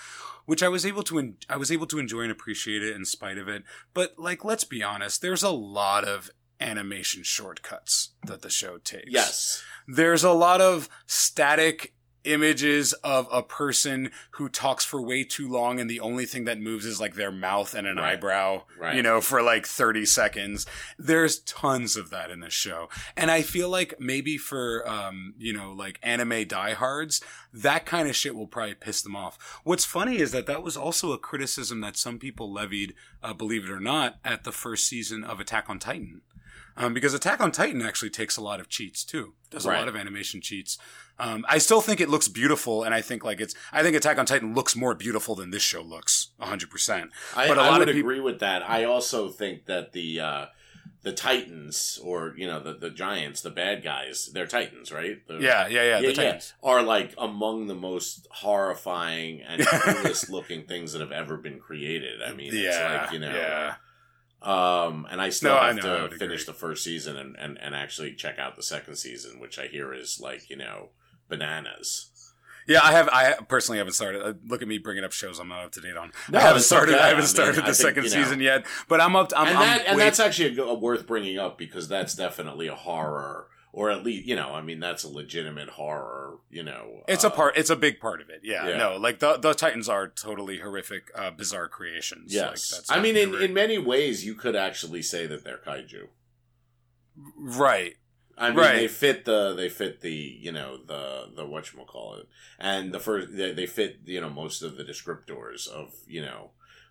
which 0.46 0.62
I 0.62 0.68
was 0.68 0.86
able 0.86 1.02
to, 1.04 1.18
en- 1.18 1.38
I 1.50 1.58
was 1.58 1.72
able 1.72 1.88
to 1.88 1.98
enjoy 1.98 2.22
and 2.22 2.32
appreciate 2.32 2.84
it 2.84 2.96
in 2.96 3.04
spite 3.04 3.40
of 3.40 3.48
it. 3.48 3.64
But 3.96 4.20
like, 4.20 4.46
let's 4.46 4.64
be 4.64 4.84
honest, 4.84 5.24
there's 5.24 5.42
a 5.42 5.50
lot 5.50 6.04
of 6.04 6.30
animation 6.60 7.24
shortcuts 7.24 8.10
that 8.26 8.42
the 8.42 8.50
show 8.50 8.78
takes. 8.78 9.06
yes. 9.12 9.64
There's 9.88 10.24
a 10.24 10.32
lot 10.34 10.60
of 10.60 10.90
static 11.06 11.94
images 12.24 12.92
of 13.06 13.26
a 13.32 13.42
person 13.42 14.12
who 14.32 14.50
talks 14.50 14.84
for 14.84 15.02
way 15.02 15.24
too 15.24 15.48
long 15.50 15.80
and 15.80 15.90
the 15.90 16.02
only 16.02 16.26
thing 16.26 16.44
that 16.44 16.60
moves 16.60 16.84
is 16.86 17.00
like 17.00 17.16
their 17.16 17.32
mouth 17.32 17.74
and 17.74 17.88
an 17.88 17.96
Right. 17.96 18.14
eyebrow 18.14 18.64
Right. 18.78 18.96
you 18.96 19.02
know 19.02 19.22
for 19.22 19.42
like 19.42 19.66
30 19.66 20.06
seconds 20.06 20.66
there's 21.00 21.40
tons 21.40 21.96
of 21.96 22.10
that 22.10 22.30
in 22.30 22.42
this 22.42 22.52
show 22.52 22.90
and 23.16 23.32
i 23.32 23.42
feel 23.42 23.70
like 23.70 23.94
maybe 24.02 24.38
for 24.38 24.86
um 24.90 25.36
you 25.38 25.54
know 25.54 25.72
like 25.72 26.00
anime 26.04 26.46
diehards 26.46 27.22
that 27.54 27.86
kind 27.86 28.10
of 28.10 28.16
shit 28.16 28.36
will 28.36 28.48
probably 28.48 28.76
piss 28.76 29.02
them 29.02 29.16
off 29.16 29.62
what's 29.64 29.86
funny 29.86 30.18
is 30.18 30.34
that 30.34 30.48
that 30.48 30.62
was 30.64 30.76
also 30.76 31.14
a 31.14 31.18
criticism 31.18 31.80
that 31.80 31.96
some 31.96 32.20
people 32.20 32.52
levied 32.52 32.94
uh, 33.24 33.32
believe 33.34 33.64
it 33.64 33.72
or 33.72 33.80
not 33.80 34.18
at 34.26 34.44
the 34.44 34.52
first 34.52 34.86
season 34.86 35.24
of 35.24 35.40
attack 35.40 35.70
on 35.70 35.80
titan 35.80 36.22
um, 36.78 36.94
because 36.94 37.14
Attack 37.14 37.42
on 37.42 37.52
Titan 37.52 37.82
actually 37.82 38.12
takes 38.12 38.38
a 38.38 38.42
lot 38.42 38.60
of 38.60 38.70
cheats 38.70 39.04
too. 39.04 39.34
Does 39.50 39.66
a 39.66 39.70
lot 39.70 39.88
of 39.88 39.96
animation 39.96 40.40
cheats. 40.42 40.78
Um, 41.20 41.46
I 41.50 41.58
still 41.58 41.82
think 41.82 42.00
it 42.00 42.10
looks 42.10 42.28
beautiful, 42.28 42.84
and 42.84 42.94
I 42.94 43.02
think 43.02 43.24
like 43.26 43.42
it's. 43.42 43.56
I 43.74 43.82
think 43.84 43.96
Attack 43.96 44.18
on 44.20 44.26
Titan 44.26 44.54
looks 44.54 44.76
more 44.76 44.94
beautiful 44.94 45.34
than 45.36 45.50
this 45.52 45.64
show 45.64 45.82
looks, 45.82 46.30
hundred 46.40 46.70
percent. 46.70 47.10
I, 47.36 47.48
But 47.48 47.58
a 47.58 47.62
I 47.62 47.70
lot 47.70 47.80
would 47.80 47.90
of 47.90 47.96
peop- 47.96 48.04
agree 48.06 48.20
with 48.20 48.40
that. 48.40 48.62
I 48.70 48.84
also 48.84 49.30
think 49.30 49.66
that 49.66 49.94
the 49.94 50.20
uh, 50.20 50.46
the 51.02 51.14
Titans, 51.14 52.00
or 52.04 52.34
you 52.38 52.46
know, 52.46 52.60
the 52.60 52.74
the 52.74 52.90
giants, 52.92 53.42
the 53.42 53.50
bad 53.50 53.84
guys, 53.84 54.30
they're 54.34 54.46
Titans, 54.46 54.92
right? 54.92 55.26
The- 55.28 55.40
Yeah, 55.40 55.68
yeah, 55.68 55.82
yeah. 55.82 55.84
yeah, 55.84 56.00
the 56.02 56.08
yeah, 56.10 56.14
Titans. 56.14 56.54
are 56.62 56.84
like 56.84 57.14
among 57.18 57.66
the 57.68 57.76
most 57.76 58.28
horrifying 58.32 59.42
and 59.42 59.66
coolest 59.66 60.30
looking 60.30 60.66
things 60.68 60.92
that 60.94 61.00
have 61.02 61.12
ever 61.12 61.38
been 61.38 61.60
created. 61.60 62.22
I 62.22 62.34
mean, 62.34 62.48
it's 62.54 62.78
Yeah, 62.78 63.02
like 63.04 63.12
you 63.14 63.20
know, 63.20 63.34
yeah. 63.34 63.76
Um, 64.42 65.08
and 65.10 65.20
I 65.22 65.30
still 65.30 65.52
No, 65.54 65.58
I 65.58 65.68
have 65.68 65.76
know, 65.84 66.08
to 66.08 66.16
finish 66.18 66.44
agree. 66.44 66.54
the 66.54 66.60
first 66.60 66.84
season 66.84 67.18
and, 67.18 67.36
and 67.38 67.58
and 67.60 67.76
actually 67.76 68.14
check 68.14 68.38
out 68.40 68.56
the 68.56 68.64
second 68.64 68.96
season, 68.98 69.40
which 69.40 69.58
I 69.60 69.68
hear 69.68 69.94
is 69.94 70.20
like 70.22 70.50
you 70.50 70.56
know 70.58 70.90
bananas. 71.30 72.12
Yeah, 72.68 72.82
I 72.84 72.92
have. 72.92 73.08
I 73.14 73.34
personally 73.48 73.78
haven't 73.78 73.94
started. 73.94 74.22
Uh, 74.22 74.34
look 74.46 74.62
at 74.62 74.68
me 74.68 74.78
bringing 74.78 75.06
up 75.06 75.14
shows 75.14 75.40
I'm 75.40 75.48
not 75.48 75.64
up 75.64 75.72
to 75.74 75.82
date 75.82 75.96
on. 75.96 76.12
No, 76.30 76.38
I 76.40 76.42
haven't 76.42 76.64
started. 76.64 76.96
okay. 76.96 77.02
I 77.02 77.06
I 77.06 77.10
haven't 77.10 77.28
started 77.28 77.60
I 77.64 77.68
the 77.68 77.74
think, 77.74 77.76
second 77.76 78.04
you 78.04 78.10
know. 78.10 78.24
season 78.24 78.42
yet. 78.42 78.66
But 78.90 79.00
I'm 79.00 79.16
up. 79.16 79.30
To, 79.30 79.40
I'm, 79.40 79.48
and 79.48 79.58
I'm 79.58 79.64
that, 79.78 79.88
and 79.88 80.00
that's 80.00 80.20
actually 80.20 80.50
a, 80.50 80.56
go- 80.56 80.74
worth 80.74 81.08
bringing 81.08 81.38
up 81.38 81.58
because 81.58 81.88
that's 81.88 82.14
definitely 82.14 82.68
a 82.68 82.76
horror, 82.76 83.48
or 83.78 83.92
at 83.92 84.04
least 84.04 84.26
you 84.28 84.36
know, 84.36 84.56
I 84.56 84.62
mean, 84.64 84.80
that's 84.80 85.04
a 85.04 85.08
legitimate 85.08 85.70
horror. 85.70 86.40
You 86.50 86.64
know, 86.64 87.04
It's 87.08 87.24
uh, 87.24 87.28
a 87.28 87.30
part. 87.30 87.56
It's 87.58 87.70
a 87.70 87.76
big 87.76 88.00
part 88.00 88.22
of 88.22 88.30
it. 88.32 88.40
Yeah. 88.42 88.68
Yeah. 88.70 88.78
No, 88.78 88.98
like 88.98 89.20
the 89.20 89.38
the 89.38 89.54
Titans 89.54 89.88
are 89.88 90.08
totally 90.08 90.58
horrific, 90.58 91.12
uh, 91.14 91.30
bizarre 91.30 91.68
creations. 91.70 92.34
Like, 92.34 92.50
Yes, 92.50 92.72
that's 92.72 92.90
I 92.92 93.00
mean, 93.00 93.16
in, 93.16 93.36
in 93.36 93.54
many 93.54 93.78
ways, 93.78 94.26
you 94.26 94.34
could 94.34 94.56
actually 94.56 95.04
say 95.04 95.28
that 95.28 95.44
they're 95.44 95.60
kaiju. 95.64 96.08
right. 97.38 97.94
I 98.36 98.50
mean, 98.50 98.58
Right. 98.58 98.76
they 98.78 98.88
fit 98.88 99.26
the 99.26 99.54
they 99.54 99.70
fit 99.70 100.02
the 100.02 100.12
you 100.12 100.52
know 100.52 100.78
the 100.78 101.30
the 101.36 101.46
what 101.46 101.70
call 101.88 102.16
it, 102.16 102.28
and 102.58 102.92
the 102.92 103.00
first 103.00 103.36
they, 103.38 103.52
they 103.52 103.68
fit 103.68 104.00
you 104.06 104.20
know 104.22 104.30
most 104.32 104.64
of 104.64 104.76
the 104.76 104.84
descriptors 104.84 105.68
of 105.68 105.94
you 106.08 106.22
know 106.24 106.50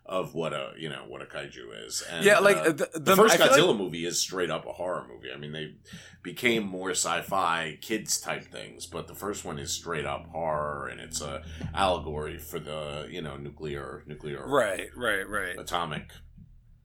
of 0.09 0.35
what 0.35 0.53
a 0.53 0.73
you 0.79 0.89
know 0.89 1.05
what 1.09 1.23
a 1.23 1.25
kaiju 1.25 1.87
is. 1.87 2.03
And, 2.11 2.25
yeah, 2.25 2.39
like 2.39 2.57
uh, 2.57 2.65
the, 2.65 2.91
the, 2.95 3.01
the, 3.01 3.17
first 3.17 3.41
I 3.41 3.49
Godzilla 3.49 3.69
like- 3.69 3.79
movie 3.79 4.07
is 4.07 4.21
straight 4.21 4.51
up 4.51 4.67
a 4.67 4.73
horror 4.73 5.07
movie. 5.09 5.29
I 5.35 5.39
mean, 5.39 5.53
they 5.53 5.75
became 6.23 6.65
more 6.65 6.91
sci-fi 6.91 7.79
kids 7.81 8.21
type 8.21 8.45
things, 8.45 8.87
but 8.87 9.09
the 9.09 9.15
first 9.15 9.45
one 9.45 9.59
is 9.59 9.73
straight 9.73 10.07
up 10.07 10.27
horror, 10.29 10.89
and 10.89 11.01
it's 11.01 11.21
a 11.21 11.43
allegory 11.75 12.39
for 12.39 12.59
the 12.59 13.09
you 13.11 13.23
know 13.23 13.37
nuclear 13.37 14.05
nuclear 14.07 14.47
right, 14.47 14.89
right, 14.97 15.29
right. 15.29 15.59
atomic 15.59 16.11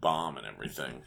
bomb 0.01 0.37
and 0.37 0.45
everything. 0.45 1.03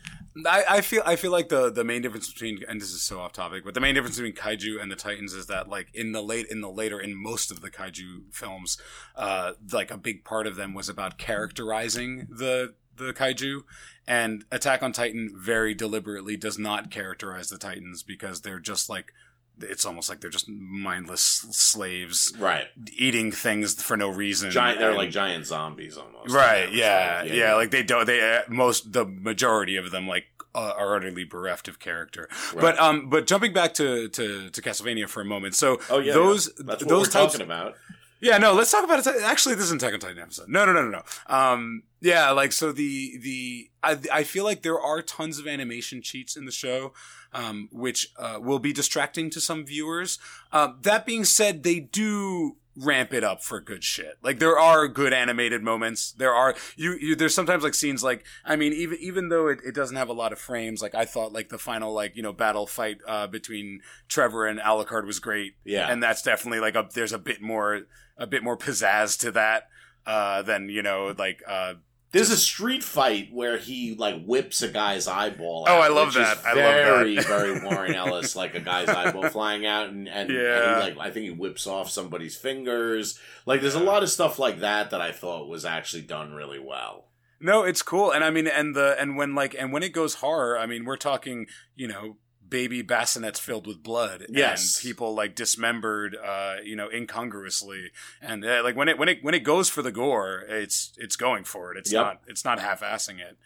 I, 0.46 0.64
I 0.68 0.80
feel 0.80 1.02
I 1.04 1.16
feel 1.16 1.30
like 1.30 1.48
the 1.48 1.70
the 1.70 1.85
main 1.85 2.02
difference 2.02 2.33
between 2.33 2.61
and 2.66 2.80
this 2.80 2.90
is 2.90 3.02
so 3.02 3.20
off 3.20 3.33
topic, 3.33 3.64
but 3.64 3.74
the 3.74 3.80
main 3.80 3.94
difference 3.94 4.16
between 4.16 4.35
kaiju 4.35 4.80
and 4.80 4.90
the 4.90 4.96
Titans 4.96 5.33
is 5.33 5.46
that 5.46 5.68
like 5.68 5.88
in 5.94 6.12
the 6.12 6.22
late 6.22 6.46
in 6.46 6.61
the 6.61 6.70
later 6.70 6.98
in 6.98 7.14
most 7.14 7.50
of 7.50 7.61
the 7.61 7.70
kaiju 7.70 8.33
films, 8.33 8.78
uh, 9.16 9.52
like 9.72 9.90
a 9.90 9.98
big 9.98 10.24
part 10.24 10.46
of 10.46 10.57
them 10.57 10.74
was 10.74 10.88
about 10.88 11.18
characterizing 11.18 12.26
the 12.30 12.74
the 12.96 13.12
kaiju, 13.12 13.62
and 14.07 14.44
Attack 14.50 14.83
on 14.83 14.92
Titan 14.92 15.35
very 15.37 15.74
deliberately 15.74 16.37
does 16.37 16.59
not 16.59 16.90
characterize 16.90 17.48
the 17.48 17.59
Titans 17.59 18.02
because 18.02 18.40
they're 18.40 18.61
just 18.61 18.88
like 18.88 19.12
it's 19.60 19.84
almost 19.86 20.08
like 20.08 20.20
they're 20.20 20.30
just 20.30 20.48
mindless 20.48 21.22
slaves 21.22 22.32
Right, 22.38 22.66
eating 22.96 23.32
things 23.32 23.80
for 23.82 23.96
no 23.96 24.08
reason. 24.08 24.50
giant. 24.50 24.78
They're 24.78 24.90
and- 24.90 24.98
like 24.98 25.10
giant 25.10 25.46
zombies 25.46 25.96
almost. 25.96 26.34
right 26.34 26.72
yeah, 26.72 27.20
like, 27.22 27.32
yeah 27.32 27.54
like 27.54 27.70
they 27.70 27.82
don't 27.82 28.06
they 28.06 28.36
uh, 28.36 28.42
most 28.48 28.92
the 28.92 29.04
majority 29.04 29.76
of 29.76 29.90
them 29.90 30.06
like 30.08 30.24
uh, 30.54 30.72
are 30.76 30.96
utterly 30.96 31.24
bereft 31.24 31.66
of 31.68 31.78
character 31.80 32.28
Right. 32.52 32.60
but 32.60 32.78
um 32.80 33.08
but 33.10 33.26
jumping 33.26 33.52
back 33.52 33.74
to 33.74 34.08
to 34.08 34.50
to 34.50 34.62
castlevania 34.62 35.08
for 35.08 35.20
a 35.20 35.24
moment 35.24 35.54
so 35.56 35.78
Oh 35.90 35.98
yeah, 35.98 36.12
those 36.14 36.46
yeah. 36.58 36.64
that's 36.66 36.82
what 36.84 36.88
those 36.88 37.06
we're 37.08 37.12
types 37.12 37.32
talking 37.32 37.46
about. 37.46 37.74
yeah 38.20 38.38
no 38.38 38.52
let's 38.52 38.70
talk 38.70 38.84
about 38.84 39.04
it 39.04 39.22
actually 39.22 39.56
this 39.56 39.64
is 39.64 39.70
an 39.72 39.78
attack 39.78 39.94
on 39.94 40.00
titan 40.00 40.18
episode 40.22 40.48
no 40.48 40.64
no 40.64 40.72
no 40.72 40.82
no 40.84 40.90
no 40.90 41.02
um 41.34 41.82
yeah 42.00 42.30
like 42.30 42.52
so 42.52 42.70
the 42.70 43.18
the 43.20 43.68
i 43.82 43.98
i 44.12 44.22
feel 44.22 44.44
like 44.44 44.62
there 44.62 44.80
are 44.80 45.02
tons 45.02 45.38
of 45.40 45.46
animation 45.48 46.00
cheats 46.02 46.36
in 46.36 46.44
the 46.44 46.52
show 46.52 46.92
um 47.35 47.68
which 47.73 48.12
uh, 48.18 48.38
will 48.40 48.59
be 48.59 48.73
distracting 48.73 49.29
to 49.31 49.40
some 49.40 49.66
viewers 49.66 50.18
uh, 50.53 50.68
that 50.81 51.05
being 51.05 51.25
said 51.25 51.62
they 51.62 51.81
do 51.81 52.57
ramp 52.77 53.14
it 53.14 53.23
up 53.23 53.42
for 53.42 53.61
good 53.61 53.85
shit. 53.85 54.18
Like 54.23 54.38
there 54.38 54.59
are 54.59 54.88
good 54.88 55.12
animated 55.12 55.62
moments. 55.62 56.12
There 56.12 56.33
are 56.33 56.55
you, 56.77 56.97
you 57.01 57.14
there's 57.14 57.35
sometimes 57.35 57.62
like 57.62 57.75
scenes 57.75 58.03
like 58.03 58.25
I 58.44 58.57
mean 58.57 58.73
even 58.73 58.99
even 59.01 59.29
though 59.29 59.49
it, 59.49 59.61
it 59.64 59.75
doesn't 59.75 59.97
have 59.97 60.09
a 60.09 60.12
lot 60.12 60.33
of 60.33 60.38
frames, 60.38 60.83
like 60.83 60.94
I 60.94 61.05
thought 61.05 61.33
like 61.33 61.51
the 61.51 61.59
final 61.59 61.92
like, 61.92 62.16
you 62.16 62.23
know, 62.23 62.33
battle 62.33 62.66
fight 62.66 62.99
uh 63.07 63.27
between 63.27 63.81
Trevor 64.09 64.47
and 64.47 64.59
Alucard 64.59 65.07
was 65.07 65.20
great. 65.20 65.55
Yeah, 65.64 65.90
And 65.90 66.03
that's 66.03 66.23
definitely 66.23 66.61
like 66.61 66.75
a 66.75 66.88
there's 66.92 67.12
a 67.12 67.18
bit 67.18 67.40
more 67.40 67.83
a 68.16 68.27
bit 68.27 68.42
more 68.42 68.57
pizzazz 68.57 69.18
to 69.20 69.31
that 69.33 69.68
uh 70.07 70.42
than, 70.42 70.68
you 70.68 70.83
know, 70.83 71.14
like 71.16 71.42
uh 71.47 71.75
There's 72.14 72.31
a 72.31 72.37
street 72.37 72.83
fight 72.85 73.29
where 73.33 73.59
he 73.59 73.94
like 73.96 74.24
whips 74.24 74.62
a 74.62 74.68
guy's 74.68 75.07
eyeball. 75.09 75.66
Oh, 75.68 75.79
I 75.81 75.88
love 75.88 76.14
that. 76.14 76.38
I 76.46 76.50
love 76.50 76.57
that. 76.57 76.85
very, 76.85 77.18
very 77.18 77.61
Warren 77.62 77.94
Ellis, 77.94 78.35
like 78.37 78.55
a 78.55 78.61
guy's 78.61 78.88
eyeball 78.88 79.29
flying 79.29 79.66
out, 79.66 79.88
and 79.90 80.09
and, 80.09 80.31
and 80.31 80.33
Yeah. 80.33 80.81
he, 80.85 80.94
like 80.94 80.98
I 80.98 81.11
think 81.11 81.24
he 81.24 81.31
whips 81.33 81.66
off 81.66 81.90
somebody's 81.90 82.37
fingers. 82.37 83.18
Like 83.46 83.61
there's 83.61 83.74
a 83.74 83.81
lot 83.81 84.03
of 84.03 84.11
stuff 84.11 84.38
like 84.38 84.61
that 84.61 84.90
that 84.90 85.00
I 85.00 85.12
thought 85.12 85.48
was 85.48 85.64
actually 85.64 86.03
done 86.03 86.33
really 86.33 86.61
well. 86.61 87.09
No, 87.40 87.64
it's 87.64 87.83
cool, 87.83 88.11
and 88.12 88.24
I 88.24 88.31
mean, 88.31 88.46
and 88.46 88.74
the 88.74 88.96
and 88.98 89.16
when 89.18 89.35
like 89.35 89.55
and 89.59 89.72
when 89.72 89.83
it 89.83 89.92
goes 89.92 90.14
horror, 90.14 90.57
I 90.59 90.66
mean, 90.66 90.85
we're 90.85 90.96
talking, 90.96 91.46
you 91.74 91.88
know, 91.88 92.16
baby 92.54 92.82
bassinets 92.82 93.40
filled 93.40 93.66
with 93.66 93.82
blood, 93.82 94.26
Yes. 94.28 94.76
and 94.76 94.88
people 94.88 95.12
like 95.14 95.34
dismembered, 95.34 96.12
uh, 96.32 96.57
you 96.62 96.76
know, 96.76 96.88
incongruously, 96.88 97.90
and 98.22 98.44
uh, 98.44 98.62
like 98.62 98.76
when 98.76 98.88
it 98.88 98.96
when 98.96 99.09
it 99.09 99.18
when 99.22 99.34
it 99.34 99.40
goes 99.52 99.68
for 99.68 99.82
the 99.82 99.90
gore, 99.90 100.44
it's 100.48 100.92
it's 100.96 101.16
going 101.16 101.42
for 101.44 101.72
it. 101.72 101.78
It's 101.78 101.92
Yep. 101.92 102.05
not 102.05 102.20
it's 102.28 102.44
not 102.44 102.61
half 102.61 102.80
assing 102.80 103.18
it. 103.18 103.36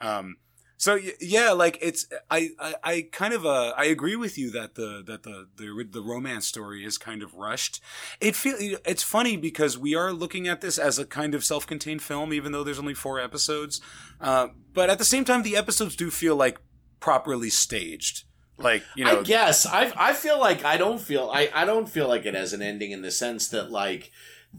Um, 0.00 0.36
so 0.76 0.98
yeah, 1.20 1.50
like 1.52 1.78
it's 1.82 2.06
I, 2.30 2.40
I 2.58 2.74
I 2.92 2.94
kind 3.12 3.34
of 3.34 3.44
uh 3.44 3.72
I 3.76 3.84
agree 3.96 4.16
with 4.16 4.38
you 4.38 4.50
that 4.52 4.74
the 4.74 5.02
that 5.06 5.22
the 5.22 5.36
the 5.56 5.66
the 5.96 6.00
romance 6.02 6.46
story 6.46 6.84
is 6.84 6.96
kind 6.98 7.22
of 7.22 7.34
rushed. 7.34 7.80
It 8.20 8.34
feel 8.34 8.56
it's 8.86 9.02
funny 9.02 9.36
because 9.36 9.78
we 9.78 9.94
are 9.94 10.12
looking 10.12 10.48
at 10.48 10.60
this 10.60 10.78
as 10.78 10.98
a 10.98 11.04
kind 11.06 11.34
of 11.34 11.44
self-contained 11.44 12.02
film, 12.02 12.32
even 12.32 12.52
though 12.52 12.64
there's 12.64 12.78
only 12.80 12.94
four 12.94 13.20
episodes. 13.20 13.80
Uh, 14.20 14.48
but 14.72 14.88
at 14.90 14.98
the 14.98 15.04
same 15.04 15.24
time, 15.24 15.42
the 15.42 15.56
episodes 15.56 15.96
do 15.96 16.10
feel 16.10 16.34
like 16.36 16.58
properly 16.98 17.50
staged. 17.50 18.24
Like 18.58 18.84
you 18.94 19.04
know, 19.04 19.20
I 19.20 19.22
guess 19.22 19.66
I 19.66 19.92
I 19.96 20.12
feel 20.12 20.38
like 20.38 20.64
I 20.64 20.76
don't 20.76 21.00
feel 21.00 21.30
I 21.32 21.50
I 21.52 21.64
don't 21.64 21.88
feel 21.88 22.08
like 22.08 22.24
it 22.24 22.34
has 22.34 22.52
an 22.52 22.62
ending 22.62 22.92
in 22.92 23.02
the 23.02 23.10
sense 23.10 23.48
that 23.48 23.70
like 23.70 24.12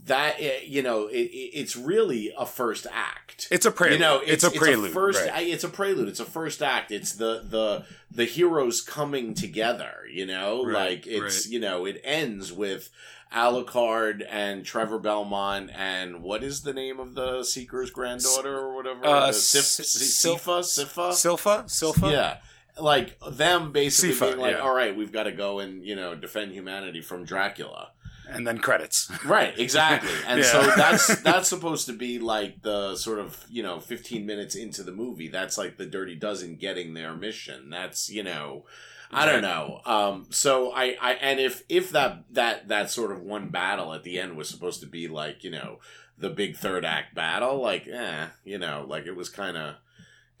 that 0.04 0.36
eh, 0.38 0.60
you 0.66 0.82
know 0.82 1.06
it, 1.06 1.16
it, 1.16 1.50
it's 1.58 1.76
really 1.76 2.32
a 2.36 2.44
first 2.44 2.86
act. 2.92 3.48
It's 3.50 3.66
a 3.66 3.70
prelude. 3.70 3.94
You 3.94 4.00
know, 4.00 4.20
it's, 4.24 4.44
a 4.44 4.50
prelude. 4.50 4.86
It's 4.86 4.94
first, 4.94 5.26
right. 5.26 5.46
it's 5.46 5.64
a 5.64 5.68
prelude. 5.68 6.08
It's 6.08 6.20
a 6.20 6.24
first 6.24 6.62
act. 6.62 6.90
It's 6.90 7.12
the 7.12 7.42
the 7.48 7.84
the 8.10 8.24
heroes 8.24 8.80
coming 8.80 9.34
together. 9.34 9.92
You 10.10 10.26
know, 10.26 10.64
Right, 10.64 10.74
like 10.74 11.06
it's 11.06 11.46
right. 11.46 11.52
you 11.52 11.60
know 11.60 11.86
it 11.86 12.00
ends 12.04 12.52
with 12.52 12.90
Alucard 13.32 14.26
and 14.30 14.64
Trevor 14.64 14.98
Belmont 14.98 15.70
and 15.74 16.22
what 16.22 16.42
is 16.42 16.62
the 16.62 16.72
name 16.72 17.00
of 17.00 17.14
the 17.14 17.40
Seeker's 17.40 17.90
granddaughter 17.90 18.56
or 18.56 18.74
whatever? 18.74 19.04
Uh, 19.04 19.32
Sif, 19.32 19.60
S- 19.80 19.96
Sypha, 20.24 20.60
Sypha, 20.60 21.10
Silpha? 21.10 21.64
Silpha? 21.64 22.12
yeah. 22.12 22.36
Like 22.78 23.18
them 23.32 23.72
basically 23.72 24.14
Sypha, 24.14 24.28
being 24.32 24.38
like, 24.38 24.56
yeah. 24.56 24.62
all 24.62 24.74
right, 24.74 24.94
we've 24.96 25.12
got 25.12 25.24
to 25.24 25.32
go 25.32 25.60
and 25.60 25.84
you 25.84 25.96
know 25.96 26.14
defend 26.14 26.52
humanity 26.52 27.00
from 27.00 27.24
Dracula. 27.24 27.90
And 28.28 28.44
then 28.44 28.58
credits. 28.58 29.08
Right, 29.24 29.56
exactly. 29.56 30.10
And 30.26 30.40
Yeah. 30.40 30.46
so 30.46 30.62
that's 30.76 31.20
that's 31.22 31.48
supposed 31.48 31.86
to 31.86 31.92
be 31.92 32.18
like 32.18 32.60
the 32.62 32.96
sort 32.96 33.20
of, 33.20 33.44
you 33.48 33.62
know, 33.62 33.78
15 33.78 34.26
minutes 34.26 34.56
into 34.56 34.82
the 34.82 34.90
movie. 34.90 35.28
That's 35.28 35.56
like 35.56 35.76
the 35.78 35.86
Dirty 35.86 36.16
Dozen 36.16 36.56
getting 36.56 36.92
their 36.94 37.14
mission. 37.14 37.70
That's, 37.70 38.10
you 38.10 38.24
know, 38.24 38.64
I 39.12 39.26
don't 39.26 39.42
know. 39.42 39.80
Um 39.86 40.26
so 40.30 40.72
I 40.72 40.96
I 41.00 41.12
and 41.14 41.38
if 41.38 41.62
if 41.68 41.90
that 41.92 42.24
that 42.32 42.66
that 42.66 42.90
sort 42.90 43.12
of 43.12 43.22
one 43.22 43.48
battle 43.50 43.94
at 43.94 44.02
the 44.02 44.18
end 44.18 44.36
was 44.36 44.48
supposed 44.48 44.80
to 44.80 44.86
be 44.88 45.06
like, 45.06 45.44
you 45.44 45.52
know, 45.52 45.78
the 46.18 46.28
big 46.30 46.56
third 46.56 46.84
act 46.84 47.14
battle, 47.14 47.60
like 47.62 47.86
eh, 47.86 48.26
you 48.44 48.58
know, 48.58 48.84
like 48.88 49.06
it 49.06 49.14
was 49.14 49.28
kind 49.28 49.56
of 49.56 49.76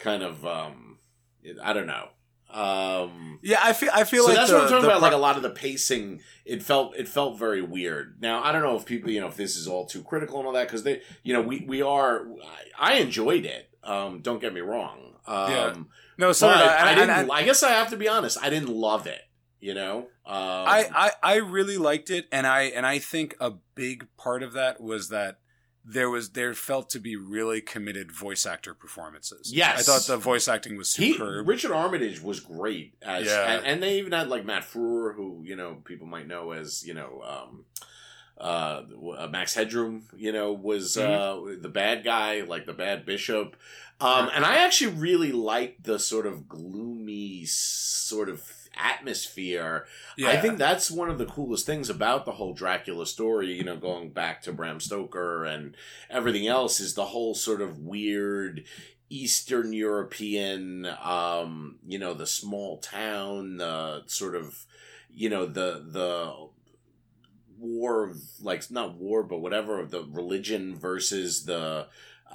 kind 0.00 0.24
of 0.24 0.44
um 0.44 0.98
I 1.62 1.72
don't 1.72 1.86
know. 1.86 2.08
Um 2.56 3.38
Yeah, 3.42 3.60
I 3.62 3.72
feel 3.74 3.90
I 3.92 4.04
feel 4.04 4.22
so 4.22 4.28
like 4.28 4.36
that's 4.38 4.50
the, 4.50 4.56
what 4.56 4.62
I'm 4.64 4.68
talking 4.70 4.84
about. 4.86 4.98
pro- 4.98 5.08
Like 5.08 5.12
a 5.12 5.18
lot 5.18 5.36
of 5.36 5.42
the 5.42 5.50
pacing, 5.50 6.20
it 6.44 6.62
felt 6.62 6.96
it 6.96 7.06
felt 7.08 7.38
very 7.38 7.60
weird. 7.62 8.16
Now 8.20 8.42
I 8.42 8.50
don't 8.52 8.62
know 8.62 8.76
if 8.76 8.86
people, 8.86 9.10
you 9.10 9.20
know, 9.20 9.28
if 9.28 9.36
this 9.36 9.56
is 9.56 9.68
all 9.68 9.86
too 9.86 10.02
critical 10.02 10.38
and 10.38 10.46
all 10.46 10.52
that 10.54 10.66
because 10.66 10.82
they, 10.82 11.02
you 11.22 11.32
know, 11.34 11.42
we 11.42 11.64
we 11.68 11.82
are. 11.82 12.26
I, 12.78 12.92
I 12.92 12.94
enjoyed 12.94 13.44
it. 13.44 13.68
Um, 13.84 14.20
don't 14.20 14.40
get 14.40 14.52
me 14.54 14.60
wrong. 14.62 15.14
Um, 15.26 15.50
Yeah. 15.50 15.74
No, 16.18 16.32
so 16.32 16.48
I, 16.48 16.92
I, 16.92 16.94
didn't. 16.94 17.10
and- 17.10 17.30
I 17.30 17.42
guess 17.42 17.62
I 17.62 17.70
have 17.72 17.90
to 17.90 17.96
be 17.96 18.08
honest. 18.08 18.38
I 18.42 18.48
didn't 18.48 18.70
love 18.70 19.06
it. 19.06 19.20
You 19.60 19.74
know. 19.74 19.98
Um, 20.24 20.34
I, 20.34 20.88
I 20.94 21.10
I 21.22 21.34
really 21.36 21.76
liked 21.78 22.10
it, 22.10 22.26
and 22.32 22.46
I 22.46 22.62
and 22.62 22.84
I 22.86 22.98
think 22.98 23.36
a 23.40 23.52
big 23.74 24.06
part 24.16 24.42
of 24.42 24.54
that 24.54 24.80
was 24.80 25.08
that 25.10 25.38
there 25.88 26.10
was 26.10 26.30
there 26.30 26.52
felt 26.52 26.90
to 26.90 26.98
be 26.98 27.14
really 27.14 27.60
committed 27.60 28.10
voice 28.10 28.44
actor 28.44 28.74
performances. 28.74 29.52
Yes. 29.52 29.78
I 29.78 29.82
thought 29.92 30.06
the 30.06 30.16
voice 30.16 30.48
acting 30.48 30.76
was 30.76 30.94
he 30.96 31.12
superb. 31.12 31.46
Richard 31.46 31.70
Armitage 31.72 32.20
was 32.20 32.40
great 32.40 32.94
as, 33.02 33.26
Yeah. 33.26 33.52
and, 33.52 33.64
and 33.66 33.82
they 33.82 33.98
even 33.98 34.12
had 34.12 34.28
like 34.28 34.44
Matt 34.44 34.64
Frewer, 34.64 35.14
who 35.14 35.42
you 35.44 35.54
know 35.54 35.76
people 35.84 36.06
might 36.06 36.26
know 36.26 36.50
as 36.52 36.84
you 36.86 36.94
know. 36.94 37.22
Um, 37.24 37.64
uh, 38.38 38.82
Max 39.30 39.54
Headroom, 39.54 40.02
you 40.14 40.30
know, 40.30 40.52
was 40.52 40.96
Mm-hmm. 40.96 41.48
uh, 41.52 41.62
the 41.62 41.70
bad 41.70 42.04
guy, 42.04 42.42
like 42.42 42.66
the 42.66 42.74
bad 42.74 43.06
bishop. 43.06 43.56
Um, 43.98 44.28
and 44.34 44.44
I 44.44 44.56
actually 44.56 44.92
really 44.92 45.32
liked 45.32 45.84
the 45.84 45.98
sort 45.98 46.26
of 46.26 46.46
gloomy 46.46 47.46
sort 47.46 48.28
of 48.28 48.42
atmosphere. 48.76 49.86
yeah, 50.16 50.30
I 50.30 50.36
think 50.38 50.58
that's 50.58 50.90
one 50.90 51.10
of 51.10 51.18
the 51.18 51.26
coolest 51.26 51.66
things 51.66 51.90
about 51.90 52.24
the 52.24 52.32
whole 52.32 52.54
Dracula 52.54 53.06
story, 53.06 53.52
you 53.52 53.64
know, 53.64 53.76
going 53.76 54.10
back 54.10 54.42
to 54.42 54.52
Bram 54.52 54.80
Stoker 54.80 55.44
and 55.44 55.74
everything 56.10 56.46
else 56.46 56.80
is 56.80 56.94
the 56.94 57.06
whole 57.06 57.34
sort 57.34 57.60
of 57.60 57.78
weird 57.78 58.64
Eastern 59.08 59.72
European, 59.72 60.86
um, 61.02 61.78
you 61.86 61.98
know, 61.98 62.14
the 62.14 62.26
small 62.26 62.78
town, 62.78 63.58
the 63.58 64.02
sort 64.06 64.34
of, 64.34 64.66
you 65.14 65.28
know, 65.28 65.46
the, 65.46 65.84
the, 65.88 66.48
war 67.58 68.04
of 68.04 68.18
like 68.42 68.70
not 68.70 68.96
war 68.96 69.22
but 69.22 69.38
whatever 69.38 69.80
of 69.80 69.90
the 69.90 70.02
religion 70.10 70.76
versus 70.76 71.46
the 71.46 71.86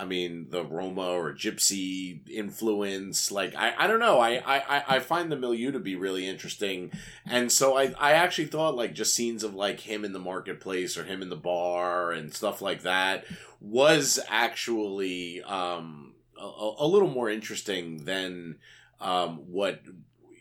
I 0.01 0.05
mean 0.05 0.47
the 0.49 0.65
Roma 0.65 1.11
or 1.11 1.31
Gypsy 1.31 2.27
influence 2.27 3.31
like 3.31 3.53
I, 3.55 3.75
I 3.77 3.85
don't 3.85 3.99
know. 3.99 4.19
I, 4.19 4.41
I 4.43 4.83
I 4.95 4.99
find 4.99 5.31
the 5.31 5.35
milieu 5.35 5.71
to 5.71 5.79
be 5.79 5.95
really 5.95 6.27
interesting. 6.27 6.91
And 7.27 7.51
so 7.51 7.77
I 7.77 7.93
I 7.99 8.13
actually 8.13 8.47
thought 8.47 8.75
like 8.75 8.95
just 8.95 9.13
scenes 9.13 9.43
of 9.43 9.53
like 9.53 9.81
him 9.81 10.03
in 10.03 10.11
the 10.11 10.19
marketplace 10.19 10.97
or 10.97 11.03
him 11.03 11.21
in 11.21 11.29
the 11.29 11.35
bar 11.35 12.11
and 12.11 12.33
stuff 12.33 12.63
like 12.63 12.81
that 12.81 13.25
was 13.59 14.19
actually 14.27 15.43
um 15.43 16.15
a, 16.35 16.71
a 16.79 16.87
little 16.87 17.09
more 17.09 17.29
interesting 17.29 18.05
than 18.05 18.57
um 18.99 19.37
what 19.51 19.81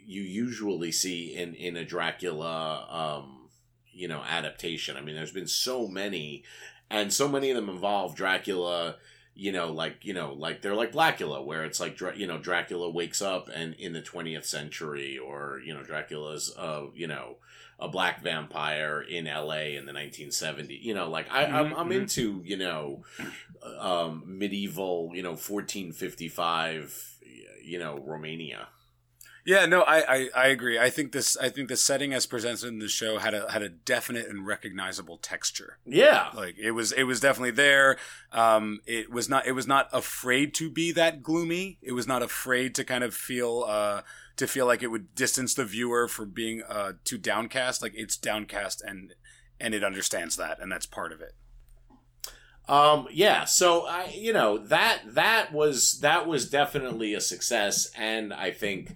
you 0.07 0.23
usually 0.23 0.91
see 0.91 1.37
in 1.37 1.55
in 1.55 1.77
a 1.77 1.85
Dracula 1.85 2.87
um 2.89 3.51
you 3.93 4.09
know 4.09 4.23
adaptation. 4.27 4.97
I 4.97 5.03
mean 5.03 5.17
there's 5.17 5.33
been 5.33 5.47
so 5.47 5.87
many 5.87 6.45
and 6.89 7.13
so 7.13 7.29
many 7.29 7.51
of 7.51 7.57
them 7.57 7.69
involve 7.69 8.17
dracula 8.17 8.97
you 9.35 9.53
know 9.53 9.73
like 9.73 10.05
you 10.05 10.13
know 10.13 10.33
like 10.35 10.61
they're 10.63 10.75
like 10.75 10.93
Blacula 10.93 11.45
where 11.45 11.65
it's 11.65 11.81
like 11.81 11.99
you 12.17 12.27
know 12.27 12.39
dracula 12.39 12.91
wakes 12.91 13.23
up 13.23 13.49
and 13.55 13.75
in 13.75 13.93
the 13.93 14.03
20th 14.03 14.45
century 14.45 15.17
or 15.19 15.61
you 15.65 15.73
know 15.73 15.83
dracula's 15.83 16.55
uh 16.59 16.83
you 16.95 17.07
know 17.07 17.37
a 17.79 17.89
black 17.89 18.23
vampire 18.23 19.01
in 19.01 19.25
la 19.25 19.55
in 19.55 19.87
the 19.87 19.93
1970s 19.93 20.83
you 20.83 20.93
know 20.95 21.09
like 21.09 21.27
I, 21.33 21.45
I'm, 21.47 21.73
I'm 21.73 21.89
Mhm. 21.89 22.01
into 22.03 22.43
you 22.45 22.57
know 22.59 23.03
um 23.79 24.23
medieval 24.27 25.11
you 25.15 25.23
know 25.23 25.31
1455 25.37 27.19
you 27.63 27.79
know 27.79 27.99
romania 28.05 28.69
Yeah, 29.45 29.67
no, 29.67 29.83
I, 29.83 30.17
I, 30.17 30.29
I 30.37 30.47
agree. 30.49 30.79
I 30.79 30.91
think 30.91 31.13
this 31.13 31.37
I 31.37 31.49
think 31.49 31.69
the 31.69 31.77
setting 31.77 32.13
as 32.13 32.27
presented 32.27 32.69
in 32.69 32.79
the 32.79 32.89
show 32.89 33.19
had 33.19 33.35
a 33.35 33.51
had 33.51 33.63
a 33.63 33.69
definite 33.69 34.29
and 34.29 34.47
recognizable 34.47 35.17
texture. 35.17 35.79
yeah 35.87 36.31
Like 36.35 36.57
it 36.59 36.73
was 36.73 36.93
it 36.93 37.05
was 37.05 37.21
definitely 37.21 37.53
there. 37.53 37.97
Um 38.33 38.81
it 38.87 39.11
was 39.11 39.29
not 39.29 39.47
it 39.47 39.53
was 39.53 39.67
not 39.67 39.89
afraid 39.93 40.55
to 40.55 40.71
be 40.71 40.93
that 40.93 41.23
gloomy. 41.23 41.79
It 41.83 41.93
was 41.93 42.07
not 42.07 42.23
afraid 42.23 42.75
to 42.77 42.85
kind 42.85 43.03
of 43.03 43.15
feel 43.15 43.65
uh 43.67 44.03
to 44.37 44.47
feel 44.47 44.67
like 44.67 44.83
it 44.83 44.89
would 44.89 45.15
distance 45.15 45.55
the 45.55 45.65
viewer 45.65 46.07
from 46.07 46.31
being 46.31 46.63
uh 46.69 46.93
too 47.05 47.19
downcast. 47.19 47.83
Like 47.83 47.93
it's 47.95 48.17
downcast 48.17 48.83
and 48.83 49.15
and 49.59 49.75
it 49.75 49.83
understands 49.85 50.37
that 50.37 50.61
and 50.61 50.71
that's 50.71 50.87
part 50.87 51.13
of 51.13 51.21
it. 51.21 51.33
Um, 52.69 53.09
yeah, 53.11 53.47
so 53.47 53.87
I, 53.87 54.13
you 54.15 54.33
know, 54.33 54.59
that 54.59 55.01
that 55.15 55.53
was 55.53 55.99
that 56.03 56.29
was 56.29 56.49
definitely 56.49 57.15
a 57.15 57.21
success, 57.21 57.91
and 57.97 58.33
I 58.33 58.53
think, 58.53 58.93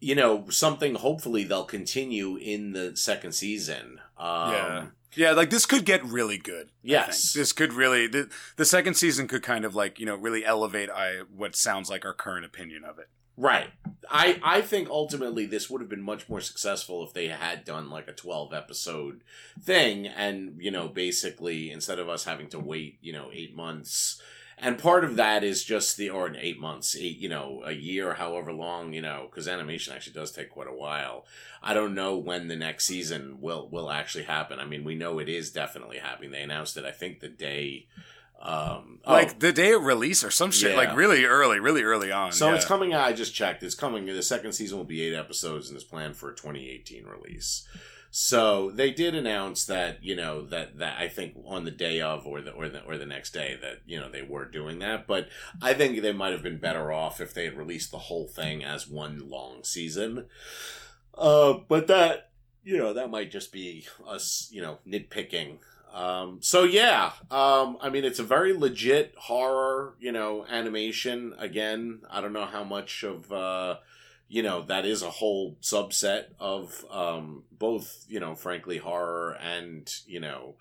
you 0.00 0.14
know, 0.14 0.48
something. 0.48 0.96
Hopefully, 0.96 1.44
they'll 1.44 1.64
continue 1.64 2.36
in 2.36 2.72
the 2.72 2.96
second 2.96 3.32
season. 3.32 4.00
Um, 4.18 4.52
Yeah. 4.52 4.86
Yeah, 5.16 5.32
like 5.32 5.50
this 5.50 5.66
could 5.66 5.84
get 5.84 6.04
really 6.04 6.38
good. 6.38 6.70
Yes. 6.82 7.32
This 7.32 7.52
could 7.52 7.72
really 7.72 8.06
the, 8.06 8.30
the 8.56 8.64
second 8.64 8.94
season 8.94 9.26
could 9.26 9.42
kind 9.42 9.64
of 9.64 9.74
like, 9.74 9.98
you 9.98 10.06
know, 10.06 10.14
really 10.14 10.44
elevate 10.44 10.88
I 10.88 11.22
what 11.34 11.56
sounds 11.56 11.90
like 11.90 12.04
our 12.04 12.14
current 12.14 12.44
opinion 12.44 12.84
of 12.84 12.98
it. 12.98 13.08
Right. 13.36 13.70
I 14.08 14.38
I 14.42 14.60
think 14.60 14.88
ultimately 14.88 15.46
this 15.46 15.68
would 15.68 15.80
have 15.80 15.90
been 15.90 16.02
much 16.02 16.28
more 16.28 16.40
successful 16.40 17.04
if 17.04 17.12
they 17.12 17.28
had 17.28 17.64
done 17.64 17.90
like 17.90 18.06
a 18.06 18.12
12 18.12 18.52
episode 18.52 19.22
thing 19.60 20.06
and 20.06 20.56
you 20.60 20.70
know 20.70 20.88
basically 20.88 21.72
instead 21.72 21.98
of 21.98 22.08
us 22.08 22.24
having 22.24 22.48
to 22.50 22.60
wait, 22.60 22.98
you 23.00 23.12
know, 23.12 23.30
8 23.32 23.56
months 23.56 24.22
and 24.60 24.78
part 24.78 25.04
of 25.04 25.16
that 25.16 25.42
is 25.42 25.64
just 25.64 25.96
the 25.96 26.10
or 26.10 26.26
in 26.26 26.36
8 26.36 26.60
months, 26.60 26.94
8, 26.96 27.18
you 27.18 27.28
know, 27.28 27.62
a 27.64 27.72
year 27.72 28.14
however 28.14 28.52
long, 28.52 28.92
you 28.92 29.02
know, 29.02 29.28
cuz 29.32 29.48
animation 29.48 29.94
actually 29.94 30.12
does 30.12 30.32
take 30.32 30.50
quite 30.50 30.68
a 30.68 30.74
while. 30.74 31.26
I 31.62 31.74
don't 31.74 31.94
know 31.94 32.16
when 32.16 32.48
the 32.48 32.56
next 32.56 32.84
season 32.86 33.40
will 33.40 33.68
will 33.68 33.90
actually 33.90 34.24
happen. 34.24 34.58
I 34.58 34.64
mean, 34.64 34.84
we 34.84 34.94
know 34.94 35.18
it 35.18 35.28
is 35.28 35.50
definitely 35.50 35.98
happening. 35.98 36.30
They 36.30 36.42
announced 36.42 36.76
it 36.76 36.84
I 36.84 36.92
think 36.92 37.20
the 37.20 37.28
day 37.28 37.86
um 38.40 39.00
oh, 39.04 39.12
Like 39.12 39.38
the 39.38 39.52
day 39.52 39.72
of 39.72 39.84
release 39.84 40.24
or 40.24 40.30
some 40.30 40.50
shit, 40.50 40.70
Yeah. 40.70 40.76
like 40.76 40.96
really 40.96 41.24
early, 41.24 41.60
really 41.60 41.82
early 41.82 42.10
on. 42.10 42.32
So 42.32 42.48
yeah. 42.48 42.54
it's 42.54 42.64
coming 42.64 42.92
out. 42.94 43.06
I 43.06 43.12
just 43.12 43.34
checked. 43.34 43.62
It's 43.62 43.74
coming. 43.74 44.06
The 44.06 44.22
second 44.22 44.52
season 44.52 44.78
will 44.78 44.84
be 44.84 45.02
eight 45.02 45.14
episodes, 45.14 45.68
and 45.68 45.76
is 45.76 45.84
planned 45.84 46.16
for 46.16 46.30
a 46.30 46.34
2018 46.34 47.04
release. 47.04 47.66
So 48.10 48.70
they 48.72 48.90
did 48.90 49.14
announce 49.14 49.64
that 49.66 50.02
you 50.02 50.16
know 50.16 50.44
that 50.46 50.78
that 50.78 50.98
I 50.98 51.08
think 51.08 51.34
on 51.46 51.64
the 51.64 51.70
day 51.70 52.00
of 52.00 52.26
or 52.26 52.40
the 52.40 52.50
or 52.50 52.68
the 52.68 52.82
or 52.82 52.98
the 52.98 53.06
next 53.06 53.32
day 53.32 53.56
that 53.62 53.82
you 53.86 54.00
know 54.00 54.10
they 54.10 54.22
were 54.22 54.44
doing 54.44 54.80
that. 54.80 55.06
But 55.06 55.28
I 55.62 55.74
think 55.74 56.00
they 56.00 56.12
might 56.12 56.32
have 56.32 56.42
been 56.42 56.58
better 56.58 56.90
off 56.90 57.20
if 57.20 57.32
they 57.32 57.44
had 57.44 57.56
released 57.56 57.90
the 57.90 57.98
whole 57.98 58.26
thing 58.26 58.64
as 58.64 58.88
one 58.88 59.28
long 59.28 59.62
season. 59.62 60.26
Uh, 61.16 61.54
but 61.68 61.86
that 61.86 62.30
you 62.64 62.76
know 62.76 62.92
that 62.92 63.10
might 63.10 63.30
just 63.30 63.52
be 63.52 63.86
us 64.06 64.48
you 64.50 64.60
know 64.60 64.78
nitpicking 64.86 65.58
um, 65.92 66.38
so 66.40 66.64
yeah, 66.64 67.12
um, 67.30 67.76
I 67.80 67.90
mean, 67.90 68.04
it's 68.04 68.18
a 68.18 68.24
very 68.24 68.52
legit 68.52 69.14
horror, 69.16 69.94
you 69.98 70.12
know, 70.12 70.46
animation. 70.48 71.34
Again, 71.38 72.02
I 72.10 72.20
don't 72.20 72.32
know 72.32 72.46
how 72.46 72.64
much 72.64 73.02
of, 73.02 73.30
uh, 73.32 73.78
you 74.30 74.44
know, 74.44 74.62
that 74.62 74.86
is 74.86 75.02
a 75.02 75.10
whole 75.10 75.56
subset 75.60 76.26
of, 76.38 76.84
um, 76.88 77.42
both, 77.50 78.06
you 78.08 78.20
know, 78.20 78.36
frankly, 78.36 78.78
horror 78.78 79.32
and, 79.32 79.92
you 80.06 80.20
know, 80.20 80.54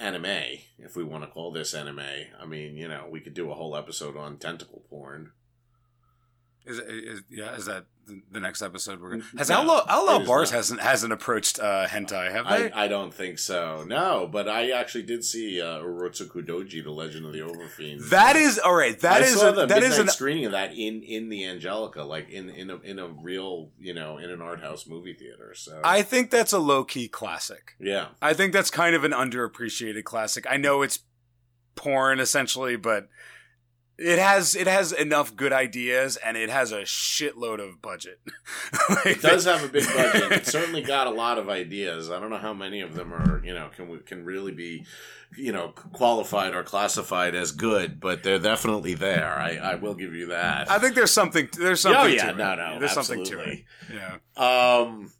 anime, 0.00 0.58
if 0.78 0.96
we 0.96 1.04
want 1.04 1.22
to 1.22 1.28
call 1.28 1.52
this 1.52 1.74
anime. 1.74 2.00
I 2.40 2.46
mean, 2.46 2.78
you 2.78 2.88
know, 2.88 3.08
we 3.10 3.20
could 3.20 3.34
do 3.34 3.50
a 3.50 3.54
whole 3.54 3.76
episode 3.76 4.16
on 4.16 4.38
tentacle 4.38 4.84
porn. 4.88 5.32
Is, 6.64 6.78
is 6.78 7.22
yeah? 7.28 7.54
Is 7.54 7.66
that 7.66 7.86
the, 8.30 8.40
next 8.40 8.62
episode? 8.62 9.00
We're 9.00 9.10
gonna 9.10 9.24
has 9.38 9.48
No, 9.48 9.56
Outlaw 9.56 9.86
OutlawBarz 9.86 10.26
not. 10.26 10.50
hasn't 10.50 10.80
hasn't 10.80 11.12
approached 11.12 11.58
uh, 11.58 11.86
hentai, 11.86 12.30
have 12.30 12.48
they? 12.48 12.70
I, 12.70 12.84
I 12.84 12.88
don't 12.88 13.12
think 13.12 13.38
so. 13.38 13.84
No, 13.86 14.28
but 14.30 14.48
I 14.48 14.70
actually 14.70 15.02
did 15.02 15.24
see 15.24 15.60
uh, 15.60 15.80
Urotsukidoji, 15.80 16.84
The 16.84 16.90
Legend 16.90 17.26
of 17.26 17.32
the 17.32 17.40
Overfiend. 17.40 18.10
that 18.10 18.36
is 18.36 18.58
all 18.58 18.74
right. 18.74 18.98
That 19.00 19.22
I 19.22 19.26
is 19.26 19.40
saw 19.40 19.50
a, 19.50 19.66
that 19.66 19.82
is 19.82 19.98
an 19.98 20.08
screening 20.08 20.46
of 20.46 20.52
that 20.52 20.72
in 20.72 21.02
in 21.02 21.28
the 21.28 21.46
Angelika, 21.46 22.04
like 22.04 22.28
in 22.30 22.48
in 22.50 22.70
a 22.70 22.76
in 22.80 22.98
a 22.98 23.08
real 23.08 23.70
you 23.78 23.94
know 23.94 24.18
in 24.18 24.30
an 24.30 24.40
art 24.40 24.60
house 24.60 24.86
movie 24.86 25.14
theater. 25.14 25.54
So 25.54 25.80
I 25.82 26.02
think 26.02 26.30
that's 26.30 26.52
a 26.52 26.58
low 26.58 26.84
key 26.84 27.08
classic. 27.08 27.72
yeah, 27.80 28.08
I 28.20 28.34
think 28.34 28.52
that's 28.52 28.70
kind 28.70 28.94
of 28.94 29.04
an 29.04 29.12
underappreciated 29.12 30.04
classic. 30.04 30.46
I 30.48 30.56
know 30.58 30.82
it's 30.82 31.00
porn 31.74 32.20
essentially, 32.20 32.76
but 32.76 33.08
it 33.98 34.18
has 34.18 34.54
it 34.54 34.66
has 34.66 34.92
enough 34.92 35.36
good 35.36 35.52
ideas 35.52 36.16
and 36.16 36.36
it 36.36 36.50
has 36.50 36.72
a 36.72 36.82
shitload 36.82 37.60
of 37.66 37.82
budget. 37.82 38.20
Like, 38.88 39.06
it 39.06 39.22
does 39.22 39.44
have 39.44 39.64
a 39.64 39.68
big 39.68 39.86
budget. 39.86 40.32
It 40.32 40.46
certainly 40.46 40.82
got 40.82 41.06
a 41.06 41.10
lot 41.10 41.38
of 41.38 41.48
ideas. 41.48 42.10
I 42.10 42.18
don't 42.18 42.30
know 42.30 42.38
how 42.38 42.54
many 42.54 42.80
of 42.80 42.94
them 42.94 43.12
are 43.12 43.42
you 43.44 43.54
know 43.54 43.70
can 43.74 43.98
can 44.00 44.24
really 44.24 44.52
be 44.52 44.86
you 45.36 45.52
know 45.52 45.68
qualified 45.92 46.54
or 46.54 46.62
classified 46.62 47.34
as 47.34 47.52
good, 47.52 48.00
but 48.00 48.22
they're 48.22 48.38
definitely 48.38 48.94
there. 48.94 49.32
I, 49.32 49.56
I 49.56 49.74
will 49.76 49.94
give 49.94 50.14
you 50.14 50.26
that. 50.26 50.70
I 50.70 50.78
think 50.78 50.94
there's 50.94 51.10
something 51.10 51.48
there's 51.58 51.80
something 51.80 52.02
oh 52.02 52.06
yeah, 52.06 52.32
no, 52.32 52.54
no, 52.54 52.78
there's 52.78 52.96
absolutely. 52.96 53.26
something 53.26 53.46
to 53.46 53.52
it. 53.52 54.18
Yeah. 54.36 54.80
Um, 54.80 55.12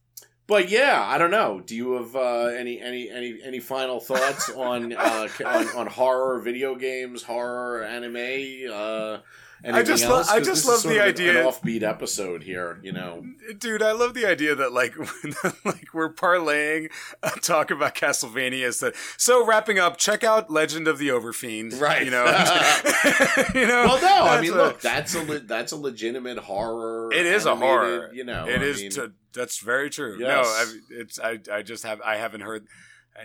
but 0.52 0.68
yeah, 0.68 1.02
I 1.08 1.16
don't 1.16 1.30
know. 1.30 1.62
Do 1.64 1.74
you 1.74 1.92
have 1.92 2.14
uh, 2.14 2.44
any 2.48 2.78
any 2.78 3.08
any 3.08 3.38
any 3.42 3.58
final 3.58 4.00
thoughts 4.00 4.50
on 4.50 4.92
uh, 4.92 5.28
on, 5.46 5.68
on 5.68 5.86
horror 5.86 6.40
video 6.40 6.74
games, 6.74 7.22
horror 7.22 7.82
anime? 7.82 8.70
Uh, 8.70 9.18
anything 9.64 9.86
just 9.86 10.04
lo- 10.08 10.16
else? 10.18 10.28
I 10.30 10.38
'Cause 10.38 10.46
just 10.46 10.60
is 10.62 10.68
love 10.68 10.82
the 10.82 10.98
of 11.00 11.06
idea- 11.06 11.40
An 11.40 11.46
offbeat 11.46 11.82
episode 11.82 12.42
here, 12.42 12.78
you 12.82 12.92
know. 12.92 13.24
Dude, 13.58 13.82
I 13.82 13.92
love 13.92 14.14
the 14.14 14.26
idea 14.26 14.54
that 14.54 14.72
like 14.72 14.94
like 15.64 15.92
we're 15.94 16.12
parlaying 16.12 16.90
a 17.22 17.30
talk 17.40 17.70
about 17.70 17.94
Castlevania 17.94 18.66
as 18.66 18.80
the 18.80 18.92
so 19.16 19.44
wrapping 19.46 19.78
up, 19.78 19.96
check 19.96 20.22
out 20.24 20.50
Legend 20.50 20.88
of 20.88 20.98
the 20.98 21.08
Overfiend. 21.08 21.80
Right. 21.80 22.04
You 22.04 22.10
know. 22.10 22.24
you 23.54 23.66
know. 23.66 23.84
Well, 23.84 24.00
no, 24.02 24.30
I 24.30 24.40
mean, 24.40 24.52
a- 24.52 24.56
look, 24.56 24.80
that's 24.80 25.14
a 25.14 25.22
le- 25.22 25.40
that's 25.40 25.72
a 25.72 25.76
legitimate 25.76 26.38
horror. 26.38 27.12
It 27.12 27.26
is 27.26 27.46
a 27.46 27.56
horror. 27.56 28.10
You 28.12 28.24
know, 28.24 28.46
It 28.46 28.60
I 28.60 28.64
is. 28.64 28.80
mean, 28.80 28.90
to, 28.92 29.12
that's 29.32 29.58
very 29.58 29.90
true. 29.90 30.18
No, 30.18 30.42
I, 30.42 30.74
it's 30.90 31.18
I. 31.18 31.38
I 31.50 31.62
just 31.62 31.84
have. 31.84 32.00
I 32.02 32.16
haven't 32.16 32.42
heard. 32.42 32.66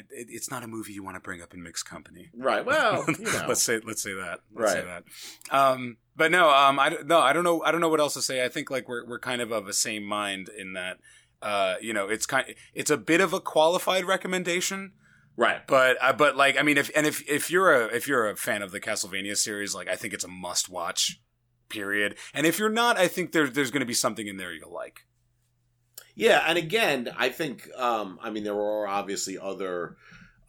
It's 0.10 0.52
not 0.52 0.64
a 0.64 0.68
movie 0.68 0.94
you 0.94 1.04
want 1.04 1.16
to 1.16 1.22
bring 1.22 1.42
up 1.42 1.54
in 1.54 1.64
mixed 1.64 1.86
company. 1.86 2.30
right. 2.36 2.66
Well, 2.66 3.06
you 3.20 3.24
know, 3.26 3.46
let's 3.48 3.64
say 3.64 3.80
let's 3.86 4.02
say 4.04 4.14
that. 4.14 4.40
Let's 4.54 4.74
say 4.74 4.84
Right. 4.84 5.04
that. 5.50 5.56
Um, 5.58 5.98
but 6.16 6.32
no, 6.32 6.50
um, 6.50 6.80
I 6.80 6.90
don't- 6.90 7.08
no, 7.08 7.20
I 7.20 7.32
don't 7.34 7.44
know. 7.44 7.62
I 7.64 7.72
don't 7.72 7.82
know 7.82 7.90
what 7.90 8.00
else 8.00 8.14
to 8.16 8.22
say. 8.22 8.44
I 8.44 8.50
think 8.50 8.70
like 8.70 8.88
we're 8.90 9.06
we're 9.06 9.20
kind 9.20 9.42
of 9.42 9.52
of 9.52 9.66
the 9.66 9.74
same 9.74 10.04
mind 10.04 10.50
in 10.50 10.74
that. 10.74 10.98
Uh, 11.42 11.76
you 11.82 11.94
know, 11.94 12.08
it's 12.10 12.26
kind. 12.26 12.54
It's 12.74 12.90
a 12.92 12.98
bit 12.98 13.22
of 13.22 13.32
a 13.34 13.40
qualified 13.40 14.06
recommendation. 14.06 14.94
right. 15.38 15.66
But 15.68 15.98
uh, 16.02 16.14
but 16.14 16.36
like 16.36 16.58
I 16.58 16.64
mean 16.64 16.78
if 16.78 16.90
and 16.96 17.06
if 17.08 17.22
if 17.30 17.50
you're 17.52 17.74
a 17.74 17.86
if 17.96 18.08
you're 18.08 18.30
a 18.30 18.36
fan 18.36 18.62
of 18.62 18.72
the 18.72 18.80
Castlevania 18.80 19.38
series 19.38 19.74
like 19.76 19.88
I 19.88 19.96
think 19.96 20.14
it's 20.14 20.24
a 20.24 20.28
must 20.28 20.68
watch 20.70 21.22
period 21.70 22.16
and 22.34 22.46
if 22.48 22.58
you're 22.60 22.70
not 22.70 22.98
I 22.98 23.08
think 23.08 23.34
there 23.34 23.48
there's 23.50 23.72
going 23.72 23.82
to 23.82 23.86
be 23.86 23.94
something 23.94 24.26
in 24.28 24.38
there 24.38 24.52
you'll 24.54 24.74
like. 24.74 25.06
Yeah, 26.18 26.44
and 26.48 26.58
again, 26.58 27.10
I 27.16 27.30
think 27.30 27.70
um 27.78 28.20
I 28.22 28.32
mean 28.32 28.44
there 28.44 28.56
are 28.60 28.88
obviously 28.88 29.38
other 29.38 29.96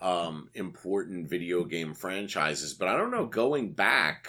um 0.00 0.48
important 0.54 1.28
video 1.28 1.64
game 1.64 1.92
franchises, 1.94 2.72
but 2.74 2.88
I 2.88 2.96
don't 2.96 3.10
know 3.10 3.26
going 3.26 3.72
back 3.72 4.28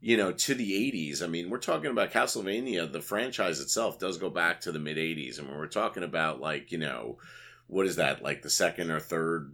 you 0.00 0.16
know 0.16 0.32
to 0.32 0.54
the 0.54 0.70
80s. 0.92 1.22
I 1.22 1.26
mean, 1.26 1.50
we're 1.50 1.58
talking 1.58 1.90
about 1.90 2.12
Castlevania, 2.12 2.90
the 2.90 3.00
franchise 3.02 3.60
itself 3.60 3.98
does 3.98 4.16
go 4.16 4.30
back 4.30 4.60
to 4.62 4.72
the 4.72 4.78
mid 4.78 4.96
80s 4.96 5.38
and 5.38 5.48
when 5.48 5.58
we're 5.58 5.66
talking 5.66 6.04
about 6.04 6.40
like, 6.40 6.70
you 6.72 6.78
know, 6.78 7.18
what 7.66 7.86
is 7.86 7.96
that? 7.96 8.22
Like 8.22 8.42
the 8.42 8.48
second 8.50 8.90
or 8.92 9.00
third 9.00 9.52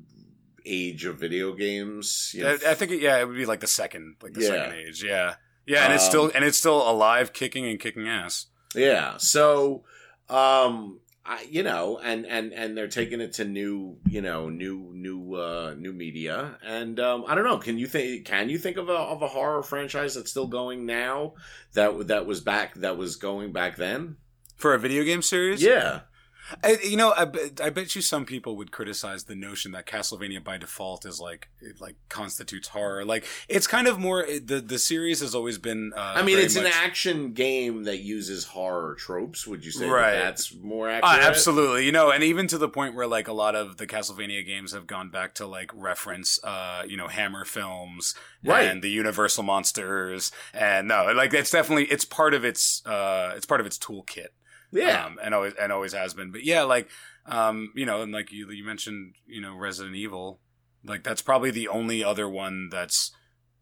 age 0.67 1.07
of 1.07 1.19
video 1.19 1.55
games? 1.55 2.33
You 2.35 2.43
know, 2.45 2.59
I, 2.67 2.73
I 2.73 2.75
think 2.75 2.93
it, 2.93 3.01
yeah 3.01 3.19
it 3.21 3.27
would 3.27 3.37
be 3.39 3.47
like 3.47 3.61
the 3.61 3.67
second 3.67 4.17
like 4.23 4.35
the 4.35 4.43
Yeah. 4.43 4.49
second 4.49 4.75
age 4.75 5.03
yeah 5.03 5.35
yeah 5.64 5.85
and 5.85 5.95
it's 5.95 6.05
Um, 6.05 6.11
still 6.11 6.31
and 6.35 6.45
it's 6.45 6.59
still 6.59 6.89
alive 6.91 7.33
kicking 7.33 7.64
and 7.67 7.81
kicking 7.81 8.07
ass. 8.07 8.47
Yeah. 8.75 9.17
So, 9.17 9.85
um, 10.29 11.01
I, 11.29 11.47
you 11.51 11.62
know, 11.64 11.99
and 11.99 12.24
and 12.24 12.53
and 12.53 12.77
they're 12.77 12.87
taking 12.89 13.20
it 13.20 13.35
to 13.35 13.45
new, 13.45 13.97
you 14.09 14.22
know, 14.22 14.49
new 14.49 14.93
new 14.95 15.35
uh 15.35 15.74
new 15.77 15.93
media, 15.93 16.57
and 16.64 17.01
um, 17.01 17.24
I 17.27 17.35
don't 17.35 17.45
know. 17.45 17.59
Can 17.59 17.79
you 17.79 17.87
think? 17.89 18.27
Can 18.27 18.49
you 18.49 18.59
think 18.59 18.77
of 18.77 18.89
a 18.89 18.93
of 18.95 19.22
a 19.22 19.29
horror 19.29 19.62
franchise 19.64 20.14
that's 20.14 20.31
still 20.31 20.47
going 20.47 20.87
now 20.87 21.35
that 21.72 22.07
that 22.09 22.27
was 22.27 22.41
back 22.41 22.74
that 22.77 22.97
was 22.97 23.16
going 23.16 23.53
back 23.53 23.77
then? 23.77 24.16
For 24.57 24.72
a 24.74 24.79
video 24.79 25.03
game 25.05 25.20
series, 25.20 25.62
Yeah. 25.62 26.01
I, 26.63 26.79
you 26.85 26.97
know, 26.97 27.13
I, 27.17 27.25
bet- 27.25 27.61
I 27.61 27.71
bet 27.71 27.95
you 27.97 28.03
some 28.03 28.25
people 28.25 28.57
would 28.57 28.71
criticize 28.71 29.25
the 29.25 29.35
notion 29.35 29.73
that 29.73 29.87
Castlevania 29.87 30.43
by 30.43 30.59
default 30.59 31.05
is 31.05 31.21
like 31.21 31.49
it 31.61 31.81
like 31.81 31.97
constitutes 32.09 32.69
horror. 32.69 33.05
Like 33.05 33.25
it's 33.49 33.67
kind 33.67 33.87
of 33.89 33.99
more 33.99 34.25
the 34.27 34.61
the 34.61 34.79
series 34.79 35.21
has 35.21 35.35
always 35.35 35.59
been. 35.59 35.93
Uh, 35.97 36.15
I 36.17 36.23
mean, 36.23 36.39
it's 36.39 36.57
an 36.57 36.67
action 36.67 37.33
game 37.33 37.85
that 37.85 37.99
uses 37.99 38.45
horror 38.45 38.95
tropes. 38.95 39.47
Would 39.47 39.65
you 39.65 39.71
say 39.73 39.87
Right. 39.89 40.13
that 40.13 40.25
that's 40.25 40.55
more 40.55 40.89
Uh, 40.89 40.93
accurate? 41.03 41.25
absolutely, 41.27 41.85
you 41.87 41.93
know, 41.93 42.11
and 42.11 42.23
even 42.23 42.47
to 42.49 42.59
the 42.59 42.69
point 42.69 42.95
where 42.95 43.07
like 43.07 43.29
a 43.29 43.33
lot 43.33 43.55
of 43.55 43.77
the 43.77 43.87
Castlevania 43.87 44.45
games 44.47 44.73
have 44.73 44.87
gone 44.87 45.09
back 45.11 45.35
to 45.35 45.47
like 45.47 45.71
reference, 45.75 46.39
uh, 46.45 46.83
you 46.87 46.97
know, 46.97 47.09
Hammer 47.09 47.45
films 47.45 48.15
Right. 48.45 48.67
and 48.69 48.83
the 48.83 48.91
Universal 48.91 49.43
monsters, 49.45 50.31
and 50.55 50.87
no, 50.89 51.13
like 51.13 51.35
it's 51.35 51.51
definitely 51.51 51.87
it's 51.87 52.05
part 52.05 52.35
of 52.35 52.45
its 52.45 52.85
uh, 52.87 53.33
it's 53.37 53.47
part 53.47 53.61
of 53.61 53.67
its 53.67 53.79
toolkit, 53.79 54.29
Yeah. 54.73 55.07
um, 55.07 55.19
and 55.23 55.35
always 55.35 55.55
and 55.61 55.73
always 55.73 55.93
has 55.93 56.14
been. 56.14 56.31
But 56.33 56.45
yeah, 56.45 56.62
like 56.62 56.89
um, 57.27 57.73
you 57.75 57.87
know, 57.87 58.03
and 58.03 58.12
like 58.12 58.33
you 58.33 58.51
you 58.51 58.64
mentioned, 58.64 59.14
you 59.27 59.41
know, 59.41 59.57
Resident 59.57 59.97
Evil, 59.97 60.41
like 60.85 61.03
that's 61.03 61.23
probably 61.23 61.51
the 61.51 61.69
only 61.69 62.03
other 62.05 62.29
one 62.29 62.69
that's 62.71 63.12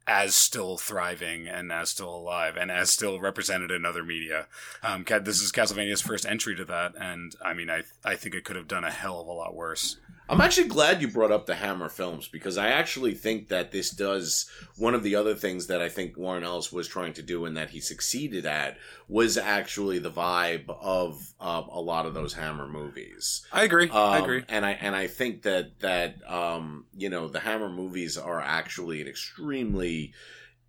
as 0.07 0.35
still 0.35 0.77
thriving 0.77 1.49
and 1.49 1.73
as 1.73 1.91
still 1.91 2.15
alive 2.15 2.57
and 2.57 2.71
as 2.71 2.91
still 2.91 3.19
represented 3.21 3.71
in 3.71 3.87
other 3.87 4.05
media. 4.05 4.47
Um, 4.83 5.05
this 5.23 5.41
is 5.41 5.51
Castlevania's 5.51 6.03
first 6.03 6.27
entry 6.27 6.55
to 6.57 6.65
that, 6.67 6.93
and 7.01 7.33
I 7.45 7.55
mean, 7.55 7.71
I 7.71 7.85
I 8.05 8.17
think 8.17 8.35
it 8.35 8.45
could 8.45 8.57
have 8.57 8.69
done 8.69 8.85
a 8.85 8.91
hell 8.91 9.21
of 9.21 9.27
a 9.27 9.33
lot 9.33 9.55
worse. 9.55 9.99
I'm 10.27 10.41
actually 10.41 10.69
glad 10.69 11.03
you 11.03 11.09
brought 11.09 11.31
up 11.31 11.45
the 11.45 11.55
Hammer 11.57 11.91
films 11.91 12.29
because 12.29 12.57
I 12.57 12.69
actually 12.69 13.13
think 13.15 13.49
that 13.49 13.73
this 13.73 13.91
does 13.91 14.51
one 14.77 14.95
of 14.95 15.03
the 15.03 15.15
other 15.17 15.35
things 15.35 15.67
that 15.67 15.83
I 15.83 15.91
think 15.91 16.17
Warren 16.17 16.45
Ellis 16.45 16.73
was 16.73 16.89
trying 16.89 17.13
to 17.15 17.23
do 17.23 17.45
and 17.45 17.57
that 17.59 17.71
he 17.71 17.81
succeeded 17.81 18.47
at 18.47 18.79
was 19.07 19.37
actually 19.37 19.99
the 19.99 20.11
vibe 20.11 20.65
of 20.81 21.35
uh, 21.41 21.63
a 21.71 21.81
lot 21.81 22.07
of 22.07 22.15
those 22.15 22.33
Hammer 22.35 22.67
movies. 22.67 23.47
I 23.53 23.65
agree. 23.65 23.91
I 23.91 24.19
Um, 24.19 24.25
agree. 24.25 24.45
and 24.49 24.65
I 24.65 24.73
and 24.73 24.97
I 24.97 25.09
think 25.09 25.43
that 25.43 25.81
that 25.81 26.17
um, 26.31 26.87
you 26.97 27.11
know 27.11 27.29
the 27.29 27.41
Hammer 27.41 27.69
movies 27.69 28.17
are 28.17 28.41
actually 28.41 29.03
an 29.03 29.09
extremely 29.09 30.15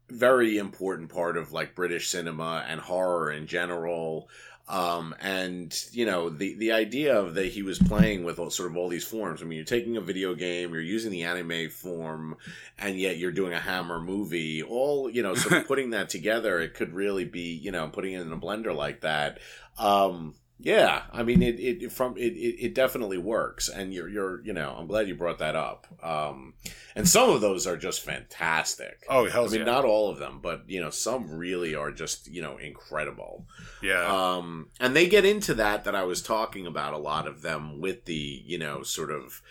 very 0.10 0.58
important 0.58 1.10
part 1.12 1.38
of 1.38 1.52
like 1.52 1.76
British 1.76 2.10
cinema 2.10 2.66
and 2.68 2.82
horror 2.82 3.32
in 3.32 3.48
general. 3.48 4.30
Um, 4.68 5.14
and 5.22 5.80
you 5.92 6.08
know 6.08 6.30
the 6.30 6.56
the 6.56 6.72
idea 6.72 7.20
of 7.20 7.36
that 7.36 7.48
he 7.48 7.62
was 7.62 7.78
playing 7.78 8.24
with 8.24 8.40
all, 8.40 8.50
sort 8.50 8.72
of 8.72 8.78
all 8.78 8.90
these 8.90 9.06
forms. 9.06 9.42
I 9.42 9.46
mean, 9.46 9.58
you're 9.58 9.66
taking 9.66 9.96
a 9.96 10.02
video 10.02 10.34
game, 10.34 10.74
you're 10.74 10.82
using 10.82 11.12
the 11.12 11.24
anime 11.24 11.70
form, 11.70 12.38
and 12.80 13.00
yet 13.00 13.18
you're 13.18 13.32
doing 13.32 13.54
a 13.54 13.60
Hammer 13.60 14.00
movie. 14.00 14.64
All 14.64 15.08
you 15.08 15.22
know, 15.22 15.36
sort 15.36 15.62
of 15.62 15.68
putting 15.68 15.92
that 15.92 16.10
together, 16.10 16.60
it 16.60 16.74
could 16.74 16.94
really 16.96 17.26
be 17.26 17.54
you 17.54 17.72
know 17.72 17.88
putting 17.90 18.14
it 18.14 18.22
in 18.22 18.32
a 18.32 18.38
blender 18.38 18.76
like 18.76 19.02
that. 19.02 19.40
Um, 19.78 20.34
yeah, 20.60 21.04
I 21.12 21.24
mean 21.24 21.42
it. 21.42 21.60
It 21.60 21.92
from 21.92 22.16
it, 22.18 22.34
it. 22.34 22.66
It 22.66 22.76
definitely 22.76 23.18
works, 23.18 23.68
and 23.68 23.94
you're 23.94 24.08
you're 24.08 24.42
you 24.44 24.54
know. 24.54 24.76
I'm 24.78 24.88
glad 24.88 25.08
you 25.08 25.16
brought 25.16 25.40
that 25.40 25.56
up. 25.56 25.86
Um, 26.02 26.54
and 26.96 27.08
some 27.08 27.30
of 27.30 27.42
those 27.42 27.68
are 27.68 27.76
just 27.76 28.02
fantastic. 28.02 29.04
Oh 29.10 29.30
hell 29.30 29.46
I 29.46 29.50
mean, 29.50 29.60
yeah! 29.60 29.66
not 29.66 29.84
all 29.86 30.10
of 30.10 30.18
them, 30.18 30.40
but 30.42 30.64
you 30.68 30.80
know, 30.80 30.90
some 30.90 31.30
really 31.30 31.76
are 31.76 31.92
just 31.92 32.28
you 32.28 32.42
know 32.42 32.58
incredible. 32.58 33.46
yeah. 33.84 34.06
Um, 34.08 34.70
and 34.80 34.96
they 34.96 35.08
get 35.08 35.26
into 35.26 35.54
that 35.56 35.84
that 35.84 35.96
I 35.96 36.04
was 36.04 36.22
talking 36.22 36.66
about. 36.66 36.94
A 36.94 36.98
lot 36.98 37.28
of 37.28 37.42
them 37.42 37.82
with 37.82 38.06
the 38.06 38.44
you 38.46 38.58
know 38.58 38.82
sort 38.82 39.12
of 39.12 39.42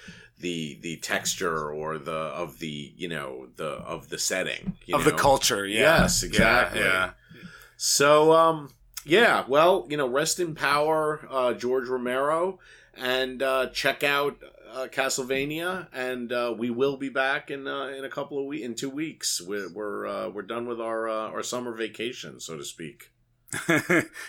the 0.40 0.78
the 0.80 0.96
texture 0.96 1.70
or 1.70 1.98
the 1.98 2.12
of 2.12 2.60
the 2.60 2.94
you 2.96 3.08
know 3.08 3.48
the 3.56 3.66
of 3.66 4.08
the 4.08 4.18
setting 4.18 4.78
you 4.86 4.96
of 4.96 5.04
the 5.04 5.12
culture, 5.12 5.66
yeah. 5.66 6.00
Yes, 6.00 6.22
exactly. 6.22 6.80
Yeah, 6.80 6.86
yeah. 6.86 7.10
So, 7.76 8.32
um, 8.32 8.70
yeah, 9.04 9.44
well, 9.48 9.86
you 9.88 9.96
know, 9.96 10.08
rest 10.08 10.40
in 10.40 10.54
power, 10.54 11.26
uh, 11.30 11.52
George 11.54 11.88
Romero, 11.88 12.58
and 12.96 13.42
uh, 13.42 13.66
check 13.68 14.02
out 14.02 14.36
uh, 14.72 14.86
Castlevania, 14.90 15.88
and 15.92 16.32
uh, 16.32 16.54
we 16.56 16.70
will 16.70 16.96
be 16.96 17.08
back 17.08 17.50
in 17.50 17.66
uh, 17.68 17.86
in 17.88 18.04
a 18.04 18.08
couple 18.08 18.38
of 18.38 18.46
weeks, 18.46 18.64
in 18.64 18.74
two 18.74 18.90
weeks. 18.90 19.40
We're 19.40 19.72
we're 19.72 20.06
uh, 20.06 20.28
we're 20.30 20.42
done 20.42 20.66
with 20.66 20.80
our 20.80 21.08
uh, 21.08 21.30
our 21.30 21.42
summer 21.42 21.72
vacation, 21.74 22.40
so 22.40 22.56
to 22.56 22.64
speak. 22.64 23.10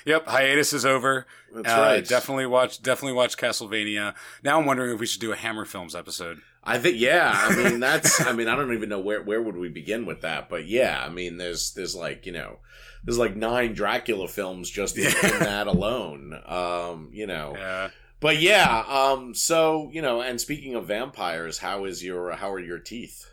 yep, 0.05 0.27
hiatus 0.27 0.71
is 0.73 0.85
over. 0.85 1.25
That's 1.53 1.67
Uh, 1.67 1.81
right. 1.81 2.07
Definitely 2.07 2.45
watch. 2.45 2.81
Definitely 2.81 3.13
watch 3.13 3.37
Castlevania. 3.37 4.13
Now 4.43 4.59
I'm 4.59 4.65
wondering 4.67 4.93
if 4.93 4.99
we 4.99 5.07
should 5.07 5.21
do 5.21 5.31
a 5.31 5.35
Hammer 5.35 5.65
Films 5.65 5.95
episode. 5.95 6.41
I 6.65 6.79
think 6.79 6.97
yeah. 6.99 7.31
I 7.33 7.55
mean 7.55 7.79
that's. 7.79 8.25
I 8.25 8.33
mean 8.33 8.47
I 8.47 8.55
don't 8.55 8.73
even 8.73 8.89
know 8.89 8.99
where 8.99 9.21
where 9.21 9.41
would 9.41 9.55
we 9.55 9.69
begin 9.69 10.05
with 10.05 10.21
that, 10.21 10.49
but 10.49 10.67
yeah. 10.67 11.03
I 11.05 11.09
mean 11.09 11.37
there's 11.37 11.73
there's 11.73 11.95
like 11.95 12.25
you 12.25 12.31
know 12.31 12.59
there's 13.03 13.19
like 13.19 13.35
nine 13.35 13.73
Dracula 13.73 14.27
films 14.27 14.69
just 14.69 14.97
in, 14.97 15.05
in 15.05 15.39
that 15.39 15.67
alone. 15.67 16.39
Um, 16.45 17.09
you 17.11 17.27
know. 17.27 17.53
Yeah. 17.55 17.89
But 18.19 18.39
yeah. 18.39 18.83
Um. 18.87 19.35
So 19.35 19.89
you 19.93 20.01
know, 20.01 20.21
and 20.21 20.41
speaking 20.41 20.75
of 20.75 20.87
vampires, 20.87 21.59
how 21.59 21.85
is 21.85 22.03
your 22.03 22.31
how 22.31 22.51
are 22.51 22.59
your 22.59 22.79
teeth? 22.79 23.31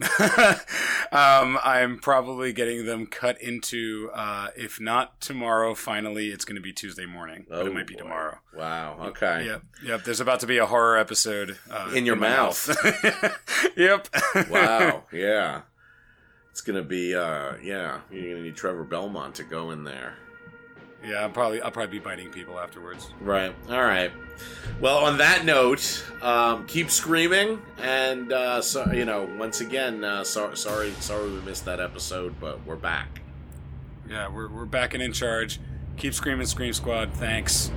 um, 1.12 1.58
I'm 1.64 1.98
probably 1.98 2.52
getting 2.52 2.86
them 2.86 3.06
cut 3.06 3.40
into. 3.40 4.10
Uh, 4.14 4.48
if 4.56 4.80
not 4.80 5.20
tomorrow, 5.20 5.74
finally, 5.74 6.28
it's 6.28 6.44
going 6.44 6.56
to 6.56 6.62
be 6.62 6.72
Tuesday 6.72 7.06
morning, 7.06 7.46
but 7.48 7.66
it 7.66 7.74
might 7.74 7.86
be 7.86 7.94
Oh, 7.94 7.98
boy. 7.98 8.02
tomorrow. 8.04 8.38
Wow. 8.56 8.98
Okay. 9.08 9.46
Yep, 9.46 9.62
yep. 9.84 10.04
There's 10.04 10.20
about 10.20 10.40
to 10.40 10.46
be 10.46 10.58
a 10.58 10.66
horror 10.66 10.96
episode 10.98 11.58
uh, 11.70 11.90
In 11.94 12.06
your 12.06 12.16
my 12.16 12.28
mouth. 12.28 12.68
yep. 13.76 14.08
Wow. 14.50 15.04
Yeah. 15.12 15.62
It's 16.50 16.60
gonna 16.60 16.82
be. 16.82 17.14
Uh. 17.14 17.54
Yeah. 17.62 18.00
You're 18.10 18.32
gonna 18.34 18.42
need 18.44 18.56
Trevor 18.56 18.84
Belmont 18.84 19.36
to 19.36 19.44
go 19.44 19.70
in 19.70 19.84
there. 19.84 20.14
Yeah, 21.04 21.16
I'll 21.16 21.30
probably 21.30 21.60
I'll 21.62 21.70
probably 21.70 21.98
be 21.98 22.04
biting 22.04 22.30
people 22.30 22.58
afterwards. 22.58 23.10
Right. 23.20 23.54
All 23.70 23.82
right. 23.82 24.12
Well, 24.80 24.98
on 24.98 25.18
that 25.18 25.44
note, 25.44 26.04
um, 26.22 26.66
keep 26.66 26.90
screaming, 26.90 27.60
and 27.78 28.32
uh, 28.32 28.62
so 28.62 28.90
you 28.92 29.04
know, 29.04 29.28
once 29.36 29.60
again, 29.60 30.04
uh, 30.04 30.22
so, 30.24 30.54
sorry, 30.54 30.92
sorry 31.00 31.30
we 31.30 31.40
missed 31.40 31.64
that 31.64 31.80
episode, 31.80 32.34
but 32.40 32.64
we're 32.64 32.76
back. 32.76 33.20
Yeah, 34.08 34.28
we're 34.28 34.48
we're 34.48 34.64
back 34.64 34.94
and 34.94 35.02
in 35.02 35.12
charge. 35.12 35.60
Keep 35.96 36.14
screaming, 36.14 36.46
Scream 36.46 36.72
Squad. 36.72 37.12
Thanks. 37.14 37.72